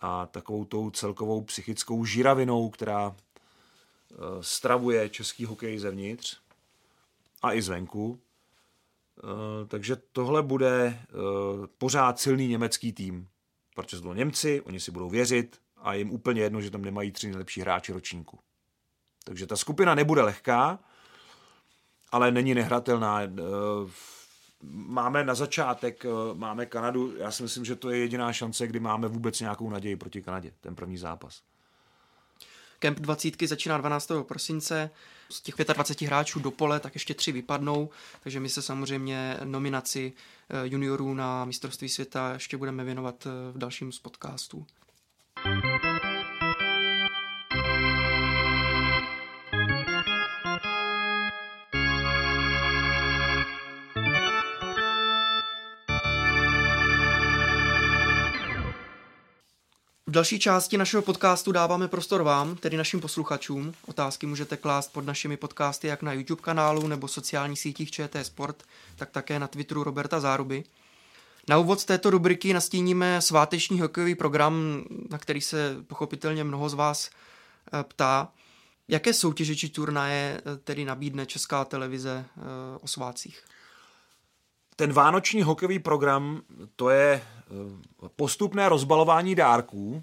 a 0.00 0.26
takovou 0.26 0.64
tou 0.64 0.90
celkovou 0.90 1.42
psychickou 1.42 2.04
žiravinou, 2.04 2.70
která 2.70 3.16
eh, 3.16 4.16
stravuje 4.40 5.08
český 5.08 5.44
hokej 5.44 5.78
zevnitř 5.78 6.40
a 7.42 7.52
i 7.52 7.62
zvenku. 7.62 8.20
Eh, 9.18 9.66
takže 9.66 9.96
tohle 9.96 10.42
bude 10.42 10.98
pořád 11.78 12.20
silný 12.20 12.48
německý 12.48 12.92
tým, 12.92 13.28
protože 13.74 13.98
jsou 13.98 14.12
Němci, 14.12 14.60
oni 14.60 14.80
si 14.80 14.90
budou 14.90 15.10
věřit 15.10 15.60
a 15.76 15.94
jim 15.94 16.10
úplně 16.10 16.42
jedno, 16.42 16.60
že 16.60 16.70
tam 16.70 16.82
nemají 16.82 17.12
tři 17.12 17.26
nejlepší 17.26 17.60
hráči 17.60 17.92
ročníku. 17.92 18.38
Takže 19.24 19.46
ta 19.46 19.56
skupina 19.56 19.94
nebude 19.94 20.22
lehká, 20.22 20.78
ale 22.12 22.30
není 22.30 22.54
nehratelná. 22.54 23.22
Eh, 23.22 23.28
máme 24.72 25.24
na 25.24 25.34
začátek, 25.34 26.04
eh, 26.04 26.08
máme 26.34 26.66
Kanadu, 26.66 27.16
já 27.18 27.30
si 27.30 27.42
myslím, 27.42 27.64
že 27.64 27.76
to 27.76 27.90
je 27.90 27.98
jediná 27.98 28.32
šance, 28.32 28.66
kdy 28.66 28.80
máme 28.80 29.08
vůbec 29.08 29.40
nějakou 29.40 29.70
naději 29.70 29.96
proti 29.96 30.22
Kanadě, 30.22 30.52
ten 30.60 30.74
první 30.74 30.98
zápas. 30.98 31.42
Kemp 32.78 32.98
20 32.98 33.46
začíná 33.46 33.78
12. 33.78 34.24
prosince. 34.24 34.90
Z 35.30 35.40
těch 35.40 35.54
25 35.74 36.06
hráčů 36.06 36.40
do 36.40 36.50
pole, 36.50 36.80
tak 36.80 36.94
ještě 36.94 37.14
tři 37.14 37.32
vypadnou, 37.32 37.90
takže 38.22 38.40
my 38.40 38.48
se 38.48 38.62
samozřejmě 38.62 39.36
nominaci 39.44 40.12
eh, 40.50 40.68
juniorů 40.68 41.14
na 41.14 41.44
mistrovství 41.44 41.88
světa 41.88 42.32
ještě 42.32 42.56
budeme 42.56 42.84
věnovat 42.84 43.24
v 43.52 43.58
dalším 43.58 43.92
z 43.92 43.98
podcastů. 43.98 44.66
Další 60.14 60.38
části 60.38 60.76
našeho 60.76 61.02
podcastu 61.02 61.52
dáváme 61.52 61.88
prostor 61.88 62.22
vám, 62.22 62.56
tedy 62.56 62.76
našim 62.76 63.00
posluchačům. 63.00 63.74
Otázky 63.86 64.26
můžete 64.26 64.56
klást 64.56 64.92
pod 64.92 65.06
našimi 65.06 65.36
podcasty 65.36 65.86
jak 65.86 66.02
na 66.02 66.12
YouTube 66.12 66.42
kanálu 66.42 66.86
nebo 66.86 67.08
sociálních 67.08 67.60
sítích 67.60 67.90
ČT 67.90 68.26
Sport, 68.26 68.62
tak 68.96 69.10
také 69.10 69.38
na 69.38 69.46
Twitteru 69.46 69.84
Roberta 69.84 70.20
Záruby. 70.20 70.64
Na 71.48 71.58
úvod 71.58 71.84
této 71.84 72.10
rubriky 72.10 72.52
nastíníme 72.52 73.22
sváteční 73.22 73.80
hokejový 73.80 74.14
program, 74.14 74.84
na 75.10 75.18
který 75.18 75.40
se 75.40 75.76
pochopitelně 75.86 76.44
mnoho 76.44 76.68
z 76.68 76.74
vás 76.74 77.10
eh, 77.10 77.84
ptá. 77.84 78.28
Jaké 78.88 79.12
soutěže 79.12 79.56
či 79.56 79.68
turnaje 79.68 80.40
eh, 80.40 80.56
tedy 80.56 80.84
nabídne 80.84 81.26
Česká 81.26 81.64
televize 81.64 82.24
eh, 82.36 82.40
o 82.80 82.88
svácích? 82.88 83.42
Ten 84.76 84.92
vánoční 84.92 85.42
hokejový 85.42 85.78
program, 85.78 86.42
to 86.76 86.90
je 86.90 87.12
eh, 87.14 88.08
postupné 88.16 88.68
rozbalování 88.68 89.34
dárků 89.34 90.02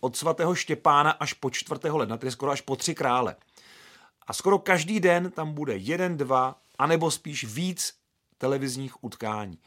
od 0.00 0.16
svatého 0.16 0.54
Štěpána 0.54 1.10
až 1.10 1.32
po 1.32 1.50
4. 1.50 1.80
ledna, 1.90 2.16
tedy 2.16 2.30
skoro 2.30 2.52
až 2.52 2.60
po 2.60 2.76
tři 2.76 2.94
krále. 2.94 3.36
A 4.26 4.32
skoro 4.32 4.58
každý 4.58 5.00
den 5.00 5.30
tam 5.30 5.52
bude 5.52 5.76
jeden, 5.76 6.16
dva, 6.16 6.56
anebo 6.78 7.10
spíš 7.10 7.44
víc 7.44 7.94
televizních 8.38 9.04
utkání. 9.04 9.58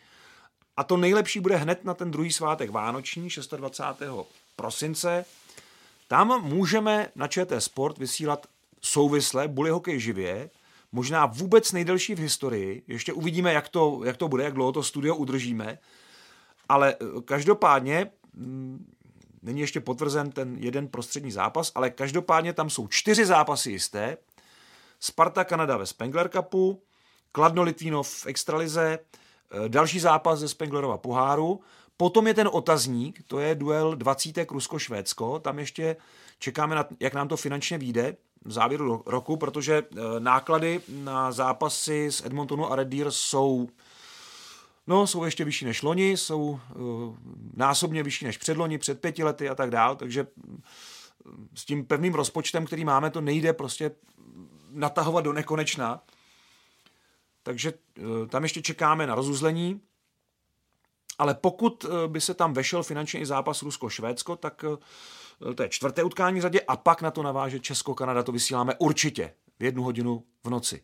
A 0.77 0.83
to 0.83 0.97
nejlepší 0.97 1.39
bude 1.39 1.55
hned 1.55 1.85
na 1.85 1.93
ten 1.93 2.11
druhý 2.11 2.31
svátek 2.31 2.69
Vánoční, 2.69 3.29
26. 3.57 4.11
prosince, 4.55 5.25
Tam 6.07 6.43
můžeme 6.43 7.07
na 7.15 7.27
ČT 7.27 7.61
Sport 7.61 7.97
vysílat 7.97 8.47
souvisle 8.81 9.47
bully 9.47 9.69
hokej 9.69 9.99
živě, 9.99 10.49
možná 10.91 11.25
vůbec 11.25 11.71
nejdelší 11.71 12.15
v 12.15 12.19
historii. 12.19 12.83
Ještě 12.87 13.13
uvidíme, 13.13 13.53
jak 13.53 13.69
to, 13.69 14.01
jak 14.05 14.17
to 14.17 14.27
bude, 14.27 14.43
jak 14.43 14.53
dlouho 14.53 14.71
to 14.71 14.83
studio 14.83 15.15
udržíme. 15.15 15.79
Ale 16.69 16.95
eh, 17.01 17.21
každopádně 17.25 18.11
mm, 18.33 18.93
není 19.41 19.61
ještě 19.61 19.79
potvrzen 19.79 20.31
ten 20.31 20.55
jeden 20.59 20.87
prostřední 20.87 21.31
zápas, 21.31 21.71
ale 21.75 21.89
každopádně 21.89 22.53
tam 22.53 22.69
jsou 22.69 22.87
čtyři 22.87 23.25
zápasy 23.25 23.71
jisté. 23.71 24.17
Sparta 24.99 25.43
Kanada 25.43 25.77
ve 25.77 25.85
Spengler 25.85 26.29
Cupu, 26.29 26.81
Kladno 27.31 27.63
Litvínov 27.63 28.09
v 28.09 28.27
Extralize, 28.27 28.99
eh, 28.99 29.69
další 29.69 29.99
zápas 29.99 30.39
ze 30.39 30.47
Spenglerova 30.47 30.97
poháru, 30.97 31.59
potom 31.97 32.27
je 32.27 32.33
ten 32.33 32.49
otazník, 32.51 33.23
to 33.27 33.39
je 33.39 33.55
duel 33.55 33.95
20. 33.95 34.51
Rusko-Švédsko, 34.51 35.39
tam 35.39 35.59
ještě 35.59 35.95
čekáme, 36.39 36.75
na, 36.75 36.85
jak 36.99 37.13
nám 37.13 37.27
to 37.27 37.37
finančně 37.37 37.77
vyjde 37.77 38.17
závěru 38.51 39.03
roku, 39.05 39.37
protože 39.37 39.83
eh, 39.91 40.19
náklady 40.19 40.81
na 40.89 41.31
zápasy 41.31 42.07
s 42.11 42.25
Edmontonu 42.25 42.71
a 42.71 42.75
Red 42.75 42.87
Deer 42.87 43.11
jsou 43.11 43.69
No, 44.89 45.07
jsou 45.07 45.23
ještě 45.23 45.45
vyšší 45.45 45.65
než 45.65 45.81
loni, 45.81 46.17
jsou 46.17 46.41
uh, 46.41 46.59
násobně 47.53 48.03
vyšší 48.03 48.25
než 48.25 48.37
předloni, 48.37 48.77
před 48.77 49.01
pěti 49.01 49.23
lety 49.23 49.49
a 49.49 49.55
tak 49.55 49.69
dál, 49.69 49.95
takže 49.95 50.27
s 51.55 51.65
tím 51.65 51.85
pevným 51.85 52.13
rozpočtem, 52.13 52.65
který 52.65 52.85
máme, 52.85 53.09
to 53.09 53.21
nejde 53.21 53.53
prostě 53.53 53.91
natahovat 54.71 55.23
do 55.23 55.33
nekonečna. 55.33 56.03
Takže 57.43 57.73
tam 58.29 58.43
ještě 58.43 58.61
čekáme 58.61 59.07
na 59.07 59.15
rozuzlení, 59.15 59.81
ale 61.19 61.33
pokud 61.33 61.85
by 62.07 62.21
se 62.21 62.33
tam 62.33 62.53
vešel 62.53 62.83
finančně 62.83 63.19
i 63.19 63.25
zápas 63.25 63.63
Rusko-Švédsko, 63.63 64.35
tak 64.35 64.65
to 65.55 65.63
je 65.63 65.69
čtvrté 65.69 66.03
utkání 66.03 66.39
v 66.39 66.41
řadě 66.41 66.61
a 66.61 66.77
pak 66.77 67.01
na 67.01 67.11
to 67.11 67.23
naváže 67.23 67.59
Česko-Kanada, 67.59 68.23
to 68.23 68.31
vysíláme 68.31 68.75
určitě 68.79 69.33
v 69.59 69.63
jednu 69.63 69.83
hodinu 69.83 70.23
v 70.43 70.49
noci. 70.49 70.83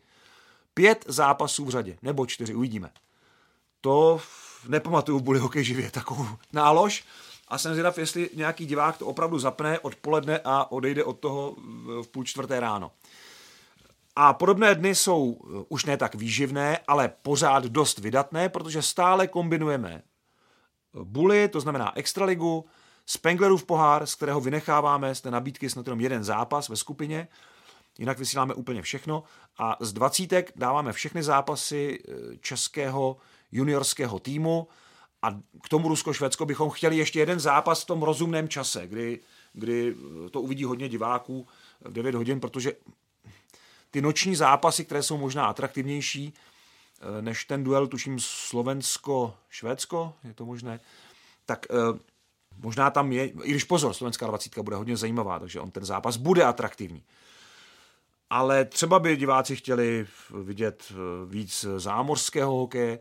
Pět 0.74 1.06
zápasů 1.08 1.66
v 1.66 1.70
řadě, 1.70 1.98
nebo 2.02 2.26
čtyři, 2.26 2.56
uvidíme 2.56 2.90
to 3.84 4.20
nepamatuju 4.68 5.20
v 5.20 5.40
hokej 5.40 5.64
živě, 5.64 5.92
takovou 5.92 6.28
nálož. 6.54 7.04
A 7.48 7.58
jsem 7.58 7.72
zvědav, 7.72 7.98
jestli 7.98 8.30
nějaký 8.34 8.66
divák 8.66 8.98
to 8.98 9.06
opravdu 9.06 9.40
zapne 9.40 9.80
odpoledne 9.80 10.40
a 10.46 10.72
odejde 10.72 11.04
od 11.04 11.20
toho 11.20 11.56
v 12.02 12.08
půl 12.08 12.24
čtvrté 12.24 12.60
ráno. 12.60 12.92
A 14.16 14.34
podobné 14.34 14.76
dny 14.76 14.96
jsou 14.96 15.38
eh, 15.42 15.66
už 15.70 15.86
ne 15.86 15.98
tak 15.98 16.16
výživné, 16.16 16.80
ale 16.88 17.14
pořád 17.22 17.64
dost 17.64 18.00
vydatné, 18.00 18.50
protože 18.50 18.82
stále 18.82 19.28
kombinujeme 19.28 20.02
Bully, 21.04 21.48
to 21.48 21.60
znamená 21.60 21.98
Extraligu, 21.98 22.66
Spenglerův 23.06 23.66
pohár, 23.66 24.06
z 24.06 24.16
kterého 24.16 24.42
vynecháváme 24.42 25.16
z 25.16 25.22
té 25.22 25.32
nabídky 25.32 25.70
snad 25.70 25.88
jenom 25.88 26.02
jeden 26.02 26.24
zápas 26.24 26.70
ve 26.70 26.76
skupině, 26.76 27.28
jinak 27.98 28.20
vysíláme 28.20 28.54
úplně 28.54 28.82
všechno. 28.82 29.24
A 29.58 29.78
z 29.80 29.94
dvacítek 29.94 30.52
dáváme 30.56 30.94
všechny 30.94 31.24
zápasy 31.24 32.00
eh, 32.00 32.38
českého 32.38 33.18
juniorského 33.52 34.20
týmu. 34.20 34.68
A 35.22 35.32
k 35.64 35.70
tomu 35.70 35.88
Rusko-Švédsko 35.88 36.46
bychom 36.46 36.70
chtěli 36.70 36.98
ještě 36.98 37.20
jeden 37.20 37.40
zápas 37.40 37.84
v 37.84 37.86
tom 37.86 38.04
rozumném 38.04 38.50
čase, 38.50 38.88
kdy, 38.88 39.20
kdy 39.54 39.96
to 40.32 40.42
uvidí 40.42 40.64
hodně 40.64 40.90
diváků 40.90 41.48
v 41.82 41.94
9 41.94 42.16
hodin, 42.16 42.40
protože 42.40 42.74
ty 43.92 44.02
noční 44.02 44.36
zápasy, 44.36 44.86
které 44.86 45.04
jsou 45.04 45.18
možná 45.18 45.46
atraktivnější 45.46 46.34
eh, 46.34 47.22
než 47.22 47.46
ten 47.46 47.64
duel, 47.64 47.88
tuším 47.88 48.20
Slovensko-Švédsko, 48.20 50.14
je 50.24 50.34
to 50.34 50.46
možné, 50.46 50.80
tak 51.46 51.66
eh, 51.70 52.00
možná 52.58 52.90
tam 52.90 53.12
je, 53.12 53.26
i 53.28 53.52
když 53.52 53.64
pozor, 53.64 53.94
slovenská 53.94 54.28
20 54.28 54.58
bude 54.58 54.76
hodně 54.76 54.98
zajímavá, 54.98 55.40
takže 55.40 55.60
on 55.60 55.72
ten 55.72 55.86
zápas 55.86 56.18
bude 56.18 56.44
atraktivní. 56.44 57.04
Ale 58.30 58.66
třeba 58.66 59.00
by 59.00 59.18
diváci 59.18 59.56
chtěli 59.56 60.08
vidět 60.44 60.84
eh, 60.92 60.96
víc 61.26 61.66
zámořského 61.78 62.56
hokeje, 62.56 63.00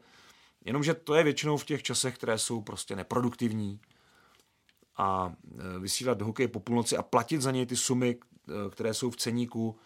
Jenomže 0.64 0.94
to 0.94 1.14
je 1.14 1.24
většinou 1.24 1.56
v 1.56 1.64
těch 1.64 1.82
časech, 1.82 2.14
které 2.14 2.38
jsou 2.38 2.60
prostě 2.60 2.96
neproduktivní 2.96 3.80
a 4.96 5.32
e, 5.58 5.78
vysílat 5.78 6.22
hokej 6.22 6.48
po 6.48 6.60
půlnoci 6.60 6.96
a 6.96 7.02
platit 7.02 7.42
za 7.42 7.50
něj 7.50 7.66
ty 7.66 7.76
sumy, 7.76 8.16
e, 8.16 8.70
které 8.70 8.94
jsou 8.94 9.10
v 9.10 9.16
ceníku. 9.16 9.78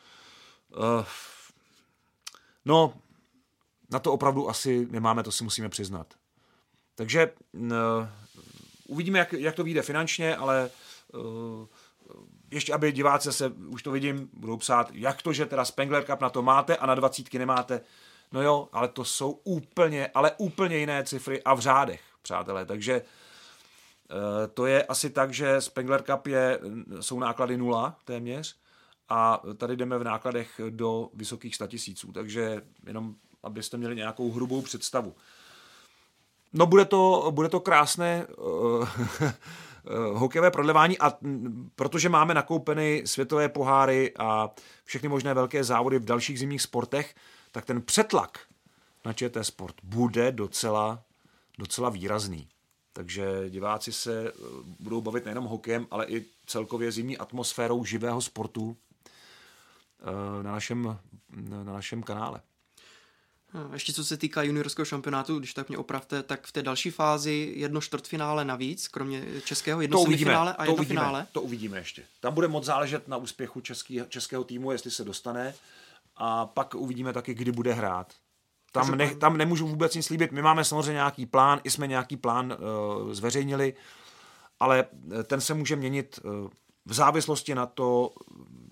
No, 2.64 2.94
na 3.90 3.98
to 3.98 4.12
opravdu 4.12 4.50
asi 4.50 4.86
nemáme, 4.90 5.22
to 5.22 5.32
si 5.32 5.44
musíme 5.44 5.68
přiznat. 5.68 6.14
Takže 6.94 7.32
uvidíme, 8.89 9.18
jak, 9.18 9.32
jak 9.32 9.55
to 9.55 9.64
vyjde 9.64 9.82
finančně, 9.82 10.37
ale 10.37 10.70
ještě, 12.51 12.72
aby 12.72 12.93
diváci 12.93 13.32
se, 13.32 13.49
už 13.49 13.82
to 13.82 13.91
vidím, 13.91 14.30
budou 14.32 14.57
psát, 14.57 14.91
jak 14.93 15.22
to, 15.22 15.32
že 15.32 15.47
teda 15.47 15.64
Spengler 15.64 16.05
Cup 16.05 16.20
na 16.20 16.30
to 16.30 16.43
máte 16.43 16.76
a 16.76 16.87
na 16.87 16.95
dvacítky 16.95 17.39
nemáte. 17.39 17.80
No 18.32 18.43
jo, 18.43 18.68
ale 18.72 18.89
to 18.89 19.05
jsou 19.05 19.30
úplně, 19.30 20.09
ale 20.14 20.32
úplně 20.37 20.78
jiné 20.78 21.05
cifry 21.05 21.43
a 21.43 21.55
v 21.55 21.61
řádech, 21.61 22.01
přátelé. 22.22 22.66
Takže 22.66 22.95
eh, 22.95 24.49
to 24.55 24.66
je 24.66 24.82
asi 24.82 25.11
tak, 25.11 25.34
že 25.34 25.61
Spengler 25.61 26.03
Cup 26.03 26.26
je, 26.26 26.61
jsou 27.01 27.18
náklady 27.18 27.57
nula 27.57 27.99
téměř 28.05 28.57
a 29.09 29.43
tady 29.57 29.76
jdeme 29.76 29.99
v 29.99 30.05
nákladech 30.05 30.61
do 30.70 31.11
vysokých 31.14 31.55
statisíců, 31.55 32.12
takže 32.12 32.62
jenom 32.87 33.14
abyste 33.43 33.76
měli 33.76 33.97
nějakou 33.97 34.32
hrubou 34.32 34.62
představu. 34.62 35.14
No 36.57 36.66
bude 36.66 36.84
to, 36.84 37.30
bude 37.30 37.48
to 37.48 37.61
krásné 37.61 38.26
uh, 38.26 38.88
hokejové 40.14 40.50
prodlevání 40.50 40.98
a 40.98 41.12
protože 41.76 42.09
máme 42.09 42.34
nakoupeny 42.34 43.02
světové 43.04 43.48
poháry 43.48 44.12
a 44.18 44.50
všechny 44.84 45.09
možné 45.09 45.34
velké 45.34 45.64
závody 45.64 45.98
v 45.98 46.04
dalších 46.04 46.38
zimních 46.38 46.62
sportech, 46.62 47.14
tak 47.52 47.64
ten 47.64 47.82
přetlak 47.82 48.38
na 49.04 49.12
ČT 49.12 49.44
Sport 49.44 49.74
bude 49.82 50.32
docela, 50.32 51.02
docela 51.59 51.88
výrazný. 51.90 52.48
Takže 52.92 53.50
diváci 53.50 53.92
se 53.92 54.28
eh, 54.28 54.32
budou 54.80 55.00
bavit 55.00 55.24
nejenom 55.24 55.44
hokejem, 55.44 55.86
ale 55.90 56.07
i 56.07 56.24
celkově 56.46 56.92
zimní 56.92 57.18
atmosférou 57.18 57.84
živého 57.84 58.22
sportu 58.22 58.76
na 60.42 60.52
našem, 60.52 60.98
na 61.36 61.64
našem 61.64 62.02
kanále. 62.02 62.40
Ještě 63.72 63.92
co 63.92 64.04
se 64.04 64.16
týká 64.16 64.42
juniorského 64.42 64.86
šampionátu, 64.86 65.38
když 65.38 65.54
tak 65.54 65.68
mě 65.68 65.78
opravte, 65.78 66.22
tak 66.22 66.46
v 66.46 66.52
té 66.52 66.62
další 66.62 66.90
fázi 66.90 67.52
jedno 67.57 67.80
čtvrtfinále 67.80 68.44
navíc, 68.44 68.88
kromě 68.88 69.24
českého, 69.44 69.80
jedno 69.80 69.98
to 69.98 70.02
uvidíme, 70.02 70.36
a 70.36 70.44
jedno 70.46 70.66
to 70.66 70.72
uvidíme, 70.72 71.00
finále. 71.00 71.26
To 71.32 71.42
uvidíme 71.42 71.78
ještě. 71.78 72.02
Tam 72.20 72.34
bude 72.34 72.48
moc 72.48 72.64
záležet 72.64 73.09
na 73.09 73.16
úspěchu 73.16 73.61
český, 73.61 74.00
českého 74.09 74.44
týmu, 74.44 74.72
jestli 74.72 74.90
se 74.90 75.04
dostane 75.04 75.54
a 76.16 76.46
pak 76.46 76.74
uvidíme 76.74 77.12
taky, 77.12 77.34
kdy 77.34 77.52
bude 77.52 77.72
hrát. 77.72 78.12
Tam, 78.72 78.96
ne, 78.96 79.14
tam 79.14 79.36
nemůžu 79.36 79.68
vůbec 79.68 79.94
nic 79.94 80.07
slíbit. 80.07 80.32
My 80.32 80.42
máme 80.42 80.64
samozřejmě 80.64 80.92
nějaký 80.92 81.26
plán, 81.26 81.61
i 81.64 81.70
jsme 81.70 81.86
nějaký 81.86 82.16
plán 82.16 82.57
uh, 83.04 83.12
zveřejnili, 83.12 83.74
ale 84.61 84.84
eh, 85.20 85.22
ten 85.22 85.40
se 85.40 85.54
může 85.54 85.76
měnit 85.76 86.20
uh, 86.24 86.50
v 86.84 86.92
závislosti 86.94 87.54
na 87.54 87.66
to, 87.66 88.12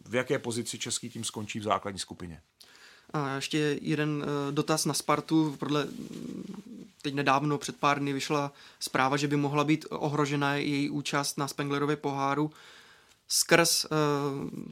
v 0.08 0.14
jaké 0.14 0.38
pozici 0.38 0.78
český 0.78 1.10
tým 1.10 1.24
skončí 1.24 1.60
v 1.60 1.62
základní 1.62 1.98
skupině. 1.98 2.40
A 3.14 3.34
ještě 3.34 3.78
jeden 3.82 4.16
uh, 4.16 4.54
dotaz 4.54 4.84
na 4.84 4.94
Spartu. 4.94 5.56
Podle 5.58 5.86
teď 7.02 7.14
nedávno, 7.14 7.58
před 7.58 7.76
pár 7.76 7.98
dny, 7.98 8.12
vyšla 8.12 8.52
zpráva, 8.80 9.16
že 9.16 9.28
by 9.28 9.36
mohla 9.36 9.64
být 9.64 9.86
ohrožena 9.90 10.54
její 10.54 10.90
účast 10.90 11.38
na 11.38 11.48
Spenglerově 11.48 11.96
poháru 11.96 12.50
skrz 13.28 13.84
uh, 13.84 13.90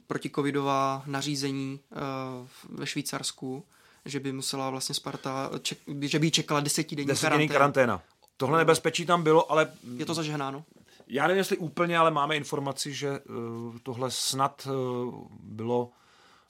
protikovidová 0.07 1.03
nařízení 1.07 1.81
uh, 1.91 2.79
ve 2.79 2.87
Švýcarsku, 2.87 3.65
že 4.05 4.21
by 4.21 4.33
musela 4.33 4.71
vlastně 4.71 4.95
Sparta, 4.95 5.51
ček, 5.63 5.79
že 6.01 6.19
by 6.19 6.31
čekala 6.31 6.61
desetidenní, 6.61 7.09
desetidenní 7.09 7.49
karanténa. 7.49 7.87
karanténa. 7.87 8.03
Tohle 8.37 8.59
nebezpečí 8.59 9.07
tam 9.07 9.23
bylo, 9.23 9.53
ale... 9.53 9.73
Je 9.97 10.07
to 10.07 10.15
zažehnáno? 10.15 10.65
Já 11.09 11.27
nevím, 11.27 11.39
jestli 11.39 11.57
úplně, 11.57 11.99
ale 11.99 12.11
máme 12.11 12.37
informaci, 12.37 12.95
že 12.95 13.21
uh, 13.21 13.79
tohle 13.83 14.11
snad 14.11 14.67
uh, 14.67 15.15
bylo, 15.41 15.91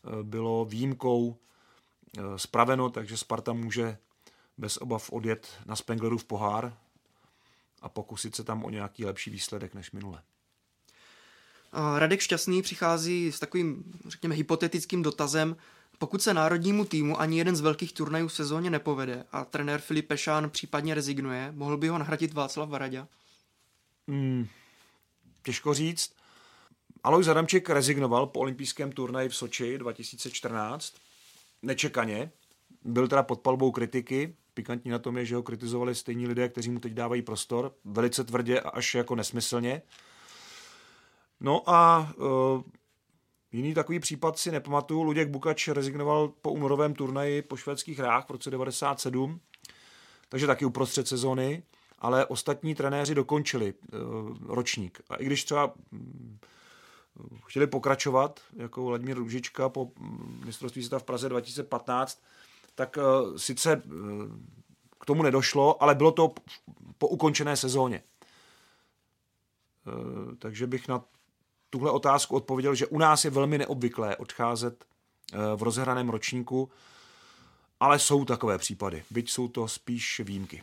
uh, 0.02 0.22
bylo 0.22 0.64
výjimkou 0.64 1.36
spraveno, 2.36 2.90
takže 2.90 3.16
Sparta 3.16 3.52
může 3.52 3.98
bez 4.58 4.76
obav 4.76 5.10
odjet 5.12 5.48
na 5.66 5.76
Spenglerův 5.76 6.24
pohár 6.24 6.76
a 7.82 7.88
pokusit 7.88 8.36
se 8.36 8.44
tam 8.44 8.64
o 8.64 8.70
nějaký 8.70 9.04
lepší 9.04 9.30
výsledek 9.30 9.74
než 9.74 9.90
minule. 9.90 10.22
Radek 11.98 12.20
Šťastný 12.20 12.62
přichází 12.62 13.32
s 13.32 13.40
takovým, 13.40 13.84
řekněme, 14.06 14.34
hypotetickým 14.34 15.02
dotazem, 15.02 15.56
pokud 15.98 16.22
se 16.22 16.34
národnímu 16.34 16.84
týmu 16.84 17.20
ani 17.20 17.38
jeden 17.38 17.56
z 17.56 17.60
velkých 17.60 17.92
turnajů 17.92 18.28
v 18.28 18.32
sezóně 18.32 18.70
nepovede 18.70 19.24
a 19.32 19.44
trenér 19.44 19.80
Filip 19.80 20.08
Pešán 20.08 20.50
případně 20.50 20.94
rezignuje, 20.94 21.52
mohl 21.52 21.76
by 21.76 21.88
ho 21.88 21.98
nahradit 21.98 22.32
Václav 22.32 22.68
Varadě? 22.68 23.06
Hmm, 24.08 24.48
těžko 25.42 25.74
říct. 25.74 26.14
Alois 27.04 27.28
Adamček 27.28 27.70
rezignoval 27.70 28.26
po 28.26 28.40
olympijském 28.40 28.92
turnaji 28.92 29.28
v 29.28 29.36
Soči 29.36 29.78
2014. 29.78 30.94
Nečekaně. 31.62 32.30
Byl 32.84 33.08
teda 33.08 33.22
pod 33.22 33.40
palbou 33.40 33.70
kritiky. 33.70 34.36
Pikantní 34.54 34.90
na 34.90 34.98
tom 34.98 35.16
je, 35.16 35.24
že 35.24 35.36
ho 35.36 35.42
kritizovali 35.42 35.94
stejní 35.94 36.26
lidé, 36.26 36.48
kteří 36.48 36.70
mu 36.70 36.80
teď 36.80 36.92
dávají 36.92 37.22
prostor. 37.22 37.74
Velice 37.84 38.24
tvrdě 38.24 38.60
a 38.60 38.68
až 38.68 38.94
jako 38.94 39.14
nesmyslně. 39.14 39.82
No 41.40 41.70
a 41.70 42.12
uh, 42.16 42.62
jiný 43.52 43.74
takový 43.74 44.00
případ 44.00 44.38
si 44.38 44.50
nepamatuju. 44.50 45.02
Luděk 45.02 45.28
Bukač 45.28 45.68
rezignoval 45.68 46.28
po 46.28 46.52
únorovém 46.52 46.94
turnaji 46.94 47.42
po 47.42 47.56
švédských 47.56 47.98
hrách 47.98 48.26
v 48.26 48.30
roce 48.30 48.50
97, 48.50 49.40
takže 50.28 50.46
taky 50.46 50.64
uprostřed 50.64 51.08
sezóny, 51.08 51.62
ale 51.98 52.26
ostatní 52.26 52.74
trenéři 52.74 53.14
dokončili 53.14 53.74
uh, 53.74 54.54
ročník. 54.54 55.00
A 55.10 55.16
i 55.16 55.24
když 55.24 55.44
třeba 55.44 55.74
um, 55.92 56.38
chtěli 57.46 57.66
pokračovat, 57.66 58.40
jako 58.56 58.84
Vladimír 58.84 59.16
Ružička 59.16 59.68
po 59.68 59.90
mistrovství 60.44 60.82
světa 60.82 60.98
v 60.98 61.02
Praze 61.02 61.28
2015, 61.28 62.22
tak 62.74 62.96
uh, 62.96 63.36
sice 63.36 63.76
uh, 63.76 63.92
k 65.00 65.04
tomu 65.04 65.22
nedošlo, 65.22 65.82
ale 65.82 65.94
bylo 65.94 66.12
to 66.12 66.34
po 66.98 67.08
ukončené 67.08 67.56
sezóně. 67.56 68.02
Uh, 69.86 70.34
takže 70.34 70.66
bych 70.66 70.88
na 70.88 71.04
tuhle 71.70 71.90
otázku 71.90 72.36
odpověděl, 72.36 72.74
že 72.74 72.86
u 72.86 72.98
nás 72.98 73.24
je 73.24 73.30
velmi 73.30 73.58
neobvyklé 73.58 74.16
odcházet 74.16 74.84
v 75.56 75.62
rozehraném 75.62 76.08
ročníku, 76.08 76.70
ale 77.80 77.98
jsou 77.98 78.24
takové 78.24 78.58
případy, 78.58 79.04
byť 79.10 79.30
jsou 79.30 79.48
to 79.48 79.68
spíš 79.68 80.20
výjimky. 80.24 80.62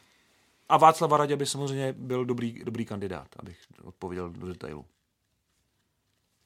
A 0.70 0.78
Václav 0.78 1.12
Radě 1.12 1.38
by 1.38 1.46
samozřejmě 1.46 1.94
byl 1.94 2.26
dobrý, 2.26 2.64
dobrý 2.64 2.86
kandidát, 2.86 3.28
abych 3.40 3.58
odpověděl 3.84 4.30
do 4.30 4.48
detailu. 4.48 4.86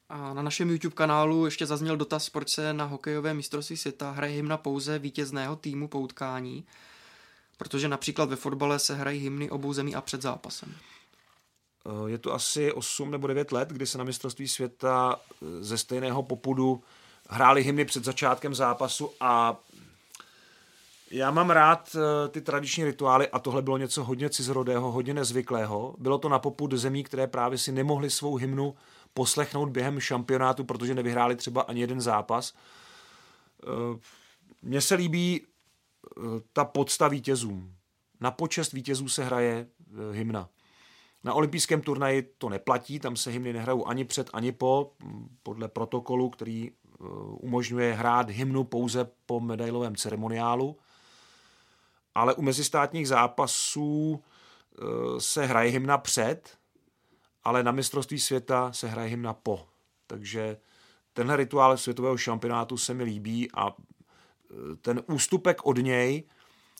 A 0.08 0.34
na 0.34 0.42
našem 0.42 0.70
YouTube 0.70 0.94
kanálu 0.94 1.44
ještě 1.44 1.66
zazněl 1.66 1.96
dotaz, 1.96 2.30
proč 2.30 2.50
se 2.50 2.72
na 2.72 2.84
hokejové 2.84 3.34
mistrovství 3.34 3.76
světa 3.76 4.10
hraje 4.10 4.32
hymna 4.32 4.56
pouze 4.56 4.98
vítězného 4.98 5.56
týmu 5.56 5.88
po 5.88 6.00
utkání, 6.00 6.64
protože 7.56 7.88
například 7.88 8.28
ve 8.28 8.36
fotbale 8.36 8.78
se 8.78 8.94
hrají 8.94 9.20
hymny 9.20 9.50
obou 9.50 9.72
zemí 9.72 9.94
a 9.94 10.00
před 10.00 10.22
zápasem. 10.22 10.74
Eh, 11.86 12.10
je 12.10 12.18
to 12.18 12.34
asi 12.34 12.72
8 12.72 13.10
nebo 13.10 13.26
9 13.26 13.52
let, 13.52 13.68
kdy 13.68 13.86
se 13.86 13.98
na 13.98 14.04
mistrovství 14.04 14.48
světa 14.48 15.20
eh, 15.20 15.46
ze 15.60 15.78
stejného 15.78 16.22
popudu 16.22 16.82
hrály 17.28 17.62
hymny 17.62 17.84
před 17.84 18.04
začátkem 18.04 18.54
zápasu 18.54 19.10
a 19.20 19.56
já 21.10 21.30
mám 21.30 21.50
rád 21.50 21.96
eh, 21.96 22.28
ty 22.28 22.40
tradiční 22.40 22.84
rituály 22.84 23.28
a 23.28 23.38
tohle 23.38 23.62
bylo 23.62 23.78
něco 23.78 24.04
hodně 24.04 24.30
cizorodého, 24.30 24.92
hodně 24.92 25.14
nezvyklého. 25.14 25.94
Bylo 25.98 26.18
to 26.18 26.28
na 26.28 26.38
popud 26.38 26.72
zemí, 26.72 27.04
které 27.04 27.26
právě 27.26 27.58
si 27.58 27.72
nemohly 27.72 28.10
svou 28.10 28.36
hymnu 28.36 28.74
poslechnout 29.14 29.68
během 29.68 30.00
šampionátu, 30.00 30.64
protože 30.64 30.94
nevyhráli 30.94 31.36
třeba 31.36 31.62
ani 31.62 31.80
jeden 31.80 32.00
zápas. 32.00 32.54
Eh, 33.62 33.98
mně 34.62 34.80
se 34.80 34.94
líbí 34.94 35.46
eh, 35.46 36.20
ta 36.52 36.64
podsta 36.64 37.08
vítězům. 37.08 37.74
Na 38.20 38.30
počest 38.30 38.72
vítězů 38.72 39.08
se 39.08 39.24
hraje 39.24 39.66
eh, 39.66 40.12
hymna. 40.12 40.48
Na 41.24 41.34
olympijském 41.34 41.80
turnaji 41.80 42.22
to 42.38 42.48
neplatí, 42.48 42.98
tam 42.98 43.16
se 43.16 43.30
hymny 43.30 43.52
nehrajou 43.52 43.86
ani 43.86 44.04
před, 44.04 44.30
ani 44.32 44.52
po, 44.52 44.92
podle 45.42 45.68
protokolu, 45.68 46.30
který 46.30 46.70
umožňuje 47.40 47.94
hrát 47.94 48.30
hymnu 48.30 48.64
pouze 48.64 49.10
po 49.26 49.40
medailovém 49.40 49.96
ceremoniálu. 49.96 50.76
Ale 52.14 52.34
u 52.34 52.42
mezistátních 52.42 53.08
zápasů 53.08 54.22
se 55.18 55.46
hraje 55.46 55.70
hymna 55.70 55.98
před, 55.98 56.58
ale 57.44 57.62
na 57.62 57.72
mistrovství 57.72 58.20
světa 58.20 58.72
se 58.72 58.88
hraje 58.88 59.08
hymna 59.08 59.34
po. 59.34 59.68
Takže 60.06 60.56
tenhle 61.12 61.36
rituál 61.36 61.76
světového 61.76 62.16
šampionátu 62.16 62.76
se 62.76 62.94
mi 62.94 63.04
líbí 63.04 63.48
a 63.54 63.68
e, 63.70 63.74
ten 64.76 65.02
ústupek 65.06 65.66
od 65.66 65.78
něj 65.78 66.24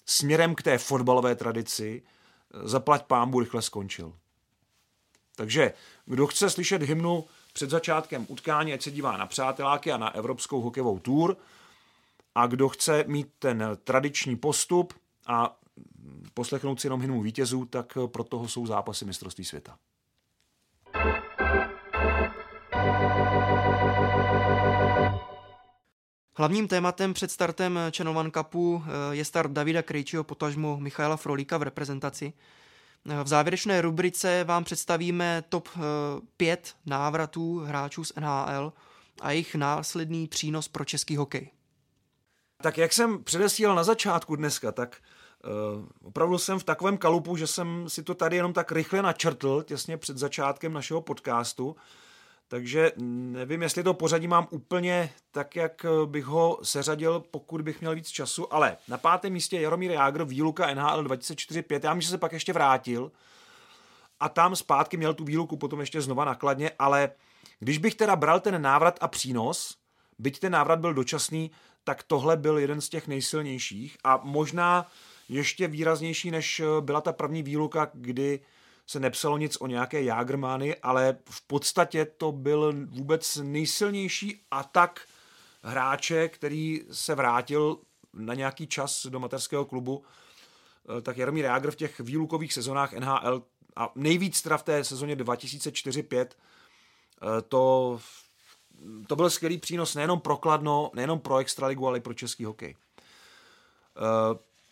směrem 0.07 0.55
k 0.55 0.63
té 0.63 0.79
fotbalové 0.79 1.35
tradici 1.35 2.03
e, 2.03 2.69
zaplať 2.69 3.07
pámbu 3.07 3.41
rychle 3.41 3.63
skončil. 3.63 4.13
Takže 5.37 5.73
kdo 6.07 6.27
chce 6.27 6.51
slyšet 6.51 6.83
hymnu 6.83 7.25
před 7.53 7.71
začátkem 7.71 8.27
utkání, 8.29 8.73
ať 8.73 8.83
se 8.83 8.91
dívá 8.91 9.17
na 9.17 9.27
přáteláky 9.27 9.93
a 9.93 9.97
na 9.97 10.15
Evropskou 10.15 10.61
hokejovou 10.61 10.99
tour. 10.99 11.37
A 12.35 12.47
kdo 12.47 12.69
chce 12.69 13.05
mít 13.07 13.29
ten 13.39 13.79
tradiční 13.85 14.37
postup 14.37 14.95
a 15.27 15.57
poslechnout 16.35 16.81
si 16.81 16.87
jenom 16.87 17.01
hymnu 17.01 17.23
vítězů, 17.23 17.65
tak 17.65 17.99
pro 18.07 18.25
toho 18.25 18.49
jsou 18.49 18.67
zápasy 18.67 19.05
mistrovství 19.05 19.45
světa. 19.45 19.79
Hlavním 26.37 26.69
tématem 26.69 27.15
před 27.15 27.31
startem 27.31 27.79
Channel 27.97 28.19
One 28.19 28.31
Cupu 28.31 28.83
eh, 28.87 29.17
je 29.17 29.25
start 29.25 29.51
Davida 29.51 29.83
Krejčího, 29.83 30.25
potažmo 30.25 30.77
Michaela 30.81 31.17
Frolíka 31.17 31.59
v 31.59 31.63
reprezentaci. 31.63 32.33
Eh, 33.09 33.25
v 33.25 33.29
závěrečné 33.29 33.81
rubrice 33.81 34.45
vám 34.45 34.65
představíme 34.65 35.45
top 35.49 35.69
5 36.37 36.61
eh, 36.69 36.91
návratů 36.91 37.59
hráčů 37.59 38.05
z 38.05 38.13
NHL 38.21 38.73
a 39.21 39.31
jejich 39.31 39.55
následný 39.55 40.29
přínos 40.29 40.69
pro 40.69 40.85
český 40.85 41.17
hokej. 41.17 41.51
Tak 42.63 42.79
jak 42.79 42.93
jsem 42.93 43.25
předesílal 43.25 43.77
na 43.77 43.85
začátku 43.85 44.37
dneska, 44.37 44.73
tak 44.73 44.97
Uh, 45.77 45.85
opravdu 46.03 46.39
jsem 46.39 46.59
v 46.59 46.65
takovém 46.65 46.99
kalupu, 46.99 47.37
že 47.37 47.47
jsem 47.47 47.89
si 47.89 48.03
to 48.03 48.15
tady 48.15 48.37
jenom 48.37 48.53
tak 48.53 48.73
rychle 48.73 49.03
načrtl 49.03 49.63
těsně 49.63 49.97
před 49.97 50.19
začátkem 50.19 50.73
našeho 50.73 51.01
podcastu. 51.01 51.77
Takže 52.49 52.93
nevím, 53.33 53.63
jestli 53.63 53.83
to 53.83 53.95
pořadí 53.95 54.29
mám 54.29 54.49
úplně 54.51 55.11
tak, 55.31 55.57
jak 55.57 55.87
bych 56.07 56.25
ho 56.25 56.59
seřadil, 56.63 57.25
pokud 57.31 57.63
bych 57.63 57.81
měl 57.81 57.95
víc 57.95 58.09
času, 58.09 58.55
ale 58.55 58.77
na 58.89 58.99
pátém 58.99 59.33
místě 59.33 59.61
Jaromír 59.61 59.91
Jágr, 59.91 60.25
výluka 60.25 60.75
NHL 60.75 61.05
2004-5, 61.05 61.81
já 61.85 61.95
myslím, 61.95 62.07
že 62.07 62.11
se 62.11 62.19
pak 62.19 62.33
ještě 62.33 62.53
vrátil. 62.53 63.13
A 64.21 64.29
tam 64.29 64.57
zpátky 64.57 64.97
měl 64.97 65.15
tu 65.15 65.25
výluku 65.25 65.57
potom 65.57 65.81
ještě 65.81 66.01
znova 66.01 66.25
nakladně, 66.25 66.71
ale 66.79 67.11
když 67.59 67.79
bych 67.79 67.95
teda 67.95 68.17
bral 68.17 68.41
ten 68.41 68.63
návrat 68.63 68.99
a 69.01 69.09
přínos, 69.09 69.77
byť 70.19 70.41
ten 70.41 70.53
návrat 70.53 70.79
byl 70.79 70.95
dočasný, 70.95 71.51
tak 71.85 72.03
tohle 72.03 72.37
byl 72.37 72.59
jeden 72.59 72.81
z 72.81 72.89
těch 72.89 73.09
nejsilnějších. 73.09 73.97
A 74.05 74.21
možná 74.23 74.87
ještě 75.29 75.69
výraznější, 75.69 76.31
než 76.31 76.63
byla 76.81 77.01
ta 77.01 77.13
první 77.13 77.43
výluka, 77.43 77.91
kdy 77.95 78.41
se 78.87 79.01
nepsalo 79.01 79.39
nic 79.39 79.57
o 79.57 79.67
nějaké 79.67 80.03
Jagermány, 80.03 80.77
ale 80.77 81.17
v 81.31 81.47
podstatě 81.47 82.05
to 82.05 82.33
byl 82.33 82.75
vůbec 82.87 83.37
nejsilnější 83.43 84.41
atak 84.51 85.01
hráče, 85.63 86.29
který 86.29 86.81
se 86.91 87.15
vrátil 87.15 87.79
na 88.13 88.35
nějaký 88.35 88.67
čas 88.67 89.07
do 89.07 89.21
materského 89.21 89.65
klubu, 89.65 90.05
eh, 90.99 91.01
tak 91.01 91.17
Jaromír 91.17 91.45
Jágr 91.45 91.71
v 91.71 91.77
těch 91.77 92.01
výlukových 92.01 92.53
sezonách 92.53 92.93
NHL 92.93 93.43
a 93.77 93.93
nejvíc 93.95 94.43
teda 94.43 94.57
v 94.57 94.63
té 94.63 94.85
sezóně 94.85 95.17
2004-5 95.17 96.27
eh, 96.27 97.43
to, 97.43 98.01
to 99.07 99.17
byl 99.17 99.31
skvělý 99.31 99.59
přínos 99.59 99.95
nejenom 99.95 100.21
pro 100.21 100.37
Kladno, 100.37 100.91
nejenom 100.95 101.21
pro 101.21 101.37
Extraligu, 101.37 101.89
ale 101.89 101.99
i 101.99 102.01
pro 102.01 102.15
český 102.15 102.45
hokej. 102.45 102.77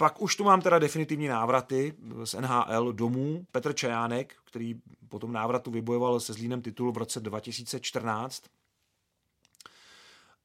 Pak 0.03 0.23
už 0.23 0.37
tu 0.37 0.45
mám 0.45 0.61
teda 0.61 0.79
definitivní 0.79 1.29
návraty 1.29 1.95
z 2.25 2.35
NHL 2.35 2.93
domů. 2.93 3.47
Petr 3.53 3.73
Čajánek, 3.73 4.35
který 4.45 4.75
po 5.09 5.19
tom 5.19 5.33
návratu 5.33 5.71
vybojoval 5.71 6.21
se 6.21 6.33
Zlínem 6.33 6.63
titul 6.63 6.93
v 6.93 6.97
roce 6.97 7.21
2014 7.21 8.43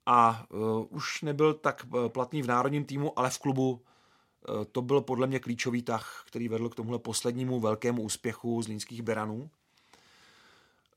a 0.06 0.46
uh, 0.50 0.86
už 0.90 1.22
nebyl 1.22 1.54
tak 1.54 1.86
e, 1.86 2.10
platný 2.10 2.42
v 2.42 2.48
národním 2.48 2.86
týmu, 2.86 3.20
ale 3.20 3.30
v 3.30 3.40
klubu 3.40 3.72
uh, 3.72 4.66
to 4.72 4.82
byl 4.82 5.02
podle 5.02 5.28
mě 5.28 5.40
klíčový 5.40 5.82
tah, 5.82 6.24
který 6.28 6.48
vedl 6.48 6.70
k 6.70 6.76
tomuhle 6.76 7.00
poslednímu 7.00 7.60
velkému 7.60 8.02
úspěchu 8.02 8.62
z 8.62 8.68
Línských 8.68 9.02
Beranů. 9.02 9.50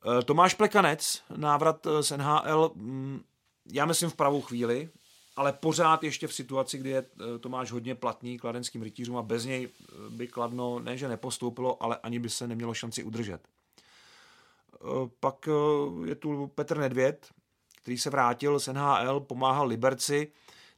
Uh, 0.05 0.21
Tomáš 0.25 0.53
Plekanec, 0.53 1.23
návrat 1.35 1.87
z 2.01 2.17
NHL, 2.17 2.71
um, 2.75 3.23
já 3.71 3.85
myslím 3.85 4.09
v 4.09 4.15
pravou 4.15 4.41
chvíli, 4.41 4.89
ale 5.35 5.53
pořád 5.53 6.03
ještě 6.03 6.27
v 6.27 6.33
situaci, 6.33 6.77
kdy 6.77 6.89
je 6.89 6.97
eh, 7.35 7.39
Tomáš 7.39 7.71
hodně 7.71 7.95
platný 7.95 8.37
kladenským 8.37 8.81
rytířům 8.81 9.17
a 9.17 9.21
bez 9.21 9.45
něj 9.45 9.69
eh, 9.69 9.95
by 10.09 10.27
Kladno 10.27 10.79
ne, 10.79 10.97
že 10.97 11.07
nepostoupilo, 11.07 11.83
ale 11.83 11.97
ani 12.03 12.19
by 12.19 12.29
se 12.29 12.47
nemělo 12.47 12.73
šanci 12.73 13.03
udržet. 13.03 13.41
Eh, 14.75 14.77
pak 15.19 15.49
je 16.05 16.15
tu 16.15 16.47
Petr 16.47 16.77
Nedvěd, 16.77 17.27
který 17.81 17.97
se 17.97 18.09
vrátil 18.09 18.59
z 18.59 18.67
NHL, 18.67 19.19
pomáhal 19.19 19.67
Liberci. 19.67 20.31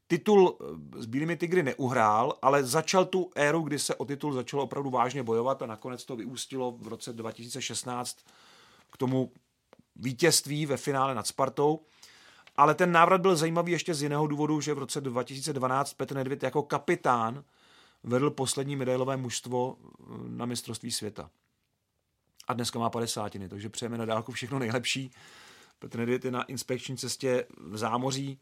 Titul 0.08 0.58
s 0.98 1.06
Bílými 1.06 1.38
tygry 1.38 1.64
neuhrál, 1.64 2.38
ale 2.42 2.64
začal 2.64 3.06
tu 3.06 3.32
éru, 3.36 3.62
kdy 3.62 3.80
se 3.80 3.96
o 3.96 4.06
titul 4.06 4.34
začalo 4.34 4.64
opravdu 4.64 4.90
vážně 4.90 5.24
bojovat 5.24 5.62
a 5.62 5.66
nakonec 5.66 6.06
to 6.06 6.16
vyústilo 6.16 6.72
v 6.72 6.88
roce 6.88 7.14
2016 7.14 8.18
k 8.92 8.98
tomu 8.98 9.32
vítězství 9.96 10.66
ve 10.66 10.78
finále 10.78 11.16
nad 11.16 11.28
Spartou. 11.28 11.80
Ale 12.56 12.76
ten 12.76 12.92
návrat 12.92 13.22
byl 13.22 13.36
zajímavý 13.36 13.72
ještě 13.72 13.94
z 13.94 14.04
jiného 14.04 14.28
důvodu, 14.28 14.62
že 14.62 14.74
v 14.74 14.78
roce 14.78 15.02
2012 15.02 15.94
Petr 15.94 16.16
Nedvěd 16.16 16.44
jako 16.44 16.64
kapitán 16.64 17.44
vedl 18.04 18.30
poslední 18.30 18.76
medailové 18.76 19.18
mužstvo 19.18 19.78
eh, 19.80 20.04
na 20.28 20.46
mistrovství 20.46 20.92
světa. 20.92 21.30
A 22.48 22.54
dneska 22.54 22.80
má 22.80 22.90
50, 22.90 23.32
takže 23.50 23.70
přejeme 23.70 23.98
na 23.98 24.06
dálku 24.06 24.32
všechno 24.32 24.60
nejlepší. 24.60 25.12
Petr 25.80 25.98
Nedvěd 25.98 26.26
je 26.26 26.32
na 26.32 26.44
inspekční 26.44 26.98
cestě 26.98 27.46
v 27.58 27.78
zámoří 27.78 28.40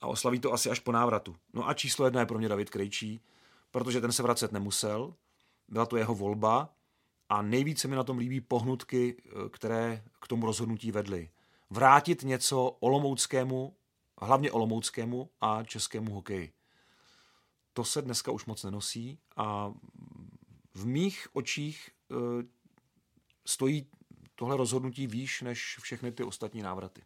a 0.00 0.06
oslaví 0.06 0.40
to 0.40 0.52
asi 0.52 0.70
až 0.70 0.80
po 0.80 0.92
návratu. 0.92 1.36
No 1.54 1.68
a 1.68 1.74
číslo 1.74 2.04
jedna 2.04 2.20
je 2.20 2.26
pro 2.26 2.38
mě 2.38 2.48
David 2.48 2.70
Krejčí, 2.70 3.20
protože 3.70 4.00
ten 4.00 4.12
se 4.12 4.22
vracet 4.22 4.52
nemusel, 4.52 5.14
byla 5.68 5.86
to 5.86 5.96
jeho 5.96 6.14
volba 6.14 6.68
a 7.28 7.42
nejvíce 7.42 7.88
mi 7.88 7.96
na 7.96 8.04
tom 8.04 8.18
líbí 8.18 8.40
pohnutky, 8.40 9.16
eh, 9.18 9.48
které 9.48 10.02
k 10.22 10.28
tomu 10.28 10.46
rozhodnutí 10.46 10.92
vedly. 10.92 11.30
Vrátit 11.70 12.22
něco 12.22 12.64
olomouckému, 12.80 13.76
hlavně 14.22 14.52
olomouckému 14.52 15.30
a 15.40 15.64
českému 15.64 16.14
hokeji. 16.14 16.52
To 17.72 17.84
se 17.84 18.02
dneska 18.02 18.30
už 18.30 18.46
moc 18.46 18.64
nenosí 18.64 19.18
a 19.36 19.72
v 20.74 20.86
mých 20.86 21.28
očích 21.32 21.90
eh, 22.10 22.14
stojí 23.46 23.86
tohle 24.34 24.56
rozhodnutí 24.56 25.06
výš 25.06 25.42
než 25.42 25.76
všechny 25.80 26.12
ty 26.12 26.24
ostatní 26.24 26.62
návraty. 26.62 27.02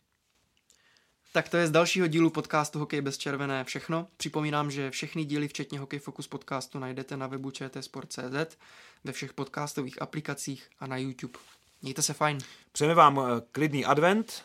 Tak 1.32 1.48
to 1.48 1.56
je 1.56 1.66
z 1.66 1.70
dalšího 1.70 2.06
dílu 2.06 2.30
podcastu 2.30 2.78
Hokej 2.78 3.00
bez 3.00 3.18
červené 3.18 3.64
všechno. 3.64 4.08
Připomínám, 4.16 4.70
že 4.70 4.90
všechny 4.90 5.24
díly, 5.24 5.48
včetně 5.48 5.78
Hokej 5.78 5.98
Focus 5.98 6.28
podcastu, 6.28 6.78
najdete 6.78 7.16
na 7.16 7.26
webu 7.26 7.50
čtsport.cz, 7.50 8.56
ve 9.04 9.12
všech 9.12 9.32
podcastových 9.32 10.02
aplikacích 10.02 10.70
a 10.78 10.86
na 10.86 10.96
YouTube. 10.96 11.38
Mějte 11.82 12.02
se 12.02 12.14
fajn. 12.14 12.38
Přejeme 12.72 12.94
vám 12.94 13.20
eh, 13.20 13.40
klidný 13.52 13.84
advent, 13.84 14.44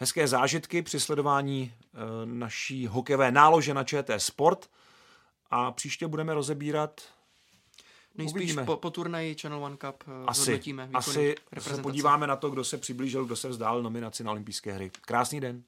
hezké 0.00 0.28
zážitky 0.28 0.82
při 0.82 1.00
sledování 1.00 1.72
eh, 1.74 1.98
naší 2.24 2.86
hokejové 2.86 3.32
nálože 3.32 3.74
na 3.74 3.84
ČT 3.84 4.22
Sport 4.22 4.70
a 5.50 5.72
příště 5.72 6.06
budeme 6.06 6.34
rozebírat 6.34 7.00
Nejspíš 8.14 8.56
po, 8.66 8.76
po 8.76 8.90
turnaji 8.90 9.36
Channel 9.40 9.64
One 9.64 9.76
Cup 9.76 10.04
eh, 10.06 10.26
asi, 10.26 10.42
zhodnotíme 10.42 10.90
asi 10.94 11.34
se 11.58 11.82
podíváme 11.82 12.26
na 12.26 12.36
to, 12.36 12.50
kdo 12.50 12.64
se 12.64 12.78
přiblížil, 12.78 13.24
kdo 13.24 13.36
se 13.36 13.48
vzdál 13.48 13.82
nominaci 13.82 14.24
na 14.24 14.30
olympijské 14.30 14.72
hry. 14.72 14.90
Krásný 15.00 15.40
den. 15.40 15.62